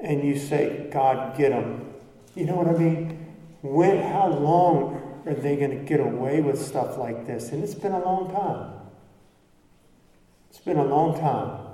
And 0.00 0.24
you 0.24 0.36
say, 0.36 0.88
God, 0.92 1.36
get 1.36 1.52
him. 1.52 1.92
You 2.34 2.46
know 2.46 2.56
what 2.56 2.68
I 2.68 2.72
mean? 2.72 3.17
When, 3.62 4.00
how 4.02 4.28
long 4.28 5.22
are 5.26 5.34
they 5.34 5.56
going 5.56 5.70
to 5.70 5.84
get 5.84 6.00
away 6.00 6.40
with 6.40 6.60
stuff 6.64 6.96
like 6.96 7.26
this? 7.26 7.50
And 7.50 7.62
it's 7.62 7.74
been 7.74 7.92
a 7.92 8.04
long 8.04 8.32
time. 8.32 8.72
It's 10.50 10.60
been 10.60 10.78
a 10.78 10.84
long 10.84 11.18
time. 11.18 11.66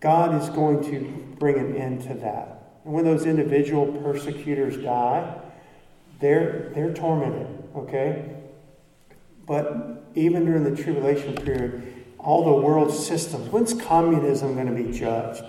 God 0.00 0.40
is 0.40 0.48
going 0.50 0.84
to 0.90 1.36
bring 1.38 1.58
an 1.58 1.76
end 1.76 2.02
to 2.02 2.14
that. 2.14 2.80
And 2.84 2.92
when 2.92 3.04
those 3.04 3.26
individual 3.26 3.86
persecutors 3.86 4.76
die, 4.76 5.40
they're, 6.20 6.70
they're 6.74 6.92
tormented, 6.92 7.64
okay? 7.74 8.36
But 9.46 10.04
even 10.14 10.44
during 10.44 10.64
the 10.64 10.80
tribulation 10.80 11.34
period, 11.34 12.04
all 12.18 12.44
the 12.44 12.62
world 12.62 12.94
systems, 12.94 13.48
when's 13.48 13.74
communism 13.74 14.54
going 14.54 14.74
to 14.74 14.82
be 14.82 14.96
judged? 14.96 15.42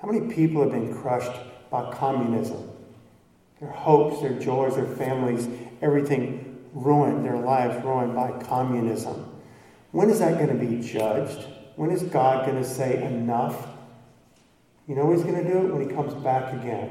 How 0.00 0.10
many 0.10 0.32
people 0.34 0.62
have 0.62 0.72
been 0.72 0.94
crushed 0.94 1.32
by 1.70 1.90
communism? 1.92 2.70
Their 3.64 3.72
hopes, 3.72 4.20
their 4.20 4.38
joys, 4.38 4.76
their 4.76 4.84
families, 4.84 5.48
everything 5.80 6.62
ruined, 6.74 7.24
their 7.24 7.38
lives 7.38 7.82
ruined 7.82 8.14
by 8.14 8.30
communism. 8.44 9.30
When 9.92 10.10
is 10.10 10.18
that 10.18 10.34
going 10.34 10.48
to 10.48 10.66
be 10.66 10.86
judged? 10.86 11.46
When 11.76 11.90
is 11.90 12.02
God 12.02 12.46
going 12.46 12.62
to 12.62 12.68
say 12.68 13.02
enough? 13.02 13.68
You 14.86 14.96
know 14.96 15.10
he's 15.12 15.22
going 15.22 15.42
to 15.42 15.50
do 15.50 15.66
it? 15.66 15.74
When 15.74 15.88
he 15.88 15.94
comes 15.94 16.12
back 16.22 16.52
again 16.52 16.90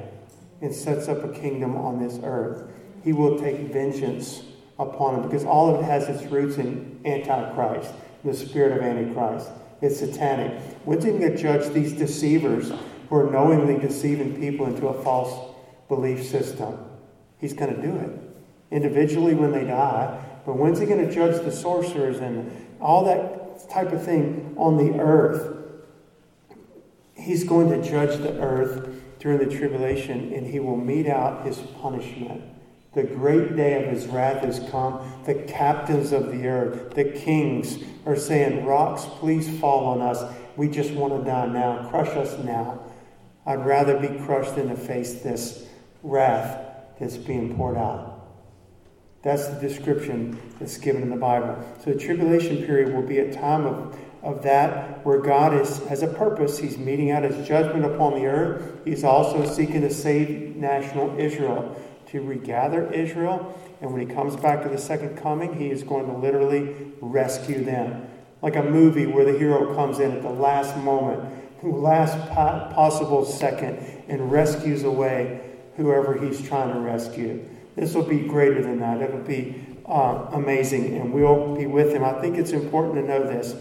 and 0.62 0.74
sets 0.74 1.08
up 1.08 1.24
a 1.24 1.30
kingdom 1.30 1.76
on 1.76 2.02
this 2.02 2.20
earth. 2.24 2.72
He 3.04 3.14
will 3.14 3.38
take 3.38 3.72
vengeance 3.72 4.42
upon 4.80 5.16
them 5.16 5.30
because 5.30 5.46
all 5.46 5.76
of 5.76 5.82
it 5.82 5.86
has 5.86 6.08
its 6.08 6.24
roots 6.32 6.58
in 6.58 7.02
Antichrist, 7.06 7.94
the 8.24 8.34
spirit 8.34 8.78
of 8.78 8.84
Antichrist. 8.84 9.50
It's 9.82 10.00
satanic. 10.00 10.60
When's 10.86 11.04
he 11.04 11.12
going 11.12 11.22
to 11.22 11.38
judge 11.38 11.72
these 11.74 11.94
deceivers 11.94 12.72
who 13.10 13.16
are 13.16 13.30
knowingly 13.30 13.78
deceiving 13.78 14.40
people 14.40 14.66
into 14.66 14.88
a 14.88 15.04
false 15.04 15.53
belief 15.96 16.26
system. 16.26 16.78
He's 17.40 17.54
going 17.54 17.76
to 17.76 17.82
do 17.82 17.96
it 17.98 18.20
individually 18.72 19.36
when 19.36 19.52
they 19.52 19.66
die. 19.66 20.20
But 20.46 20.58
when's 20.58 20.80
he 20.80 20.86
going 20.86 21.06
to 21.06 21.14
judge 21.14 21.44
the 21.44 21.52
sorcerers 21.52 22.20
and 22.20 22.52
all 22.82 23.06
that 23.06 23.70
type 23.70 23.92
of 23.92 24.04
thing 24.04 24.56
on 24.58 24.78
the 24.78 25.00
earth? 25.00 25.58
He's 27.16 27.44
going 27.44 27.70
to 27.70 27.88
judge 27.88 28.18
the 28.18 28.40
earth 28.42 28.90
during 29.20 29.38
the 29.38 29.56
tribulation 29.56 30.34
and 30.34 30.46
he 30.46 30.60
will 30.60 30.78
mete 30.78 31.08
out 31.08 31.46
his 31.46 31.58
punishment. 31.82 32.44
The 32.94 33.04
great 33.04 33.56
day 33.56 33.84
of 33.84 33.92
his 33.92 34.06
wrath 34.08 34.44
has 34.44 34.60
come. 34.70 35.24
The 35.26 35.36
captains 35.36 36.12
of 36.12 36.32
the 36.32 36.48
earth, 36.48 36.94
the 36.94 37.06
kings, 37.06 37.80
are 38.06 38.16
saying, 38.16 38.66
Rocks, 38.66 39.06
please 39.20 39.60
fall 39.60 39.86
on 39.86 40.02
us. 40.02 40.24
We 40.56 40.68
just 40.70 40.92
want 40.92 41.18
to 41.18 41.26
die 41.26 41.48
now. 41.48 41.90
Crush 41.90 42.10
us 42.10 42.38
now. 42.44 42.84
I'd 43.46 43.66
rather 43.66 43.98
be 44.00 44.20
crushed 44.24 44.56
than 44.56 44.70
to 44.70 44.76
face 44.76 45.22
this 45.22 45.68
wrath 46.04 46.60
that's 47.00 47.18
being 47.18 47.56
poured 47.56 47.78
out. 47.78 48.14
That's 49.24 49.48
the 49.48 49.60
description 49.60 50.38
that's 50.60 50.78
given 50.78 51.02
in 51.02 51.10
the 51.10 51.16
Bible. 51.16 51.58
So 51.84 51.94
the 51.94 52.00
tribulation 52.00 52.66
period 52.66 52.94
will 52.94 53.08
be 53.08 53.20
a 53.20 53.34
time 53.34 53.66
of, 53.66 53.98
of 54.22 54.44
that 54.44 55.06
where 55.06 55.20
God 55.20 55.54
is, 55.54 55.80
has 55.88 56.04
a 56.04 56.08
purpose. 56.08 56.58
He's 56.60 56.78
meting 56.78 57.12
out 57.12 57.24
his 57.24 57.48
judgment 57.48 57.86
upon 57.86 58.16
the 58.16 58.26
earth. 58.26 58.80
He's 58.84 59.06
also 59.06 59.46
seeking 59.46 59.82
to 59.82 59.90
save 59.90 60.58
national 60.58 61.18
Israel, 61.18 61.82
to 62.08 62.22
regather 62.22 62.92
Israel. 62.92 63.58
And 63.80 63.94
when 63.94 64.08
he 64.08 64.14
comes 64.14 64.36
back 64.36 64.62
to 64.64 64.70
the 64.70 64.78
second 64.78 65.18
coming, 65.18 65.54
he 65.58 65.70
is 65.70 65.84
going 65.84 66.06
to 66.08 66.18
literally 66.18 66.76
rescue 67.00 67.64
them. 67.64 68.08
Like 68.42 68.58
a 68.58 68.64
movie 68.64 69.06
where 69.06 69.24
the 69.24 69.40
hero 69.40 69.74
comes 69.74 70.00
in 70.00 70.12
at 70.12 70.22
the 70.22 70.30
last 70.30 70.76
moment, 70.76 71.62
the 71.62 71.70
last 71.70 72.18
possible 72.30 73.24
second, 73.24 73.78
and 74.10 74.30
rescues 74.30 74.84
away 74.84 75.53
whoever 75.78 76.18
he's 76.18 76.42
trying 76.42 76.74
to 76.74 76.80
rescue. 76.80 77.44
This 77.76 77.94
will 77.94 78.04
be 78.04 78.20
greater 78.20 78.62
than 78.62 78.80
that. 78.80 79.02
It'll 79.02 79.20
be 79.20 79.64
uh, 79.86 80.28
amazing, 80.32 80.96
and 80.96 81.14
we'll 81.14 81.56
be 81.56 81.66
with 81.66 81.92
him. 81.94 82.04
I 82.04 82.14
think 82.22 82.38
it's 82.38 82.52
important 82.52 82.96
to 82.96 83.02
know 83.02 83.24
this 83.24 83.56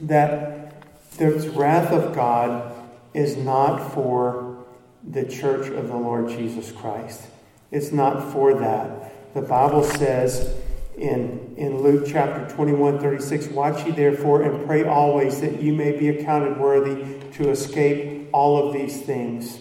that 0.00 0.82
the 1.16 1.30
wrath 1.54 1.90
of 1.92 2.14
God 2.14 2.72
is 3.14 3.36
not 3.36 3.92
for 3.92 4.64
the 5.02 5.24
church 5.24 5.68
of 5.68 5.88
the 5.88 5.96
Lord 5.96 6.28
Jesus 6.28 6.70
Christ. 6.72 7.22
It's 7.70 7.92
not 7.92 8.32
for 8.32 8.54
that. 8.54 9.34
The 9.34 9.42
Bible 9.42 9.82
says 9.82 10.54
in, 10.96 11.54
in 11.56 11.82
Luke 11.82 12.04
chapter 12.06 12.54
21, 12.54 12.98
36, 12.98 13.48
Watch 13.48 13.86
ye 13.86 13.92
therefore 13.92 14.42
and 14.42 14.66
pray 14.66 14.84
always 14.84 15.40
that 15.40 15.62
you 15.62 15.72
may 15.72 15.96
be 15.96 16.08
accounted 16.08 16.58
worthy 16.58 17.18
to 17.32 17.50
escape 17.50 18.28
all 18.32 18.66
of 18.66 18.74
these 18.74 19.00
things 19.02 19.60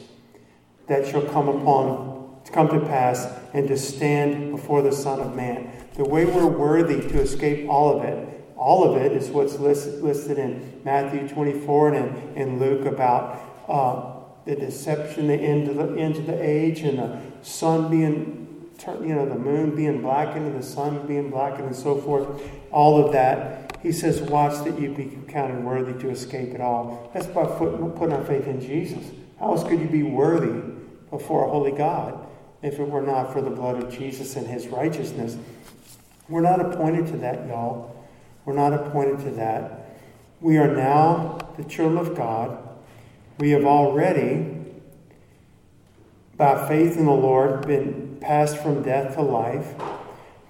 that 0.87 1.07
shall 1.07 1.23
come 1.23 1.49
upon 1.49 2.15
to 2.45 2.51
come 2.51 2.69
to 2.69 2.79
pass 2.81 3.27
and 3.53 3.67
to 3.67 3.77
stand 3.77 4.51
before 4.51 4.81
the 4.81 4.91
Son 4.91 5.19
of 5.19 5.35
Man. 5.35 5.71
The 5.95 6.05
way 6.05 6.25
we're 6.25 6.45
worthy 6.45 7.01
to 7.01 7.21
escape 7.21 7.67
all 7.67 7.97
of 7.97 8.03
it, 8.03 8.43
all 8.55 8.83
of 8.83 9.01
it 9.01 9.11
is 9.11 9.29
what's 9.29 9.57
listed 9.57 10.37
in 10.37 10.81
Matthew 10.83 11.27
24 11.27 11.93
and 11.93 12.37
in 12.37 12.59
Luke 12.59 12.85
about 12.85 13.41
uh, 13.67 14.23
the 14.45 14.55
deception, 14.55 15.27
the 15.27 15.35
end 15.35 15.67
of 15.67 15.75
the 15.75 15.99
end 15.99 16.17
of 16.17 16.27
the 16.27 16.41
age, 16.41 16.81
and 16.81 16.99
the 16.99 17.19
sun 17.41 17.89
being 17.89 18.43
you 19.01 19.15
know, 19.15 19.27
the 19.27 19.35
moon 19.35 19.75
being 19.75 20.01
blackened 20.01 20.45
and 20.47 20.61
the 20.61 20.65
sun 20.65 21.07
being 21.07 21.29
blackened 21.29 21.67
and 21.67 21.75
so 21.75 21.95
forth, 21.95 22.27
all 22.71 23.03
of 23.03 23.13
that. 23.13 23.79
He 23.81 23.91
says, 23.91 24.21
Watch 24.21 24.63
that 24.65 24.79
you 24.79 24.93
be 24.93 25.17
counted 25.27 25.63
worthy 25.63 25.93
to 26.01 26.09
escape 26.09 26.53
it 26.53 26.61
all. 26.61 27.09
That's 27.13 27.27
by 27.27 27.45
putting 27.45 28.13
our 28.13 28.25
faith 28.25 28.47
in 28.47 28.59
Jesus. 28.59 29.05
How 29.39 29.53
else 29.53 29.63
could 29.63 29.79
you 29.79 29.87
be 29.87 30.03
worthy 30.03 30.74
before 31.09 31.45
a 31.45 31.49
holy 31.49 31.71
God 31.71 32.25
if 32.61 32.79
it 32.79 32.87
were 32.87 33.01
not 33.01 33.31
for 33.31 33.41
the 33.41 33.49
blood 33.49 33.81
of 33.81 33.97
Jesus 33.97 34.35
and 34.35 34.47
his 34.47 34.67
righteousness? 34.67 35.37
We're 36.27 36.41
not 36.41 36.59
appointed 36.59 37.07
to 37.07 37.17
that, 37.17 37.47
y'all. 37.47 38.05
We're 38.45 38.53
not 38.53 38.73
appointed 38.73 39.19
to 39.25 39.31
that. 39.31 39.97
We 40.41 40.57
are 40.57 40.73
now 40.73 41.37
the 41.57 41.63
children 41.63 41.97
of 41.97 42.15
God. 42.15 42.57
We 43.39 43.51
have 43.51 43.65
already, 43.65 44.65
by 46.37 46.67
faith 46.67 46.97
in 46.97 47.05
the 47.05 47.11
Lord, 47.11 47.67
been 47.67 48.17
passed 48.21 48.57
from 48.57 48.81
death 48.83 49.15
to 49.15 49.21
life. 49.21 49.73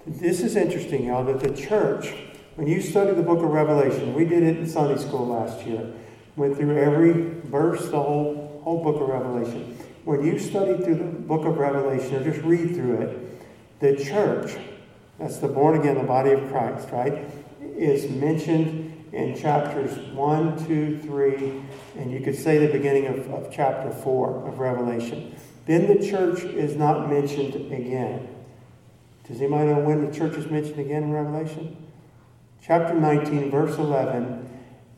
This 0.06 0.40
is 0.40 0.56
interesting, 0.56 1.06
y'all, 1.06 1.24
that 1.24 1.40
the 1.40 1.54
church, 1.54 2.14
when 2.54 2.66
you 2.66 2.80
study 2.80 3.12
the 3.12 3.22
book 3.22 3.38
of 3.38 3.50
Revelation, 3.50 4.14
we 4.14 4.24
did 4.24 4.42
it 4.42 4.56
in 4.56 4.66
Sunday 4.68 5.00
school 5.00 5.26
last 5.26 5.66
year, 5.66 5.92
went 6.36 6.56
through 6.56 6.78
every 6.78 7.12
verse, 7.40 7.88
the 7.88 8.00
whole, 8.00 8.60
whole 8.62 8.82
book 8.82 9.00
of 9.00 9.08
Revelation. 9.08 9.76
When 10.06 10.24
you 10.24 10.38
study 10.38 10.82
through 10.84 10.94
the 10.94 11.04
book 11.04 11.44
of 11.44 11.58
Revelation 11.58 12.14
or 12.14 12.22
just 12.22 12.40
read 12.44 12.76
through 12.76 13.00
it, 13.02 13.80
the 13.80 13.96
church, 14.04 14.56
that's 15.18 15.38
the 15.38 15.48
born 15.48 15.78
again, 15.80 15.96
the 15.96 16.04
body 16.04 16.30
of 16.30 16.48
Christ, 16.48 16.90
right? 16.92 17.28
is 17.76 18.08
mentioned 18.08 19.04
in 19.12 19.36
chapters 19.36 19.98
1, 20.14 20.64
2, 20.64 21.00
3, 21.00 21.62
and 21.96 22.12
you 22.12 22.20
could 22.20 22.36
say 22.36 22.64
the 22.64 22.72
beginning 22.72 23.06
of, 23.06 23.28
of 23.34 23.52
chapter 23.52 23.90
4 23.90 24.46
of 24.46 24.60
Revelation. 24.60 25.34
Then 25.66 25.88
the 25.88 26.06
church 26.06 26.44
is 26.44 26.76
not 26.76 27.10
mentioned 27.10 27.72
again. 27.72 28.28
Does 29.26 29.40
anybody 29.40 29.72
know 29.72 29.80
when 29.80 30.08
the 30.08 30.16
church 30.16 30.36
is 30.36 30.46
mentioned 30.46 30.78
again 30.78 31.02
in 31.02 31.12
Revelation? 31.12 31.76
Chapter 32.62 32.94
19, 32.94 33.50
verse 33.50 33.76
11. 33.76 34.48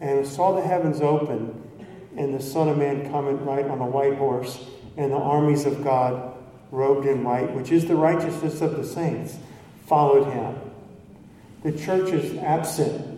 And 0.00 0.26
saw 0.26 0.54
the 0.54 0.60
heavens 0.60 1.00
open, 1.00 1.62
and 2.14 2.34
the 2.34 2.42
Son 2.42 2.68
of 2.68 2.76
Man 2.76 3.10
coming 3.10 3.42
right 3.42 3.64
on 3.64 3.80
a 3.80 3.86
white 3.86 4.18
horse, 4.18 4.66
and 4.98 5.12
the 5.12 5.16
armies 5.16 5.64
of 5.64 5.82
God 5.82 6.34
robed 6.70 7.06
in 7.06 7.24
white, 7.24 7.54
which 7.54 7.72
is 7.72 7.86
the 7.86 7.96
righteousness 7.96 8.60
of 8.60 8.76
the 8.76 8.84
saints, 8.84 9.38
followed 9.86 10.30
him. 10.30 10.56
The 11.62 11.72
church 11.72 12.10
is 12.12 12.36
absent. 12.38 13.16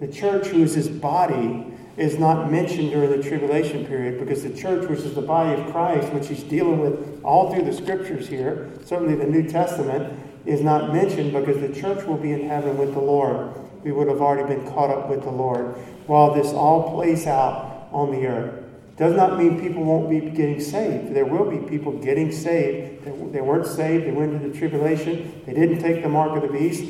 The 0.00 0.08
church, 0.08 0.48
who 0.48 0.62
is 0.62 0.74
his 0.74 0.88
body, 0.88 1.66
is 1.96 2.18
not 2.18 2.50
mentioned 2.50 2.90
during 2.90 3.10
the 3.10 3.22
tribulation 3.22 3.86
period 3.86 4.18
because 4.18 4.42
the 4.42 4.54
church, 4.54 4.88
which 4.88 5.00
is 5.00 5.14
the 5.14 5.22
body 5.22 5.60
of 5.60 5.70
Christ, 5.70 6.12
which 6.12 6.28
he's 6.28 6.42
dealing 6.42 6.80
with 6.80 7.22
all 7.22 7.52
through 7.52 7.64
the 7.64 7.72
scriptures 7.72 8.26
here, 8.26 8.70
certainly 8.84 9.14
the 9.14 9.26
New 9.26 9.48
Testament, 9.48 10.18
is 10.46 10.62
not 10.62 10.92
mentioned 10.92 11.32
because 11.32 11.60
the 11.60 11.78
church 11.78 12.04
will 12.06 12.16
be 12.16 12.32
in 12.32 12.48
heaven 12.48 12.78
with 12.78 12.94
the 12.94 13.00
Lord. 13.00 13.52
We 13.84 13.92
would 13.92 14.08
have 14.08 14.22
already 14.22 14.54
been 14.54 14.66
caught 14.72 14.90
up 14.90 15.08
with 15.08 15.22
the 15.22 15.30
Lord 15.30 15.74
while 16.06 16.34
this 16.34 16.52
all 16.52 16.94
plays 16.94 17.26
out 17.26 17.88
on 17.92 18.10
the 18.10 18.26
earth. 18.26 18.71
Does 19.02 19.16
not 19.16 19.36
mean 19.36 19.60
people 19.60 19.82
won't 19.82 20.08
be 20.08 20.20
getting 20.30 20.60
saved. 20.60 21.12
There 21.12 21.24
will 21.24 21.50
be 21.50 21.58
people 21.68 21.90
getting 21.90 22.30
saved. 22.30 23.04
They 23.04 23.40
weren't 23.40 23.66
saved. 23.66 24.06
They 24.06 24.12
went 24.12 24.32
into 24.32 24.48
the 24.48 24.56
tribulation. 24.56 25.42
They 25.44 25.54
didn't 25.54 25.80
take 25.80 26.04
the 26.04 26.08
mark 26.08 26.36
of 26.36 26.42
the 26.42 26.56
beast. 26.56 26.84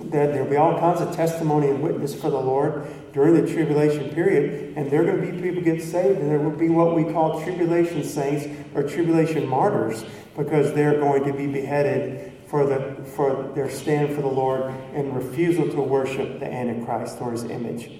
There 0.00 0.44
will 0.44 0.48
be 0.48 0.56
all 0.56 0.78
kinds 0.78 1.00
of 1.00 1.16
testimony 1.16 1.66
and 1.66 1.82
witness 1.82 2.14
for 2.14 2.30
the 2.30 2.38
Lord 2.38 2.86
during 3.12 3.34
the 3.34 3.52
tribulation 3.52 4.10
period. 4.10 4.74
And 4.76 4.88
there 4.88 5.02
are 5.02 5.04
going 5.04 5.26
to 5.26 5.32
be 5.32 5.42
people 5.42 5.64
get 5.64 5.82
saved. 5.82 6.20
And 6.20 6.30
there 6.30 6.38
will 6.38 6.56
be 6.56 6.68
what 6.68 6.94
we 6.94 7.02
call 7.02 7.42
tribulation 7.42 8.04
saints 8.04 8.46
or 8.76 8.84
tribulation 8.84 9.48
martyrs 9.48 10.04
because 10.36 10.74
they're 10.74 11.00
going 11.00 11.24
to 11.24 11.32
be 11.32 11.48
beheaded 11.48 12.34
for, 12.46 12.64
the, 12.64 13.04
for 13.16 13.50
their 13.56 13.68
stand 13.68 14.14
for 14.14 14.22
the 14.22 14.28
Lord 14.28 14.72
and 14.94 15.16
refusal 15.16 15.68
to 15.70 15.80
worship 15.80 16.38
the 16.38 16.46
Antichrist 16.46 17.20
or 17.20 17.32
his 17.32 17.42
image. 17.42 17.90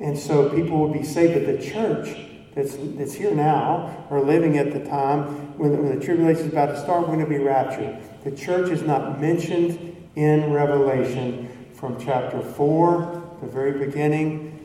And 0.00 0.18
so 0.18 0.50
people 0.50 0.80
will 0.80 0.92
be 0.92 1.04
saved. 1.04 1.34
But 1.34 1.46
the 1.46 1.64
church 1.64 2.25
that's, 2.56 2.74
that's 2.96 3.12
here 3.12 3.34
now 3.34 4.06
or 4.08 4.20
living 4.22 4.56
at 4.56 4.72
the 4.72 4.80
time 4.88 5.58
when, 5.58 5.76
when 5.76 5.96
the 5.96 6.04
tribulation 6.04 6.46
is 6.46 6.52
about 6.52 6.66
to 6.66 6.80
start, 6.80 7.02
we're 7.02 7.14
going 7.14 7.20
to 7.20 7.26
be 7.26 7.38
raptured. 7.38 7.98
The 8.24 8.30
church 8.32 8.70
is 8.70 8.82
not 8.82 9.20
mentioned 9.20 10.08
in 10.16 10.50
Revelation 10.50 11.50
from 11.74 12.02
chapter 12.02 12.40
4, 12.40 13.36
the 13.42 13.46
very 13.46 13.86
beginning, 13.86 14.58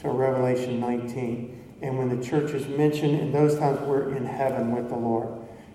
to 0.00 0.10
Revelation 0.10 0.78
19. 0.78 1.76
And 1.82 1.98
when 1.98 2.16
the 2.16 2.24
church 2.24 2.52
is 2.52 2.68
mentioned, 2.68 3.18
in 3.18 3.32
those 3.32 3.58
times 3.58 3.80
we're 3.80 4.14
in 4.14 4.24
heaven 4.24 4.70
with 4.70 4.88
the 4.88 4.96
Lord. 4.96 5.28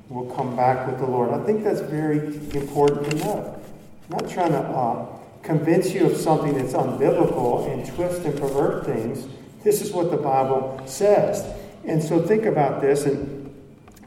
We'll 0.08 0.34
come 0.34 0.56
back 0.56 0.88
with 0.88 1.00
the 1.00 1.06
Lord. 1.06 1.32
I 1.32 1.44
think 1.44 1.66
that's 1.66 1.82
very 1.82 2.20
important 2.56 3.12
to 3.12 3.18
know. 3.18 3.62
I'm 4.10 4.18
not 4.18 4.30
trying 4.30 4.52
to 4.52 4.60
uh, 4.60 5.06
convince 5.42 5.92
you 5.92 6.06
of 6.06 6.16
something 6.16 6.58
that's 6.58 6.74
unbiblical 6.74 7.70
and 7.70 7.86
twist 7.86 8.22
and 8.22 8.40
pervert 8.40 8.86
things. 8.86 9.28
This 9.64 9.82
is 9.82 9.92
what 9.92 10.12
the 10.12 10.18
Bible 10.18 10.82
says. 10.86 11.46
And 11.86 12.04
so 12.04 12.22
think 12.22 12.46
about 12.46 12.82
this. 12.82 13.06
And 13.06 13.54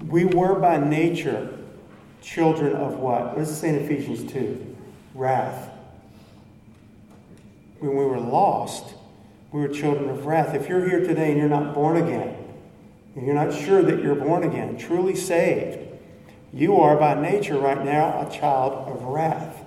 we 0.09 0.25
were 0.25 0.59
by 0.59 0.79
nature 0.79 1.59
children 2.23 2.75
of 2.75 2.97
what? 2.99 3.29
What 3.29 3.39
does 3.39 3.51
it 3.51 3.57
say 3.57 3.69
in 3.71 3.77
Ephesians 3.77 4.31
2? 4.31 4.77
Wrath. 5.15 5.71
When 7.79 7.97
we 7.97 8.05
were 8.05 8.21
lost, 8.21 8.95
we 9.53 9.61
were 9.61 9.69
children 9.69 10.11
of 10.11 10.27
wrath. 10.27 10.55
If 10.55 10.69
you're 10.69 10.87
here 10.87 11.01
today 11.01 11.31
and 11.31 11.39
you're 11.39 11.49
not 11.49 11.75
born 11.75 11.97
again, 11.97 12.37
and 13.15 13.27
you're 13.27 13.35
not 13.35 13.55
sure 13.55 13.83
that 13.83 14.03
you're 14.03 14.15
born 14.15 14.45
again, 14.45 14.77
truly 14.77 15.17
saved, 15.17 15.79
you 16.53 16.77
are 16.77 16.97
by 16.97 17.15
nature 17.15 17.59
right 17.59 17.83
now 17.83 18.27
a 18.27 18.31
child 18.31 18.89
of 18.89 19.03
wrath. 19.05 19.65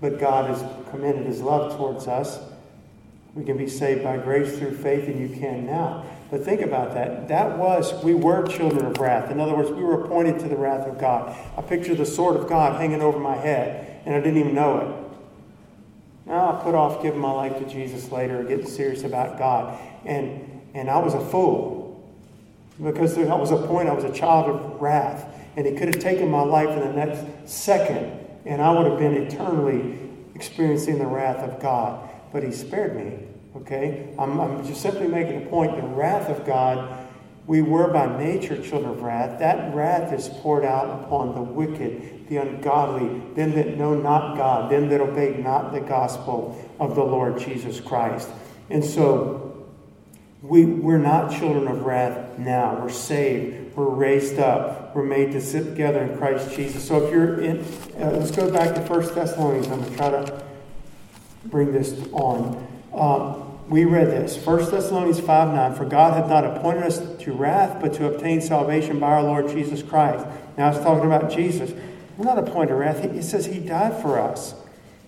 But 0.00 0.18
God 0.18 0.50
has 0.50 0.64
commended 0.90 1.26
his 1.26 1.40
love 1.40 1.76
towards 1.76 2.06
us. 2.06 2.38
We 3.34 3.44
can 3.44 3.56
be 3.56 3.68
saved 3.68 4.02
by 4.02 4.16
grace 4.16 4.58
through 4.58 4.76
faith, 4.76 5.06
and 5.06 5.20
you 5.20 5.36
can 5.38 5.66
now. 5.66 6.04
But 6.30 6.44
think 6.44 6.60
about 6.60 6.94
that. 6.94 7.28
That 7.28 7.56
was, 7.56 8.02
we 8.04 8.14
were 8.14 8.46
children 8.46 8.84
of 8.84 8.98
wrath. 8.98 9.30
In 9.30 9.40
other 9.40 9.54
words, 9.54 9.70
we 9.70 9.82
were 9.82 10.04
appointed 10.04 10.38
to 10.40 10.48
the 10.48 10.56
wrath 10.56 10.86
of 10.86 10.98
God. 10.98 11.36
I 11.56 11.62
picture 11.62 11.94
the 11.94 12.06
sword 12.06 12.36
of 12.36 12.48
God 12.48 12.80
hanging 12.80 13.00
over 13.00 13.18
my 13.18 13.36
head, 13.36 14.02
and 14.04 14.14
I 14.14 14.20
didn't 14.20 14.38
even 14.38 14.54
know 14.54 14.78
it. 14.78 15.08
Now 16.28 16.52
I 16.52 16.62
put 16.62 16.74
off 16.74 17.02
giving 17.02 17.20
my 17.20 17.30
life 17.30 17.58
to 17.58 17.64
Jesus 17.64 18.12
later, 18.12 18.42
getting 18.44 18.66
serious 18.66 19.04
about 19.04 19.38
God. 19.38 19.78
And, 20.04 20.60
and 20.74 20.90
I 20.90 20.98
was 20.98 21.14
a 21.14 21.20
fool. 21.20 21.86
Because 22.82 23.16
there 23.16 23.26
was 23.26 23.50
a 23.50 23.56
point 23.66 23.88
I 23.88 23.94
was 23.94 24.04
a 24.04 24.12
child 24.12 24.50
of 24.50 24.80
wrath. 24.80 25.34
And 25.56 25.66
he 25.66 25.74
could 25.74 25.88
have 25.88 26.02
taken 26.02 26.30
my 26.30 26.42
life 26.42 26.68
in 26.68 26.80
the 26.80 26.92
next 26.92 27.50
second, 27.50 28.12
and 28.44 28.62
I 28.62 28.70
would 28.70 28.86
have 28.86 28.98
been 28.98 29.14
eternally 29.14 29.98
experiencing 30.34 30.98
the 30.98 31.06
wrath 31.06 31.38
of 31.38 31.60
God. 31.60 32.07
But 32.32 32.42
he 32.42 32.52
spared 32.52 32.96
me 32.96 33.28
Okay? 33.62 34.14
I'm, 34.18 34.40
I'm 34.40 34.66
just 34.66 34.82
simply 34.82 35.08
making 35.08 35.46
a 35.46 35.46
point. 35.48 35.76
The 35.76 35.86
wrath 35.86 36.28
of 36.28 36.46
God, 36.46 37.06
we 37.46 37.62
were 37.62 37.88
by 37.88 38.18
nature 38.18 38.60
children 38.62 38.92
of 38.92 39.02
wrath. 39.02 39.38
That 39.38 39.74
wrath 39.74 40.12
is 40.12 40.28
poured 40.28 40.64
out 40.64 41.04
upon 41.04 41.34
the 41.34 41.42
wicked, 41.42 42.28
the 42.28 42.36
ungodly, 42.38 43.08
them 43.34 43.52
that 43.52 43.76
know 43.76 43.94
not 43.94 44.36
God, 44.36 44.70
them 44.70 44.88
that 44.90 45.00
obey 45.00 45.36
not 45.38 45.72
the 45.72 45.80
gospel 45.80 46.70
of 46.78 46.94
the 46.94 47.02
Lord 47.02 47.38
Jesus 47.38 47.80
Christ. 47.80 48.28
And 48.70 48.84
so, 48.84 49.44
we, 50.42 50.64
we're 50.64 50.98
not 50.98 51.32
children 51.32 51.66
of 51.66 51.84
wrath 51.84 52.38
now. 52.38 52.78
We're 52.80 52.90
saved. 52.90 53.74
We're 53.74 53.88
raised 53.88 54.38
up. 54.38 54.94
We're 54.94 55.02
made 55.02 55.32
to 55.32 55.40
sit 55.40 55.64
together 55.64 56.00
in 56.00 56.16
Christ 56.16 56.54
Jesus. 56.54 56.86
So 56.86 57.04
if 57.04 57.12
you're 57.12 57.40
in, 57.40 57.58
uh, 57.98 58.10
let's 58.12 58.30
go 58.30 58.50
back 58.52 58.74
to 58.76 58.80
First 58.82 59.16
Thessalonians. 59.16 59.66
I'm 59.66 59.80
going 59.80 59.90
to 59.90 59.96
try 59.96 60.10
to 60.10 60.47
bring 61.50 61.72
this 61.72 61.94
on. 62.12 62.66
Um, 62.94 63.48
we 63.68 63.84
read 63.84 64.06
this 64.06 64.36
1 64.44 64.70
Thessalonians 64.70 65.20
5 65.20 65.54
9. 65.54 65.74
For 65.74 65.84
God 65.84 66.14
hath 66.14 66.28
not 66.28 66.44
appointed 66.44 66.84
us 66.84 67.00
to 67.22 67.32
wrath, 67.32 67.80
but 67.80 67.92
to 67.94 68.06
obtain 68.06 68.40
salvation 68.40 68.98
by 68.98 69.08
our 69.08 69.22
Lord 69.22 69.48
Jesus 69.48 69.82
Christ. 69.82 70.26
Now 70.56 70.70
it's 70.70 70.78
talking 70.78 71.04
about 71.04 71.30
Jesus. 71.30 71.72
We're 72.16 72.24
not 72.24 72.38
appointed 72.38 72.68
to 72.68 72.74
wrath. 72.74 73.04
It 73.04 73.22
says 73.22 73.46
He 73.46 73.60
died 73.60 74.00
for 74.00 74.18
us. 74.18 74.54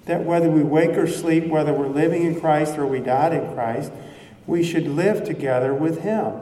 That 0.05 0.25
whether 0.25 0.51
we 0.51 0.63
wake 0.63 0.97
or 0.97 1.07
sleep, 1.07 1.47
whether 1.47 1.73
we're 1.73 1.89
living 1.89 2.25
in 2.25 2.41
Christ 2.41 2.77
or 2.77 2.87
we 2.87 3.01
died 3.01 3.33
in 3.33 3.53
Christ, 3.55 3.93
we 4.47 4.63
should 4.63 4.87
live 4.87 5.25
together 5.25 5.75
with 5.75 6.03
Him. 6.03 6.35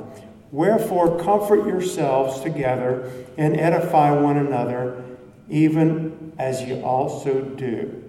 Wherefore, 0.50 1.22
comfort 1.22 1.66
yourselves 1.66 2.40
together 2.40 3.10
and 3.36 3.56
edify 3.56 4.10
one 4.10 4.38
another, 4.38 5.04
even 5.48 6.32
as 6.38 6.62
you 6.62 6.82
also 6.82 7.42
do. 7.42 8.07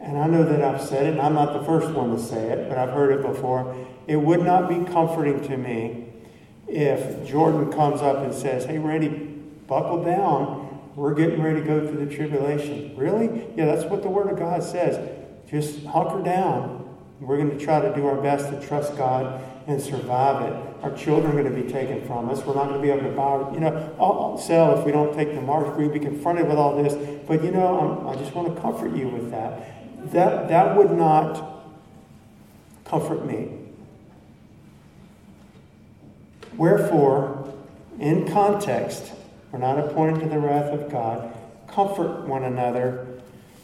And 0.00 0.16
I 0.16 0.26
know 0.26 0.42
that 0.44 0.62
I've 0.62 0.80
said 0.80 1.06
it, 1.06 1.12
and 1.12 1.20
I'm 1.20 1.34
not 1.34 1.52
the 1.52 1.64
first 1.64 1.90
one 1.90 2.10
to 2.16 2.18
say 2.18 2.50
it, 2.50 2.68
but 2.68 2.78
I've 2.78 2.90
heard 2.90 3.12
it 3.12 3.22
before. 3.22 3.76
It 4.06 4.16
would 4.16 4.42
not 4.42 4.68
be 4.68 4.90
comforting 4.90 5.42
to 5.46 5.56
me 5.58 6.06
if 6.66 7.28
Jordan 7.28 7.70
comes 7.70 8.00
up 8.00 8.18
and 8.18 8.32
says, 8.32 8.64
Hey, 8.64 8.78
Randy, 8.78 9.08
buckle 9.66 10.02
down. 10.02 10.68
We're 10.96 11.14
getting 11.14 11.42
ready 11.42 11.60
to 11.60 11.66
go 11.66 11.86
through 11.86 12.04
the 12.04 12.14
tribulation. 12.14 12.96
Really? 12.96 13.46
Yeah, 13.56 13.66
that's 13.66 13.84
what 13.84 14.02
the 14.02 14.08
Word 14.08 14.28
of 14.28 14.38
God 14.38 14.62
says. 14.62 14.98
Just 15.48 15.84
hunker 15.84 16.22
down. 16.22 16.78
We're 17.20 17.36
going 17.36 17.56
to 17.56 17.62
try 17.62 17.80
to 17.80 17.94
do 17.94 18.06
our 18.06 18.16
best 18.16 18.50
to 18.50 18.66
trust 18.66 18.96
God 18.96 19.42
and 19.66 19.80
survive 19.80 20.42
it. 20.42 20.82
Our 20.82 20.96
children 20.96 21.36
are 21.36 21.42
going 21.42 21.54
to 21.54 21.62
be 21.62 21.70
taken 21.70 22.06
from 22.06 22.30
us. 22.30 22.42
We're 22.44 22.54
not 22.54 22.68
going 22.68 22.80
to 22.80 22.82
be 22.82 22.90
able 22.90 23.08
to 23.08 23.14
buy, 23.14 23.52
you 23.52 23.60
know, 23.60 23.94
I'll, 24.00 24.38
sell 24.38 24.78
if 24.78 24.86
we 24.86 24.92
don't 24.92 25.14
take 25.14 25.34
the 25.34 25.42
mark. 25.42 25.76
We'll 25.76 25.90
be 25.90 26.00
confronted 26.00 26.48
with 26.48 26.56
all 26.56 26.82
this. 26.82 26.94
But, 27.26 27.44
you 27.44 27.50
know, 27.50 27.78
I'm, 27.78 28.08
I 28.08 28.14
just 28.14 28.34
want 28.34 28.54
to 28.54 28.60
comfort 28.60 28.96
you 28.96 29.08
with 29.08 29.30
that 29.30 29.79
that, 30.06 30.48
that 30.48 30.76
would 30.76 30.90
not 30.90 31.62
comfort 32.84 33.24
me. 33.24 33.48
Wherefore, 36.56 37.52
in 37.98 38.30
context, 38.30 39.12
we're 39.52 39.58
not 39.58 39.78
appointed 39.78 40.20
to 40.20 40.28
the 40.28 40.38
wrath 40.38 40.72
of 40.72 40.90
God. 40.90 41.34
Comfort 41.68 42.26
one 42.26 42.44
another 42.44 43.06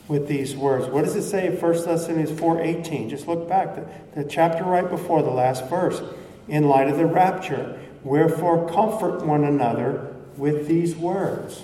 with 0.09 0.29
these 0.29 0.55
words. 0.55 0.87
What 0.87 1.05
does 1.05 1.17
it 1.17 1.23
say 1.23 1.47
in 1.47 1.61
1 1.61 1.73
Thessalonians 1.85 2.31
4.18? 2.31 3.11
Just 3.11 3.27
look 3.27 3.49
back, 3.49 3.75
the, 3.75 4.23
the 4.23 4.29
chapter 4.29 4.65
right 4.65 4.89
before 4.89 5.23
the 5.23 5.31
last 5.31 5.69
verse. 5.69 6.01
In 6.49 6.69
light 6.69 6.89
of 6.89 6.97
the 6.97 7.07
rapture, 7.07 7.81
wherefore 8.05 8.69
comfort 8.71 9.27
one 9.27 9.45
another 9.45 10.15
with 10.37 10.69
these 10.69 10.95
words. 10.95 11.63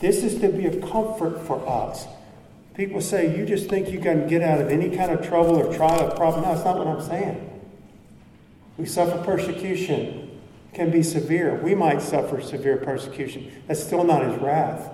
This 0.00 0.24
is 0.24 0.40
to 0.40 0.48
be 0.48 0.66
a 0.66 0.80
comfort 0.80 1.46
for 1.46 1.66
us. 1.68 2.06
People 2.74 3.00
say, 3.00 3.36
you 3.36 3.44
just 3.44 3.68
think 3.68 3.90
you 3.90 4.00
can 4.00 4.26
get 4.26 4.42
out 4.42 4.60
of 4.60 4.68
any 4.68 4.96
kind 4.96 5.10
of 5.10 5.26
trouble 5.26 5.56
or 5.56 5.74
trial 5.74 6.02
or 6.02 6.10
problem. 6.16 6.42
No, 6.42 6.54
that's 6.54 6.64
not 6.64 6.78
what 6.78 6.86
I'm 6.86 7.02
saying. 7.02 7.46
We 8.78 8.86
suffer 8.86 9.22
persecution, 9.24 10.40
can 10.72 10.90
be 10.90 11.02
severe. 11.02 11.56
We 11.56 11.74
might 11.74 12.00
suffer 12.00 12.40
severe 12.40 12.76
persecution. 12.76 13.50
That's 13.66 13.82
still 13.82 14.04
not 14.04 14.22
his 14.22 14.40
wrath. 14.40 14.88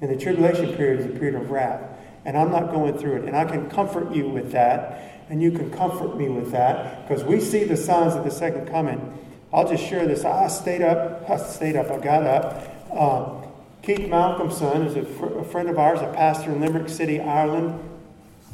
And 0.00 0.10
the 0.10 0.16
tribulation 0.16 0.74
period 0.76 1.00
is 1.00 1.06
a 1.06 1.18
period 1.18 1.34
of 1.34 1.50
wrath. 1.50 1.82
and 2.24 2.36
I'm 2.36 2.50
not 2.50 2.70
going 2.70 2.96
through 2.98 3.16
it. 3.16 3.24
And 3.24 3.36
I 3.36 3.44
can 3.44 3.68
comfort 3.68 4.14
you 4.14 4.28
with 4.28 4.52
that, 4.52 5.24
and 5.28 5.42
you 5.42 5.50
can 5.50 5.70
comfort 5.70 6.16
me 6.16 6.28
with 6.28 6.50
that, 6.52 7.06
because 7.06 7.24
we 7.24 7.40
see 7.40 7.64
the 7.64 7.76
signs 7.76 8.14
of 8.14 8.24
the 8.24 8.30
second 8.30 8.68
coming. 8.68 9.18
I'll 9.52 9.68
just 9.68 9.84
share 9.84 10.06
this. 10.06 10.24
I 10.24 10.48
stayed 10.48 10.82
up, 10.82 11.28
I 11.28 11.36
stayed 11.36 11.76
up, 11.76 11.90
I 11.90 11.98
got 11.98 12.24
up. 12.24 12.86
Uh, 12.90 13.43
Keith 13.84 14.08
Malcomson 14.08 14.86
is 14.86 14.96
a, 14.96 15.04
fr- 15.04 15.38
a 15.38 15.44
friend 15.44 15.68
of 15.68 15.78
ours, 15.78 16.00
a 16.00 16.10
pastor 16.14 16.50
in 16.50 16.60
Limerick 16.60 16.88
City, 16.88 17.20
Ireland. 17.20 17.78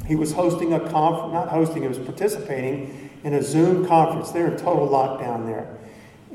He 0.05 0.13
was 0.13 0.33
hosting 0.33 0.73
a 0.73 0.79
conference, 0.79 1.31
not 1.31 1.47
hosting, 1.47 1.83
he 1.83 1.87
was 1.87 1.99
participating 1.99 3.09
in 3.23 3.33
a 3.33 3.41
Zoom 3.41 3.87
conference. 3.87 4.31
They're 4.31 4.47
in 4.47 4.57
total 4.57 4.89
lockdown 4.89 5.45
there. 5.45 5.77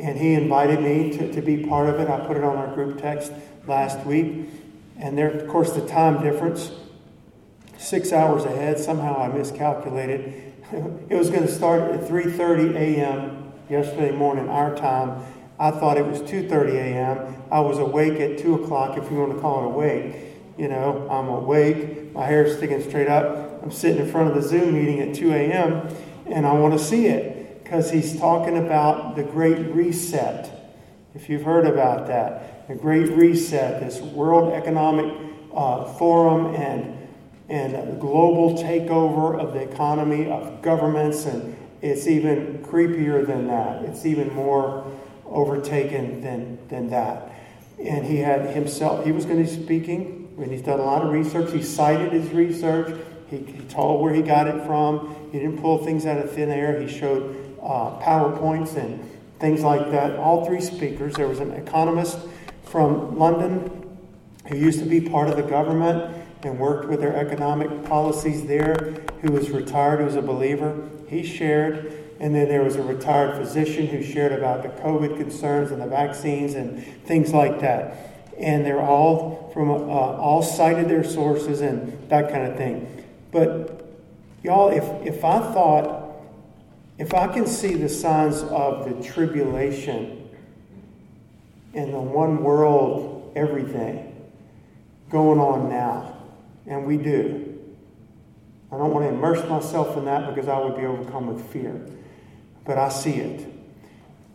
And 0.01 0.19
he 0.19 0.33
invited 0.33 0.81
me 0.81 1.15
to, 1.19 1.31
to 1.31 1.43
be 1.43 1.67
part 1.67 1.91
of 1.91 2.01
it. 2.01 2.09
I 2.09 2.27
put 2.27 2.39
it 2.39 2.45
on 2.45 2.57
our 2.57 2.75
group 2.75 2.99
text 2.99 3.33
last 3.67 4.07
week. 4.07 4.49
And 4.99 5.19
there, 5.19 5.29
of 5.31 5.47
course, 5.47 5.73
the 5.73 5.87
time 5.87 6.23
difference, 6.23 6.71
six 7.77 8.15
hours 8.15 8.45
ahead. 8.45 8.79
Somehow 8.79 9.21
I 9.21 9.29
miscalculated. 9.29 10.55
it 11.11 11.17
was 11.17 11.29
going 11.29 11.43
to 11.43 11.53
start 11.53 11.83
at 11.93 12.09
3.30 12.09 12.75
a.m. 12.77 13.53
yesterday 13.69 14.13
morning, 14.13 14.49
our 14.49 14.75
time. 14.75 15.23
I 15.59 15.71
thought 15.71 15.97
it 15.97 16.07
was 16.07 16.21
2.30 16.23 16.75
a.m. 16.75 17.43
I 17.51 17.61
was 17.61 17.79
awake 17.79 18.21
at 18.21 18.39
2 18.39 18.55
o'clock, 18.57 18.99
if 18.99 19.11
you 19.11 19.19
want 19.19 19.33
to 19.35 19.41
call 19.41 19.63
it 19.63 19.67
awake. 19.67 20.17
You 20.59 20.69
know, 20.69 21.07
I'm 21.11 21.29
awake. 21.29 22.13
My 22.13 22.27
hair's 22.27 22.57
sticking 22.57 22.83
straight 22.83 23.09
up. 23.09 23.63
I'm 23.63 23.71
sitting 23.71 24.05
in 24.05 24.11
front 24.11 24.29
of 24.29 24.35
the 24.35 24.47
Zoom 24.47 24.75
meeting 24.75 25.01
at 25.01 25.15
2 25.15 25.33
a.m. 25.33 25.89
and 26.27 26.47
I 26.47 26.53
want 26.53 26.79
to 26.79 26.85
see 26.85 27.07
it 27.07 27.63
because 27.63 27.91
he's 27.91 28.19
talking 28.19 28.57
about 28.59 29.17
the 29.17 29.23
Great 29.23 29.59
Reset. 29.75 30.53
If 31.15 31.29
you've 31.29 31.43
heard 31.43 31.67
about 31.67 32.07
that, 32.09 32.69
the 32.69 32.75
Great 32.75 33.11
Reset, 33.11 33.81
this 33.81 34.01
World 34.01 34.53
Economic 34.53 35.15
uh, 35.55 35.85
Forum 35.95 36.55
and 36.55 36.97
and 37.49 38.01
global 38.01 38.57
takeover 38.59 39.39
of 39.39 39.53
the 39.53 39.61
economy 39.61 40.29
of 40.29 40.61
governments, 40.63 41.27
and 41.27 41.57
it's 41.81 42.09
even 42.09 42.59
creepier 42.59 43.25
than 43.25 43.47
that. 43.47 43.85
It's 43.85 44.05
even 44.05 44.35
more 44.35 44.85
overtaken 45.29 46.21
than 46.21 46.59
than 46.69 46.91
that. 46.91 47.33
And 47.83 48.07
he 48.07 48.19
had 48.19 48.55
himself. 48.55 49.05
He 49.05 49.13
was 49.13 49.25
going 49.25 49.45
to 49.45 49.51
be 49.51 49.63
speaking, 49.65 50.35
and 50.39 50.51
he's 50.51 50.63
done 50.63 50.81
a 50.81 50.85
lot 50.85 51.03
of 51.03 51.13
research. 51.13 51.53
He 51.53 51.63
cited 51.63 52.13
his 52.13 52.31
research. 52.31 52.99
He, 53.29 53.39
he 53.39 53.63
told 53.69 54.01
where 54.01 54.15
he 54.15 54.23
got 54.23 54.47
it 54.47 54.65
from. 54.65 55.15
He 55.33 55.39
didn't 55.39 55.61
pull 55.61 55.85
things 55.85 56.07
out 56.07 56.19
of 56.19 56.31
thin 56.33 56.51
air. 56.51 56.81
He 56.81 56.89
showed 56.89 57.37
uh, 57.63 57.99
PowerPoints 58.01 58.77
and 58.77 59.05
things 59.39 59.63
like 59.63 59.91
that. 59.91 60.17
All 60.17 60.47
three 60.47 60.61
speakers. 60.61 61.15
There 61.15 61.29
was 61.29 61.41
an 61.41 61.53
economist 61.53 62.19
from 62.65 63.19
London 63.19 63.99
who 64.49 64.57
used 64.57 64.79
to 64.79 64.87
be 64.87 65.01
part 65.01 65.29
of 65.29 65.37
the 65.37 65.43
government 65.43 66.15
and 66.43 66.59
worked 66.59 66.89
with 66.89 67.01
their 67.01 67.17
economic 67.17 67.85
policies 67.87 68.47
there, 68.47 68.95
who 69.23 69.33
was 69.33 69.51
retired, 69.51 69.99
who 69.99 70.05
was 70.05 70.17
a 70.17 70.23
believer. 70.23 70.89
He 71.09 71.25
shared. 71.25 72.06
And 72.19 72.35
then 72.35 72.49
there 72.49 72.63
was 72.63 72.77
a 72.77 72.83
retired 72.83 73.37
physician 73.37 73.87
who 73.87 74.03
shared 74.03 74.33
about 74.33 74.63
the 74.63 74.71
COVID 74.81 75.19
concerns 75.19 75.71
and 75.71 75.81
the 75.83 75.87
vaccines 75.87 76.55
and 76.55 76.83
things 77.05 77.33
like 77.33 77.61
that. 77.61 78.31
And 78.39 78.65
they're 78.65 78.83
all 78.83 79.51
from 79.53 79.71
uh, 79.71 79.75
all 79.75 80.43
cited 80.43 80.89
their 80.89 81.05
sources 81.05 81.61
and 81.61 82.09
that 82.09 82.31
kind 82.31 82.47
of 82.47 82.57
thing. 82.57 83.05
But 83.33 83.87
y'all, 84.43 84.69
if 84.69 84.85
if 85.07 85.25
I 85.25 85.41
thought, 85.41 86.17
if 86.99 87.15
I 87.15 87.27
can 87.29 87.47
see 87.47 87.75
the 87.75 87.89
signs 87.89 88.43
of 88.43 88.85
the 88.85 89.07
tribulation 89.07 90.29
and 91.75 91.93
the 91.93 92.01
one 92.01 92.43
world 92.43 93.33
everything 93.37 94.15
going 95.11 95.39
on 95.39 95.69
now, 95.69 96.17
and 96.67 96.87
we 96.87 96.97
do. 96.97 97.53
I 98.73 98.79
don't 98.79 98.93
want 98.93 99.05
to 99.07 99.11
immerse 99.11 99.49
myself 99.49 99.97
in 99.97 100.07
that 100.07 100.35
because 100.35 100.49
I 100.49 100.59
would 100.59 100.77
be 100.77 100.85
overcome 100.85 101.29
with 101.29 101.47
fear. 101.53 101.81
But 102.67 102.79
I 102.79 102.89
see 102.89 103.15
it. 103.15 103.47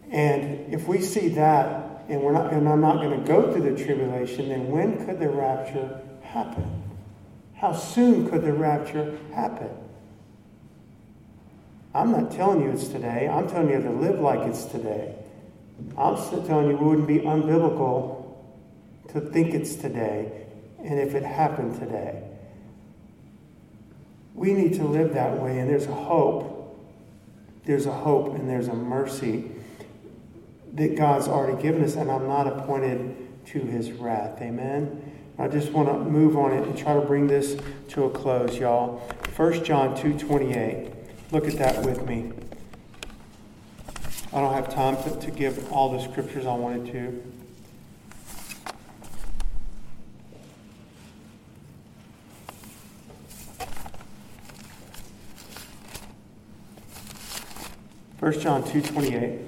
And 0.10 0.74
if 0.74 0.88
we 0.88 1.02
see 1.02 1.30
that 1.30 2.06
and 2.10 2.22
we're 2.22 2.32
not 2.32 2.52
and 2.52 2.68
I'm 2.68 2.82
not 2.82 2.98
going 2.98 3.22
to 3.22 3.28
go 3.28 3.52
through 3.52 3.76
the 3.76 3.84
tribulation, 3.84 4.50
then 4.50 4.70
when 4.70 5.06
could 5.06 5.20
the 5.20 5.30
rapture 5.30 6.02
happen? 6.22 6.84
How 7.56 7.74
soon 7.74 8.30
could 8.30 8.44
the 8.44 8.54
rapture 8.54 9.18
happen? 9.34 9.70
I'm 11.94 12.12
not 12.12 12.32
telling 12.32 12.62
you 12.62 12.72
it's 12.72 12.88
today. 12.88 13.28
I'm 13.28 13.50
telling 13.50 13.70
you 13.70 13.82
to 13.82 13.92
live 13.92 14.20
like 14.20 14.48
it's 14.48 14.66
today. 14.66 15.16
I'm 15.98 16.18
still 16.18 16.44
telling 16.44 16.68
you 16.68 16.76
it 16.76 16.82
wouldn't 16.82 17.08
be 17.08 17.20
unbiblical 17.20 18.34
to 19.10 19.20
think 19.20 19.54
it's 19.54 19.76
today 19.76 20.42
and 20.84 21.00
if 21.00 21.16
it 21.16 21.24
happened 21.24 21.80
today. 21.80 22.24
We 24.34 24.54
need 24.54 24.74
to 24.76 24.86
live 24.86 25.14
that 25.14 25.38
way, 25.40 25.60
and 25.60 25.70
there's 25.70 25.86
hope. 25.86 26.51
There's 27.66 27.86
a 27.86 27.92
hope 27.92 28.36
and 28.36 28.50
there's 28.50 28.68
a 28.68 28.74
mercy 28.74 29.52
that 30.74 30.96
God's 30.96 31.28
already 31.28 31.62
given 31.62 31.84
us, 31.84 31.96
and 31.96 32.10
I'm 32.10 32.28
not 32.28 32.48
appointed 32.48 33.16
to 33.48 33.60
his 33.60 33.92
wrath. 33.92 34.42
Amen. 34.42 35.12
I 35.38 35.48
just 35.48 35.72
want 35.72 35.90
to 35.90 35.98
move 35.98 36.38
on 36.38 36.54
it 36.54 36.64
and 36.64 36.78
try 36.78 36.94
to 36.94 37.02
bring 37.02 37.28
this 37.28 37.58
to 37.90 38.06
a 38.06 38.10
close, 38.10 38.58
y'all. 38.58 39.00
1 39.36 39.64
John 39.64 39.96
2.28. 39.96 40.94
Look 41.32 41.48
at 41.48 41.58
that 41.58 41.86
with 41.86 42.06
me. 42.06 42.32
I 44.34 44.40
don't 44.40 44.54
have 44.54 44.74
time 44.74 45.02
to, 45.04 45.20
to 45.20 45.32
give 45.32 45.72
all 45.72 45.92
the 45.92 46.00
scriptures 46.00 46.46
I 46.46 46.54
wanted 46.54 46.92
to. 46.94 47.41
First 58.22 58.42
John 58.42 58.62
2.28. 58.62 59.44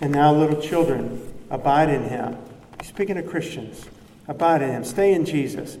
And 0.00 0.10
now, 0.10 0.34
little 0.34 0.58
children, 0.58 1.34
abide 1.50 1.90
in 1.90 2.04
him. 2.04 2.38
Speaking 2.82 3.18
of 3.18 3.26
Christians, 3.26 3.84
abide 4.26 4.62
in 4.62 4.70
him. 4.70 4.84
Stay 4.84 5.12
in 5.12 5.26
Jesus 5.26 5.76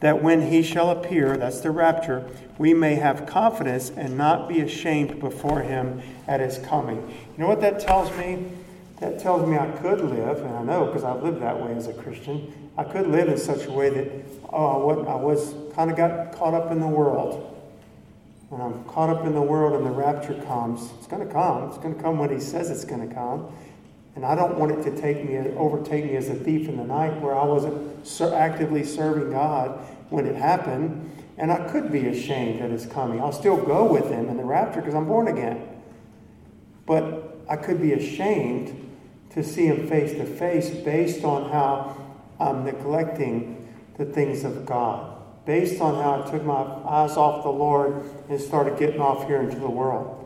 that 0.00 0.22
when 0.22 0.50
he 0.50 0.62
shall 0.62 0.88
appear, 0.88 1.36
that's 1.36 1.60
the 1.60 1.70
rapture, 1.70 2.26
we 2.56 2.72
may 2.72 2.94
have 2.94 3.26
confidence 3.26 3.90
and 3.90 4.16
not 4.16 4.48
be 4.48 4.60
ashamed 4.60 5.20
before 5.20 5.60
him 5.60 6.00
at 6.26 6.40
his 6.40 6.56
coming. 6.56 6.96
You 7.36 7.38
know 7.38 7.48
what 7.48 7.60
that 7.60 7.80
tells 7.80 8.10
me? 8.16 8.50
That 9.00 9.18
tells 9.18 9.46
me 9.46 9.58
I 9.58 9.70
could 9.72 10.00
live, 10.00 10.38
and 10.38 10.54
I 10.56 10.62
know 10.62 10.86
because 10.86 11.04
I've 11.04 11.22
lived 11.22 11.42
that 11.42 11.62
way 11.62 11.74
as 11.74 11.86
a 11.86 11.92
Christian. 11.92 12.70
I 12.78 12.84
could 12.84 13.08
live 13.08 13.28
in 13.28 13.36
such 13.36 13.66
a 13.66 13.70
way 13.70 13.90
that, 13.90 14.10
oh, 14.50 15.04
I 15.06 15.16
was 15.16 15.54
kind 15.74 15.90
of 15.90 15.98
got 15.98 16.32
caught 16.32 16.54
up 16.54 16.72
in 16.72 16.80
the 16.80 16.86
world. 16.88 17.50
When 18.52 18.60
I'm 18.60 18.84
caught 18.84 19.08
up 19.08 19.24
in 19.24 19.32
the 19.32 19.40
world 19.40 19.72
and 19.72 19.86
the 19.86 19.90
rapture 19.90 20.34
comes, 20.46 20.92
it's 20.98 21.06
going 21.06 21.26
to 21.26 21.32
come. 21.32 21.70
It's 21.70 21.78
going 21.78 21.94
to 21.94 22.02
come 22.02 22.18
when 22.18 22.28
he 22.28 22.38
says 22.38 22.68
it's 22.68 22.84
going 22.84 23.08
to 23.08 23.14
come. 23.14 23.50
And 24.14 24.26
I 24.26 24.34
don't 24.34 24.58
want 24.58 24.72
it 24.72 24.82
to 24.82 25.00
take 25.00 25.26
me, 25.26 25.38
overtake 25.56 26.04
me 26.04 26.16
as 26.16 26.28
a 26.28 26.34
thief 26.34 26.68
in 26.68 26.76
the 26.76 26.84
night 26.84 27.18
where 27.22 27.34
I 27.34 27.46
wasn't 27.46 28.06
actively 28.20 28.84
serving 28.84 29.30
God 29.30 29.80
when 30.10 30.26
it 30.26 30.36
happened. 30.36 31.10
And 31.38 31.50
I 31.50 31.66
could 31.70 31.90
be 31.90 32.08
ashamed 32.08 32.60
at 32.60 32.70
his 32.70 32.84
coming. 32.84 33.22
I'll 33.22 33.32
still 33.32 33.56
go 33.56 33.90
with 33.90 34.10
him 34.10 34.28
in 34.28 34.36
the 34.36 34.44
rapture 34.44 34.82
because 34.82 34.94
I'm 34.94 35.06
born 35.06 35.28
again. 35.28 35.66
But 36.84 37.38
I 37.48 37.56
could 37.56 37.80
be 37.80 37.94
ashamed 37.94 38.92
to 39.30 39.42
see 39.42 39.64
him 39.64 39.88
face 39.88 40.12
to 40.18 40.26
face 40.26 40.68
based 40.68 41.24
on 41.24 41.50
how 41.50 41.96
I'm 42.38 42.66
neglecting 42.66 43.66
the 43.96 44.04
things 44.04 44.44
of 44.44 44.66
God, 44.66 45.11
based 45.44 45.80
on 45.80 45.94
how 45.94 46.22
I 46.22 46.30
took 46.30 46.44
my 46.44 46.54
eyes 46.54 47.16
off 47.16 47.42
the 47.42 47.50
Lord 47.50 48.04
and 48.28 48.40
started 48.40 48.78
getting 48.78 49.00
off 49.00 49.26
here 49.26 49.40
into 49.40 49.58
the 49.58 49.70
world. 49.70 50.18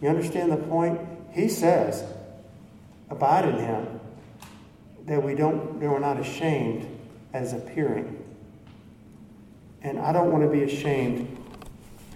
You 0.00 0.08
understand 0.08 0.52
the 0.52 0.56
point? 0.56 1.00
He 1.32 1.48
says, 1.48 2.04
abide 3.10 3.48
in 3.48 3.56
him, 3.56 4.00
that 5.06 5.22
we 5.22 5.34
don't 5.34 5.80
that 5.80 5.90
we're 5.90 5.98
not 5.98 6.20
ashamed 6.20 6.86
as 7.32 7.52
appearing. 7.52 8.22
And 9.82 9.98
I 9.98 10.12
don't 10.12 10.30
want 10.30 10.44
to 10.44 10.50
be 10.50 10.62
ashamed 10.62 11.36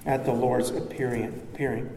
at 0.07 0.25
the 0.25 0.33
Lord's 0.33 0.71
appearing 0.71 1.25
appearing. 1.25 1.91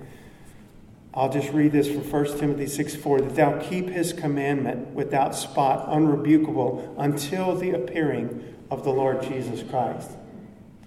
I'll 1.14 1.32
just 1.32 1.52
read 1.52 1.74
this 1.74 1.88
from 1.88 2.10
1 2.10 2.39
Timothy 2.39 2.68
6 2.68 2.95
4 2.95 3.22
that 3.22 3.36
thou 3.36 3.60
keep 3.60 3.89
his 3.89 4.14
commandment 4.14 4.89
without 4.89 5.36
spot, 5.36 5.88
unrebukable, 5.89 6.95
until 6.97 7.56
the 7.56 7.72
appearing 7.72 8.51
of 8.72 8.84
the 8.84 8.89
Lord 8.89 9.22
Jesus 9.22 9.61
Christ. 9.69 10.09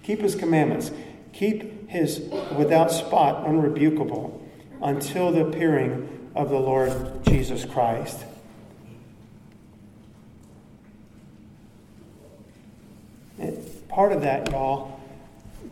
Keep 0.03 0.19
his 0.19 0.35
commandments. 0.35 0.91
Keep 1.31 1.89
his 1.89 2.19
without 2.57 2.91
spot, 2.91 3.45
unrebukable, 3.45 4.41
until 4.81 5.31
the 5.31 5.45
appearing 5.45 6.29
of 6.35 6.49
the 6.49 6.59
Lord 6.59 7.23
Jesus 7.23 7.63
Christ. 7.63 8.25
And 13.37 13.87
part 13.87 14.11
of 14.11 14.21
that, 14.21 14.51
y'all, 14.51 14.99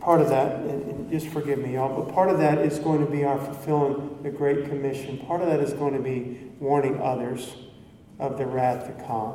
part 0.00 0.20
of 0.20 0.28
that, 0.28 0.56
and 0.60 1.10
just 1.10 1.28
forgive 1.28 1.58
me, 1.58 1.74
y'all, 1.74 2.02
but 2.02 2.14
part 2.14 2.28
of 2.30 2.38
that 2.38 2.58
is 2.58 2.78
going 2.78 3.04
to 3.04 3.10
be 3.10 3.24
our 3.24 3.38
fulfilling 3.38 4.22
the 4.22 4.30
Great 4.30 4.66
Commission. 4.66 5.18
Part 5.18 5.40
of 5.40 5.48
that 5.48 5.60
is 5.60 5.72
going 5.72 5.94
to 5.94 6.00
be 6.00 6.50
warning 6.60 7.00
others 7.00 7.54
of 8.18 8.38
the 8.38 8.46
wrath 8.46 8.86
to 8.86 9.04
come. 9.04 9.34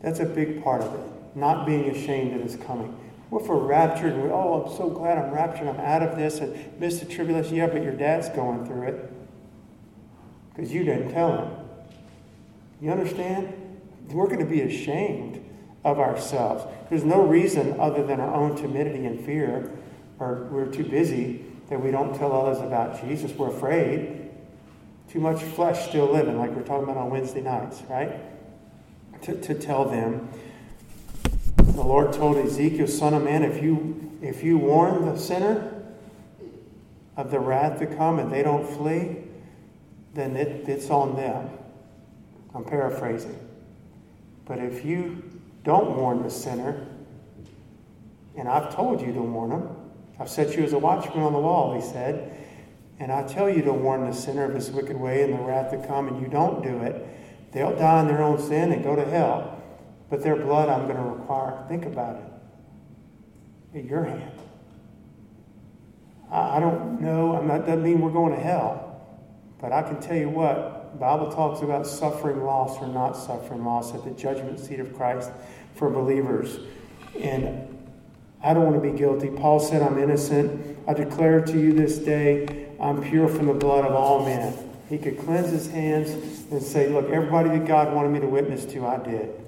That's 0.00 0.20
a 0.20 0.26
big 0.26 0.62
part 0.62 0.82
of 0.82 0.94
it. 0.94 1.11
Not 1.34 1.66
being 1.66 1.90
ashamed 1.90 2.34
of 2.34 2.42
his 2.42 2.56
coming. 2.56 2.98
What 3.30 3.46
we're 3.46 3.56
raptured 3.56 4.12
and 4.12 4.24
we, 4.24 4.28
oh, 4.28 4.64
I'm 4.64 4.76
so 4.76 4.90
glad 4.90 5.16
I'm 5.16 5.32
raptured, 5.32 5.66
I'm 5.66 5.80
out 5.80 6.02
of 6.02 6.18
this 6.18 6.38
and 6.40 6.78
missed 6.78 7.00
the 7.00 7.06
tribulation? 7.06 7.56
Yeah, 7.56 7.68
but 7.68 7.82
your 7.82 7.94
dad's 7.94 8.28
going 8.28 8.66
through 8.66 8.88
it 8.88 9.12
because 10.54 10.72
you 10.72 10.84
didn't 10.84 11.12
tell 11.12 11.38
him. 11.38 11.50
You 12.80 12.90
understand? 12.90 13.54
We're 14.10 14.26
going 14.26 14.40
to 14.40 14.44
be 14.44 14.60
ashamed 14.60 15.42
of 15.84 15.98
ourselves. 15.98 16.64
There's 16.90 17.04
no 17.04 17.22
reason 17.22 17.80
other 17.80 18.04
than 18.06 18.20
our 18.20 18.34
own 18.34 18.56
timidity 18.56 19.06
and 19.06 19.24
fear, 19.24 19.72
or 20.18 20.48
we're 20.50 20.66
too 20.66 20.84
busy 20.84 21.44
that 21.70 21.82
we 21.82 21.90
don't 21.90 22.14
tell 22.14 22.32
others 22.32 22.58
about 22.58 23.00
Jesus. 23.00 23.32
We're 23.32 23.48
afraid. 23.48 24.30
Too 25.08 25.20
much 25.20 25.42
flesh 25.42 25.88
still 25.88 26.12
living, 26.12 26.38
like 26.38 26.50
we're 26.50 26.62
talking 26.62 26.84
about 26.84 26.96
on 26.96 27.10
Wednesday 27.10 27.40
nights, 27.40 27.82
right? 27.88 28.12
To, 29.22 29.40
to 29.40 29.54
tell 29.54 29.84
them. 29.84 30.28
The 31.62 31.82
Lord 31.82 32.12
told 32.12 32.36
Ezekiel, 32.36 32.88
son 32.88 33.14
of 33.14 33.22
man, 33.22 33.44
if 33.44 33.62
you 33.62 34.18
if 34.20 34.42
you 34.42 34.58
warn 34.58 35.06
the 35.06 35.16
sinner 35.16 35.72
of 37.16 37.30
the 37.30 37.38
wrath 37.38 37.78
to 37.78 37.86
come 37.86 38.18
and 38.18 38.32
they 38.32 38.42
don't 38.42 38.68
flee, 38.76 39.18
then 40.14 40.36
it, 40.36 40.68
it's 40.68 40.90
on 40.90 41.16
them. 41.16 41.50
I'm 42.54 42.64
paraphrasing. 42.64 43.38
But 44.44 44.58
if 44.58 44.84
you 44.84 45.40
don't 45.64 45.96
warn 45.96 46.22
the 46.22 46.30
sinner, 46.30 46.86
and 48.36 48.48
I've 48.48 48.74
told 48.74 49.00
you 49.00 49.12
to 49.12 49.22
warn 49.22 49.50
them, 49.50 49.76
I've 50.18 50.28
set 50.28 50.56
you 50.56 50.64
as 50.64 50.72
a 50.72 50.78
watchman 50.78 51.22
on 51.22 51.32
the 51.32 51.38
wall, 51.38 51.74
he 51.74 51.80
said, 51.80 52.36
and 52.98 53.10
I 53.10 53.26
tell 53.26 53.48
you 53.48 53.62
to 53.62 53.72
warn 53.72 54.04
the 54.04 54.12
sinner 54.12 54.44
of 54.44 54.54
his 54.54 54.70
wicked 54.70 54.96
way 54.96 55.22
and 55.22 55.34
the 55.34 55.42
wrath 55.42 55.70
to 55.70 55.86
come, 55.86 56.08
and 56.08 56.20
you 56.20 56.28
don't 56.28 56.62
do 56.62 56.82
it, 56.82 57.06
they'll 57.52 57.76
die 57.76 58.00
in 58.00 58.08
their 58.08 58.22
own 58.22 58.40
sin 58.40 58.72
and 58.72 58.82
go 58.82 58.96
to 58.96 59.04
hell. 59.04 59.61
But 60.12 60.22
their 60.22 60.36
blood 60.36 60.68
I'm 60.68 60.84
going 60.84 60.98
to 60.98 61.02
require. 61.02 61.64
Think 61.68 61.86
about 61.86 62.16
it. 62.16 63.78
At 63.78 63.84
your 63.86 64.04
hand. 64.04 64.38
I, 66.30 66.60
don't 66.60 67.00
know. 67.00 67.34
I'm 67.34 67.48
not, 67.48 67.60
doesn't 67.60 67.82
mean 67.82 68.02
we're 68.02 68.10
going 68.10 68.34
to 68.34 68.38
hell. 68.38 69.08
But 69.58 69.72
I 69.72 69.80
can 69.80 70.02
tell 70.02 70.18
you 70.18 70.28
what, 70.28 70.92
the 70.92 70.98
Bible 70.98 71.32
talks 71.32 71.62
about 71.62 71.86
suffering 71.86 72.44
loss 72.44 72.76
or 72.82 72.88
not 72.88 73.12
suffering 73.12 73.64
loss 73.64 73.94
at 73.94 74.04
the 74.04 74.10
judgment 74.10 74.60
seat 74.60 74.80
of 74.80 74.94
Christ 74.94 75.30
for 75.76 75.88
believers. 75.88 76.60
And 77.18 77.82
I 78.42 78.52
don't 78.52 78.70
want 78.70 78.82
to 78.82 78.92
be 78.92 78.94
guilty. 78.94 79.30
Paul 79.30 79.60
said, 79.60 79.80
I'm 79.80 79.98
innocent. 79.98 80.76
I 80.86 80.92
declare 80.92 81.40
to 81.40 81.58
you 81.58 81.72
this 81.72 81.96
day, 81.96 82.68
I'm 82.78 83.02
pure 83.02 83.28
from 83.28 83.46
the 83.46 83.54
blood 83.54 83.86
of 83.86 83.94
all 83.94 84.26
men. 84.26 84.52
He 84.90 84.98
could 84.98 85.18
cleanse 85.20 85.48
his 85.48 85.70
hands 85.70 86.10
and 86.50 86.62
say, 86.62 86.90
Look, 86.90 87.08
everybody 87.08 87.48
that 87.48 87.66
God 87.66 87.94
wanted 87.94 88.10
me 88.10 88.20
to 88.20 88.26
witness 88.26 88.66
to, 88.66 88.86
I 88.86 88.98
did. 88.98 89.42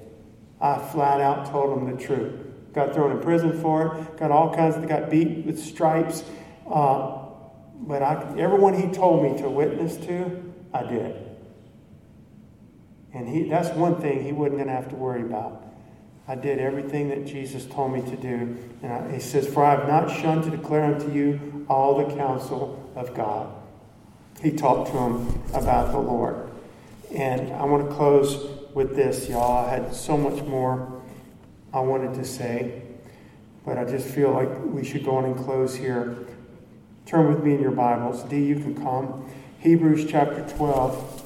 I 0.59 0.77
flat 0.77 1.21
out 1.21 1.51
told 1.51 1.75
them 1.75 1.95
the 1.95 2.01
truth. 2.01 2.33
Got 2.73 2.93
thrown 2.93 3.11
in 3.11 3.21
prison 3.21 3.61
for 3.61 3.95
it, 3.95 4.17
got 4.17 4.31
all 4.31 4.53
kinds 4.53 4.75
of, 4.75 4.87
got 4.87 5.09
beat 5.09 5.45
with 5.45 5.59
stripes. 5.59 6.23
Uh, 6.69 7.19
but 7.79 8.01
I, 8.01 8.35
everyone 8.37 8.73
he 8.73 8.93
told 8.93 9.23
me 9.23 9.41
to 9.41 9.49
witness 9.49 9.97
to, 10.05 10.53
I 10.73 10.83
did. 10.83 11.15
And 13.13 13.29
he, 13.29 13.49
that's 13.49 13.69
one 13.69 14.01
thing 14.01 14.23
he 14.23 14.33
wasn't 14.33 14.57
going 14.57 14.67
to 14.67 14.73
have 14.73 14.89
to 14.89 14.95
worry 14.95 15.21
about. 15.21 15.63
I 16.27 16.35
did 16.35 16.59
everything 16.59 17.09
that 17.09 17.25
Jesus 17.25 17.65
told 17.65 17.93
me 17.93 18.01
to 18.01 18.17
do. 18.17 18.57
And 18.81 18.91
I, 18.91 19.11
he 19.13 19.19
says, 19.19 19.47
For 19.47 19.63
I 19.63 19.75
have 19.75 19.87
not 19.87 20.09
shunned 20.09 20.43
to 20.45 20.49
declare 20.49 20.83
unto 20.83 21.11
you 21.11 21.65
all 21.69 22.05
the 22.05 22.15
counsel 22.15 22.91
of 22.95 23.13
God. 23.13 23.53
He 24.41 24.51
talked 24.51 24.91
to 24.91 24.97
him 24.97 25.43
about 25.53 25.91
the 25.91 25.99
Lord. 25.99 26.49
And 27.13 27.53
I 27.53 27.63
want 27.65 27.87
to 27.87 27.95
close 27.95 28.35
with 28.75 28.93
this, 28.93 29.29
y'all. 29.29 29.65
I 29.65 29.69
had 29.69 29.95
so 29.95 30.17
much 30.17 30.43
more 30.43 31.01
I 31.73 31.79
wanted 31.79 32.13
to 32.15 32.25
say, 32.25 32.83
but 33.65 33.77
I 33.77 33.85
just 33.85 34.05
feel 34.05 34.31
like 34.31 34.49
we 34.65 34.83
should 34.83 35.05
go 35.05 35.15
on 35.15 35.23
and 35.23 35.37
close 35.37 35.75
here. 35.75 36.17
Turn 37.05 37.33
with 37.33 37.41
me 37.41 37.55
in 37.55 37.61
your 37.61 37.71
Bibles. 37.71 38.23
D, 38.23 38.43
you 38.43 38.55
can 38.55 38.75
come. 38.75 39.31
Hebrews 39.59 40.05
chapter 40.09 40.45
12. 40.57 41.21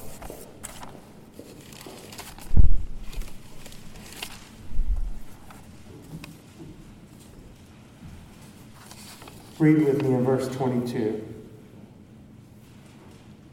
Read 9.58 9.84
with 9.84 10.02
me 10.02 10.14
in 10.14 10.24
verse 10.24 10.48
22. 10.54 11.26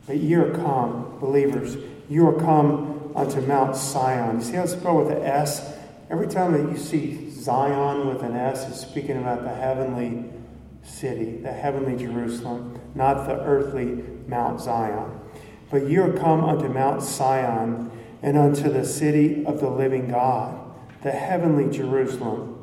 But 0.06 0.18
ye 0.18 0.36
are 0.36 0.52
come, 0.52 1.18
believers, 1.20 1.78
you 2.08 2.28
are 2.28 2.40
come 2.40 2.97
unto 3.18 3.42
Mount 3.42 3.76
Sion. 3.76 4.38
You 4.38 4.44
see 4.44 4.54
how 4.54 4.64
it's 4.64 4.74
spelled 4.74 5.08
with 5.08 5.18
an 5.18 5.24
S? 5.24 5.76
Every 6.12 6.28
time 6.28 6.54
that 6.54 6.72
you 6.72 6.78
see 6.78 7.32
Zion 7.32 8.08
with 8.08 8.22
an 8.22 8.36
S, 8.36 8.70
it's 8.70 8.80
speaking 8.80 9.18
about 9.18 9.42
the 9.44 9.54
heavenly 9.54 10.26
city, 10.84 11.38
the 11.38 11.52
heavenly 11.52 11.98
Jerusalem, 11.98 12.80
not 12.94 13.26
the 13.26 13.42
earthly 13.42 14.04
Mount 14.28 14.62
Zion. 14.62 15.20
But 15.72 15.90
ye 15.90 15.98
are 15.98 16.14
come 16.14 16.46
unto 16.46 16.70
Mount 16.70 17.04
Sion 17.04 17.92
and 18.22 18.38
unto 18.38 18.72
the 18.72 18.86
city 18.86 19.44
of 19.46 19.60
the 19.60 19.70
living 19.70 20.10
God, 20.10 20.56
the 21.02 21.12
heavenly 21.12 21.76
Jerusalem, 21.76 22.54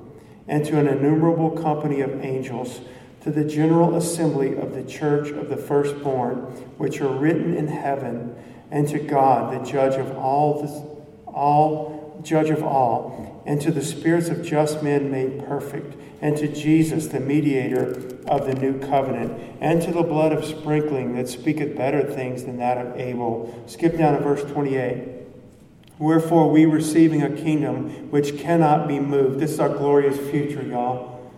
and 0.46 0.64
to 0.66 0.78
an 0.78 0.86
innumerable 0.86 1.50
company 1.50 2.00
of 2.00 2.24
angels, 2.24 2.80
to 3.22 3.30
the 3.32 3.44
general 3.44 3.96
assembly 3.96 4.57
of 4.57 4.72
the 4.74 4.84
church 4.84 5.30
of 5.30 5.48
the 5.48 5.57
firstborn, 5.57 6.36
which 6.78 7.00
are 7.00 7.12
written 7.12 7.57
in 7.57 7.66
heaven, 7.66 8.36
and 8.75 8.89
to 8.89 8.99
God, 8.99 9.55
the 9.55 9.70
judge 9.70 9.95
of 9.95 10.18
all, 10.18 10.61
the, 10.62 11.31
all 11.31 12.20
judge 12.25 12.51
of 12.51 12.64
all, 12.64 13.41
and 13.47 13.61
to 13.61 13.70
the 13.70 13.85
spirits 13.85 14.29
of 14.29 14.45
just 14.45 14.83
men 14.83 15.12
made 15.12 15.47
perfect 15.47 15.95
and 16.20 16.37
to 16.39 16.49
Jesus, 16.49 17.07
the 17.07 17.20
mediator 17.20 18.18
of 18.27 18.47
the 18.47 18.55
new 18.55 18.81
covenant, 18.81 19.59
and 19.61 19.81
to 19.83 19.93
the 19.93 20.03
blood 20.03 20.33
of 20.33 20.45
sprinkling 20.45 21.14
that 21.14 21.29
speaketh 21.29 21.77
better 21.77 22.03
things 22.03 22.45
than 22.45 22.57
that 22.57 22.85
of 22.85 22.99
Abel. 22.99 23.62
Skip 23.68 23.97
down 23.97 24.16
to 24.16 24.20
verse 24.20 24.43
28. 24.51 25.07
Wherefore, 26.01 26.51
we 26.51 26.66
receiving 26.66 27.22
a 27.22 27.31
kingdom 27.31 28.11
which 28.11 28.39
cannot 28.39 28.89
be 28.89 28.99
moved. 28.99 29.39
This 29.39 29.53
is 29.53 29.61
our 29.61 29.68
glorious 29.68 30.18
future, 30.31 30.62
y'all. 30.62 31.31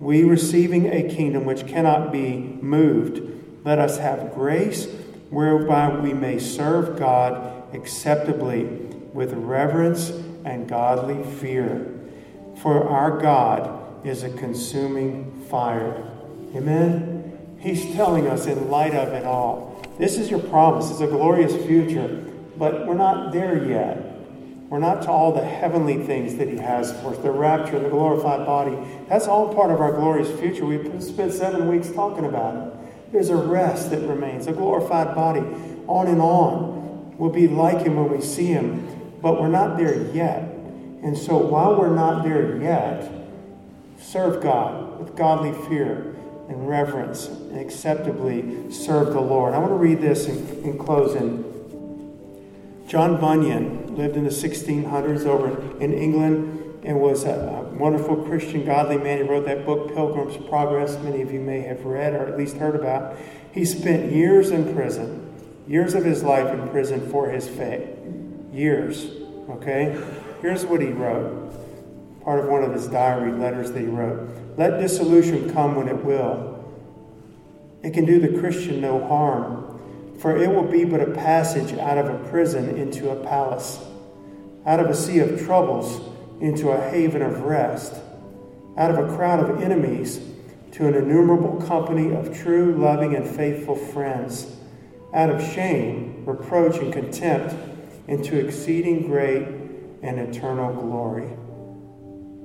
We 0.00 0.22
receiving 0.22 0.92
a 0.92 1.08
kingdom 1.08 1.46
which 1.46 1.66
cannot 1.66 2.12
be 2.12 2.36
moved. 2.36 3.22
Let 3.64 3.78
us 3.78 3.96
have 3.96 4.34
grace 4.34 4.86
whereby 5.30 5.98
we 5.98 6.12
may 6.12 6.38
serve 6.38 6.98
God 6.98 7.74
acceptably 7.74 8.64
with 9.12 9.32
reverence 9.32 10.10
and 10.44 10.68
godly 10.68 11.22
fear. 11.38 11.90
For 12.62 12.88
our 12.88 13.20
God 13.20 14.06
is 14.06 14.22
a 14.22 14.30
consuming 14.30 15.44
fire. 15.50 16.10
Amen? 16.54 17.56
He's 17.58 17.94
telling 17.94 18.26
us 18.26 18.46
in 18.46 18.70
light 18.70 18.94
of 18.94 19.08
it 19.14 19.24
all. 19.24 19.82
This 19.98 20.18
is 20.18 20.30
your 20.30 20.40
promise. 20.40 20.90
It's 20.90 21.00
a 21.00 21.06
glorious 21.06 21.54
future, 21.66 22.30
but 22.58 22.86
we're 22.86 22.94
not 22.94 23.32
there 23.32 23.64
yet. 23.64 24.14
We're 24.68 24.80
not 24.80 25.02
to 25.02 25.10
all 25.10 25.32
the 25.32 25.44
heavenly 25.44 26.04
things 26.04 26.36
that 26.36 26.48
He 26.48 26.56
has 26.56 26.92
for 27.00 27.10
us 27.10 27.18
the 27.18 27.30
rapture, 27.30 27.78
the 27.78 27.88
glorified 27.88 28.44
body. 28.44 28.76
That's 29.08 29.26
all 29.26 29.54
part 29.54 29.70
of 29.70 29.80
our 29.80 29.92
glorious 29.92 30.30
future. 30.40 30.66
We've 30.66 31.02
spent 31.02 31.32
seven 31.32 31.68
weeks 31.68 31.90
talking 31.90 32.24
about 32.24 32.56
it. 32.56 32.73
There's 33.14 33.30
a 33.30 33.36
rest 33.36 33.90
that 33.92 34.00
remains, 34.06 34.46
a 34.46 34.52
glorified 34.52 35.14
body, 35.14 35.40
on 35.86 36.06
and 36.08 36.20
on. 36.20 37.16
We'll 37.16 37.30
be 37.30 37.48
like 37.48 37.86
Him 37.86 37.96
when 37.96 38.10
we 38.10 38.20
see 38.20 38.48
Him, 38.48 39.16
but 39.22 39.40
we're 39.40 39.48
not 39.48 39.78
there 39.78 40.10
yet. 40.12 40.42
And 40.42 41.16
so 41.16 41.38
while 41.38 41.78
we're 41.78 41.94
not 41.94 42.24
there 42.24 42.60
yet, 42.60 43.10
Serve 44.04 44.42
God 44.42 45.00
with 45.00 45.16
godly 45.16 45.52
fear 45.66 46.14
and 46.48 46.68
reverence 46.68 47.26
and 47.26 47.58
acceptably 47.58 48.70
serve 48.70 49.12
the 49.12 49.20
Lord. 49.20 49.54
I 49.54 49.58
want 49.58 49.70
to 49.70 49.76
read 49.76 50.00
this 50.00 50.26
in, 50.26 50.46
in 50.62 50.78
closing. 50.78 51.42
John 52.86 53.18
Bunyan 53.20 53.96
lived 53.96 54.16
in 54.16 54.24
the 54.24 54.30
1600s 54.30 55.24
over 55.24 55.80
in 55.80 55.94
England 55.94 56.80
and 56.84 57.00
was 57.00 57.24
a, 57.24 57.30
a 57.30 57.63
wonderful 57.78 58.16
Christian, 58.16 58.64
godly 58.64 58.98
man. 58.98 59.18
who 59.18 59.24
wrote 59.24 59.46
that 59.46 59.66
book, 59.66 59.94
Pilgrim's 59.94 60.36
Progress, 60.48 60.98
many 61.02 61.22
of 61.22 61.32
you 61.32 61.40
may 61.40 61.60
have 61.60 61.84
read 61.84 62.14
or 62.14 62.26
at 62.26 62.38
least 62.38 62.56
heard 62.56 62.74
about. 62.74 63.16
He 63.52 63.64
spent 63.64 64.12
years 64.12 64.50
in 64.50 64.74
prison, 64.74 65.32
years 65.66 65.94
of 65.94 66.04
his 66.04 66.22
life 66.22 66.52
in 66.52 66.68
prison 66.68 67.10
for 67.10 67.30
his 67.30 67.48
faith. 67.48 67.88
Years, 68.52 69.06
okay? 69.50 70.00
Here's 70.40 70.64
what 70.64 70.80
he 70.80 70.88
wrote 70.88 71.42
part 72.22 72.40
of 72.40 72.46
one 72.46 72.62
of 72.62 72.72
his 72.72 72.86
diary 72.86 73.32
letters 73.32 73.70
that 73.72 73.80
he 73.80 73.86
wrote. 73.86 74.30
Let 74.56 74.80
dissolution 74.80 75.52
come 75.52 75.74
when 75.74 75.88
it 75.88 76.04
will. 76.04 76.64
It 77.82 77.92
can 77.92 78.06
do 78.06 78.18
the 78.18 78.40
Christian 78.40 78.80
no 78.80 79.06
harm, 79.06 80.16
for 80.18 80.34
it 80.34 80.48
will 80.48 80.64
be 80.64 80.86
but 80.86 81.02
a 81.02 81.10
passage 81.10 81.78
out 81.78 81.98
of 81.98 82.06
a 82.06 82.28
prison 82.30 82.78
into 82.78 83.10
a 83.10 83.16
palace, 83.24 83.78
out 84.64 84.80
of 84.80 84.86
a 84.86 84.94
sea 84.94 85.18
of 85.18 85.44
troubles 85.44 86.13
into 86.40 86.70
a 86.70 86.90
haven 86.90 87.22
of 87.22 87.42
rest, 87.42 87.94
out 88.76 88.90
of 88.90 88.98
a 88.98 89.16
crowd 89.16 89.40
of 89.40 89.62
enemies 89.62 90.20
to 90.72 90.88
an 90.88 90.94
innumerable 90.94 91.64
company 91.66 92.14
of 92.14 92.36
true, 92.36 92.74
loving, 92.76 93.14
and 93.14 93.28
faithful 93.28 93.76
friends, 93.76 94.56
out 95.12 95.30
of 95.30 95.40
shame, 95.40 96.24
reproach, 96.26 96.76
and 96.78 96.92
contempt 96.92 97.54
into 98.08 98.36
exceeding 98.36 99.06
great 99.06 99.46
and 100.02 100.18
eternal 100.18 100.74
glory. 100.74 101.28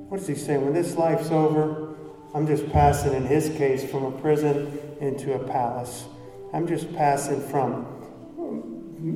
What 0.10 0.18
does 0.18 0.28
he 0.28 0.36
say? 0.36 0.58
When 0.58 0.74
this 0.74 0.96
life's 0.96 1.32
over, 1.32 1.96
I'm 2.34 2.46
just 2.46 2.70
passing, 2.72 3.14
in 3.14 3.26
his 3.26 3.50
case, 3.58 3.90
from 3.90 4.06
a 4.06 4.12
prison 4.12 4.80
into 5.02 5.34
a 5.34 5.40
palace. 5.40 6.06
I'm 6.54 6.68
just 6.68 6.94
passing 6.94 7.42
from 7.50 7.88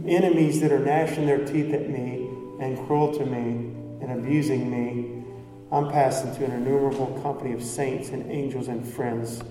enemies 0.07 0.61
that 0.61 0.71
are 0.71 0.79
gnashing 0.79 1.27
their 1.27 1.45
teeth 1.45 1.73
at 1.73 1.89
me 1.89 2.29
and 2.59 2.77
cruel 2.87 3.13
to 3.13 3.25
me 3.25 3.75
and 4.03 4.19
abusing 4.19 4.69
me. 4.69 5.23
I'm 5.71 5.89
passing 5.89 6.35
to 6.35 6.45
an 6.45 6.51
innumerable 6.51 7.19
company 7.23 7.53
of 7.53 7.63
saints 7.63 8.09
and 8.09 8.29
angels 8.29 8.67
and 8.67 8.87
friends. 8.87 9.41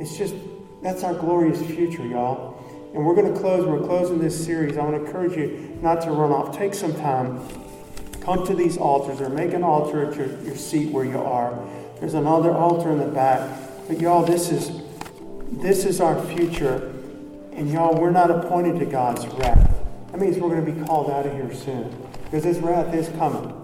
It's 0.00 0.16
just, 0.16 0.34
that's 0.82 1.04
our 1.04 1.12
glorious 1.14 1.60
future, 1.60 2.06
y'all. 2.06 2.58
And 2.94 3.04
we're 3.04 3.14
going 3.14 3.32
to 3.32 3.38
close, 3.38 3.66
we're 3.66 3.86
closing 3.86 4.18
this 4.18 4.42
series. 4.42 4.78
I 4.78 4.82
want 4.84 4.96
to 4.96 5.04
encourage 5.04 5.36
you 5.36 5.78
not 5.82 6.00
to 6.02 6.10
run 6.10 6.30
off. 6.30 6.56
Take 6.56 6.74
some 6.74 6.94
time. 6.94 7.46
Come 8.20 8.46
to 8.46 8.54
these 8.54 8.78
altars 8.78 9.20
or 9.20 9.28
make 9.28 9.52
an 9.52 9.64
altar 9.64 10.08
at 10.08 10.16
your, 10.16 10.28
your 10.42 10.56
seat 10.56 10.90
where 10.90 11.04
you 11.04 11.18
are. 11.18 11.58
There's 11.98 12.14
another 12.14 12.52
altar 12.52 12.90
in 12.90 12.98
the 12.98 13.06
back. 13.06 13.58
But 13.88 14.00
y'all, 14.00 14.24
this 14.24 14.50
is 14.50 14.80
this 15.52 15.84
is 15.84 16.00
our 16.00 16.20
future. 16.26 16.92
And 17.52 17.70
y'all, 17.70 18.00
we're 18.00 18.10
not 18.10 18.30
appointed 18.30 18.78
to 18.78 18.86
God's 18.86 19.26
wrath. 19.26 19.70
That 20.10 20.20
means 20.20 20.38
we're 20.38 20.48
going 20.48 20.64
to 20.64 20.72
be 20.72 20.86
called 20.86 21.10
out 21.10 21.26
of 21.26 21.32
here 21.32 21.52
soon. 21.52 21.94
Because 22.24 22.44
his 22.44 22.58
wrath 22.60 22.94
is 22.94 23.08
coming. 23.10 23.61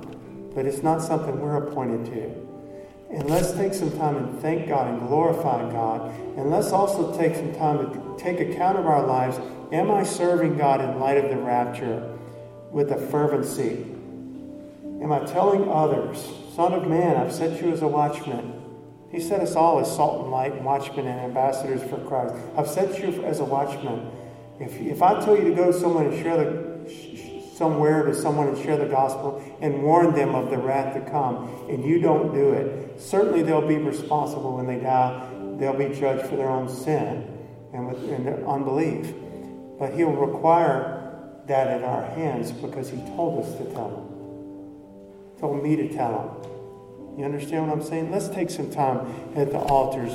But 0.58 0.66
it's 0.66 0.82
not 0.82 1.00
something 1.00 1.38
we're 1.38 1.68
appointed 1.68 2.06
to. 2.06 3.16
And 3.16 3.30
let's 3.30 3.52
take 3.52 3.72
some 3.72 3.96
time 3.96 4.16
and 4.16 4.40
thank 4.40 4.66
God 4.66 4.88
and 4.88 5.06
glorify 5.06 5.70
God. 5.70 6.10
And 6.36 6.50
let's 6.50 6.72
also 6.72 7.16
take 7.16 7.36
some 7.36 7.54
time 7.54 7.78
to 7.78 8.16
take 8.18 8.40
account 8.40 8.76
of 8.76 8.84
our 8.84 9.06
lives. 9.06 9.38
Am 9.70 9.88
I 9.88 10.02
serving 10.02 10.58
God 10.58 10.80
in 10.80 10.98
light 10.98 11.16
of 11.16 11.30
the 11.30 11.36
rapture 11.36 12.18
with 12.72 12.90
a 12.90 12.96
fervency? 12.96 13.86
Am 15.00 15.12
I 15.12 15.20
telling 15.26 15.70
others, 15.70 16.28
Son 16.56 16.72
of 16.72 16.88
man, 16.88 17.16
I've 17.16 17.32
set 17.32 17.62
you 17.62 17.70
as 17.70 17.82
a 17.82 17.86
watchman? 17.86 18.60
He 19.12 19.20
set 19.20 19.40
us 19.40 19.54
all 19.54 19.78
as 19.78 19.86
salt 19.86 20.22
and 20.22 20.32
light, 20.32 20.54
and 20.54 20.64
watchmen 20.64 21.06
and 21.06 21.20
ambassadors 21.20 21.88
for 21.88 21.98
Christ. 21.98 22.34
I've 22.56 22.68
set 22.68 22.98
you 22.98 23.24
as 23.24 23.38
a 23.38 23.44
watchman. 23.44 24.10
If, 24.58 24.80
if 24.80 25.02
I 25.02 25.24
tell 25.24 25.38
you 25.38 25.44
to 25.44 25.54
go 25.54 25.70
somewhere 25.70 26.08
and 26.08 26.20
share 26.20 26.36
the 26.36 26.67
somewhere 27.58 28.04
to 28.04 28.14
someone 28.14 28.48
and 28.48 28.58
share 28.62 28.76
the 28.76 28.86
gospel 28.86 29.42
and 29.60 29.82
warn 29.82 30.14
them 30.14 30.34
of 30.34 30.50
the 30.50 30.56
wrath 30.56 30.94
to 30.94 31.10
come, 31.10 31.66
and 31.68 31.84
you 31.84 32.00
don't 32.00 32.32
do 32.32 32.52
it, 32.52 33.00
certainly 33.00 33.42
they'll 33.42 33.66
be 33.66 33.76
responsible 33.76 34.56
when 34.56 34.66
they 34.66 34.78
die. 34.78 35.28
They'll 35.58 35.76
be 35.76 35.88
judged 35.88 36.26
for 36.28 36.36
their 36.36 36.48
own 36.48 36.68
sin 36.68 37.26
and, 37.72 37.88
with, 37.88 37.98
and 38.10 38.24
their 38.24 38.46
unbelief. 38.48 39.12
But 39.78 39.92
He'll 39.94 40.12
require 40.12 40.94
that 41.46 41.76
in 41.76 41.84
our 41.84 42.04
hands 42.04 42.52
because 42.52 42.90
He 42.90 42.98
told 43.16 43.44
us 43.44 43.52
to 43.58 43.64
tell 43.72 43.90
them. 43.90 45.34
He 45.34 45.40
told 45.40 45.62
me 45.62 45.76
to 45.76 45.88
tell 45.92 46.12
them. 46.12 47.18
You 47.18 47.24
understand 47.24 47.66
what 47.66 47.76
I'm 47.76 47.82
saying? 47.82 48.12
Let's 48.12 48.28
take 48.28 48.50
some 48.50 48.70
time 48.70 49.32
at 49.34 49.50
the 49.50 49.58
altars 49.58 50.12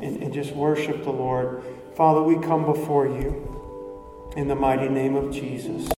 and, 0.00 0.22
and 0.22 0.32
just 0.32 0.52
worship 0.52 1.02
the 1.02 1.10
Lord. 1.10 1.64
Father, 1.96 2.22
we 2.22 2.36
come 2.36 2.64
before 2.64 3.06
you 3.08 4.32
in 4.36 4.46
the 4.46 4.54
mighty 4.54 4.88
name 4.88 5.16
of 5.16 5.32
Jesus. 5.32 5.88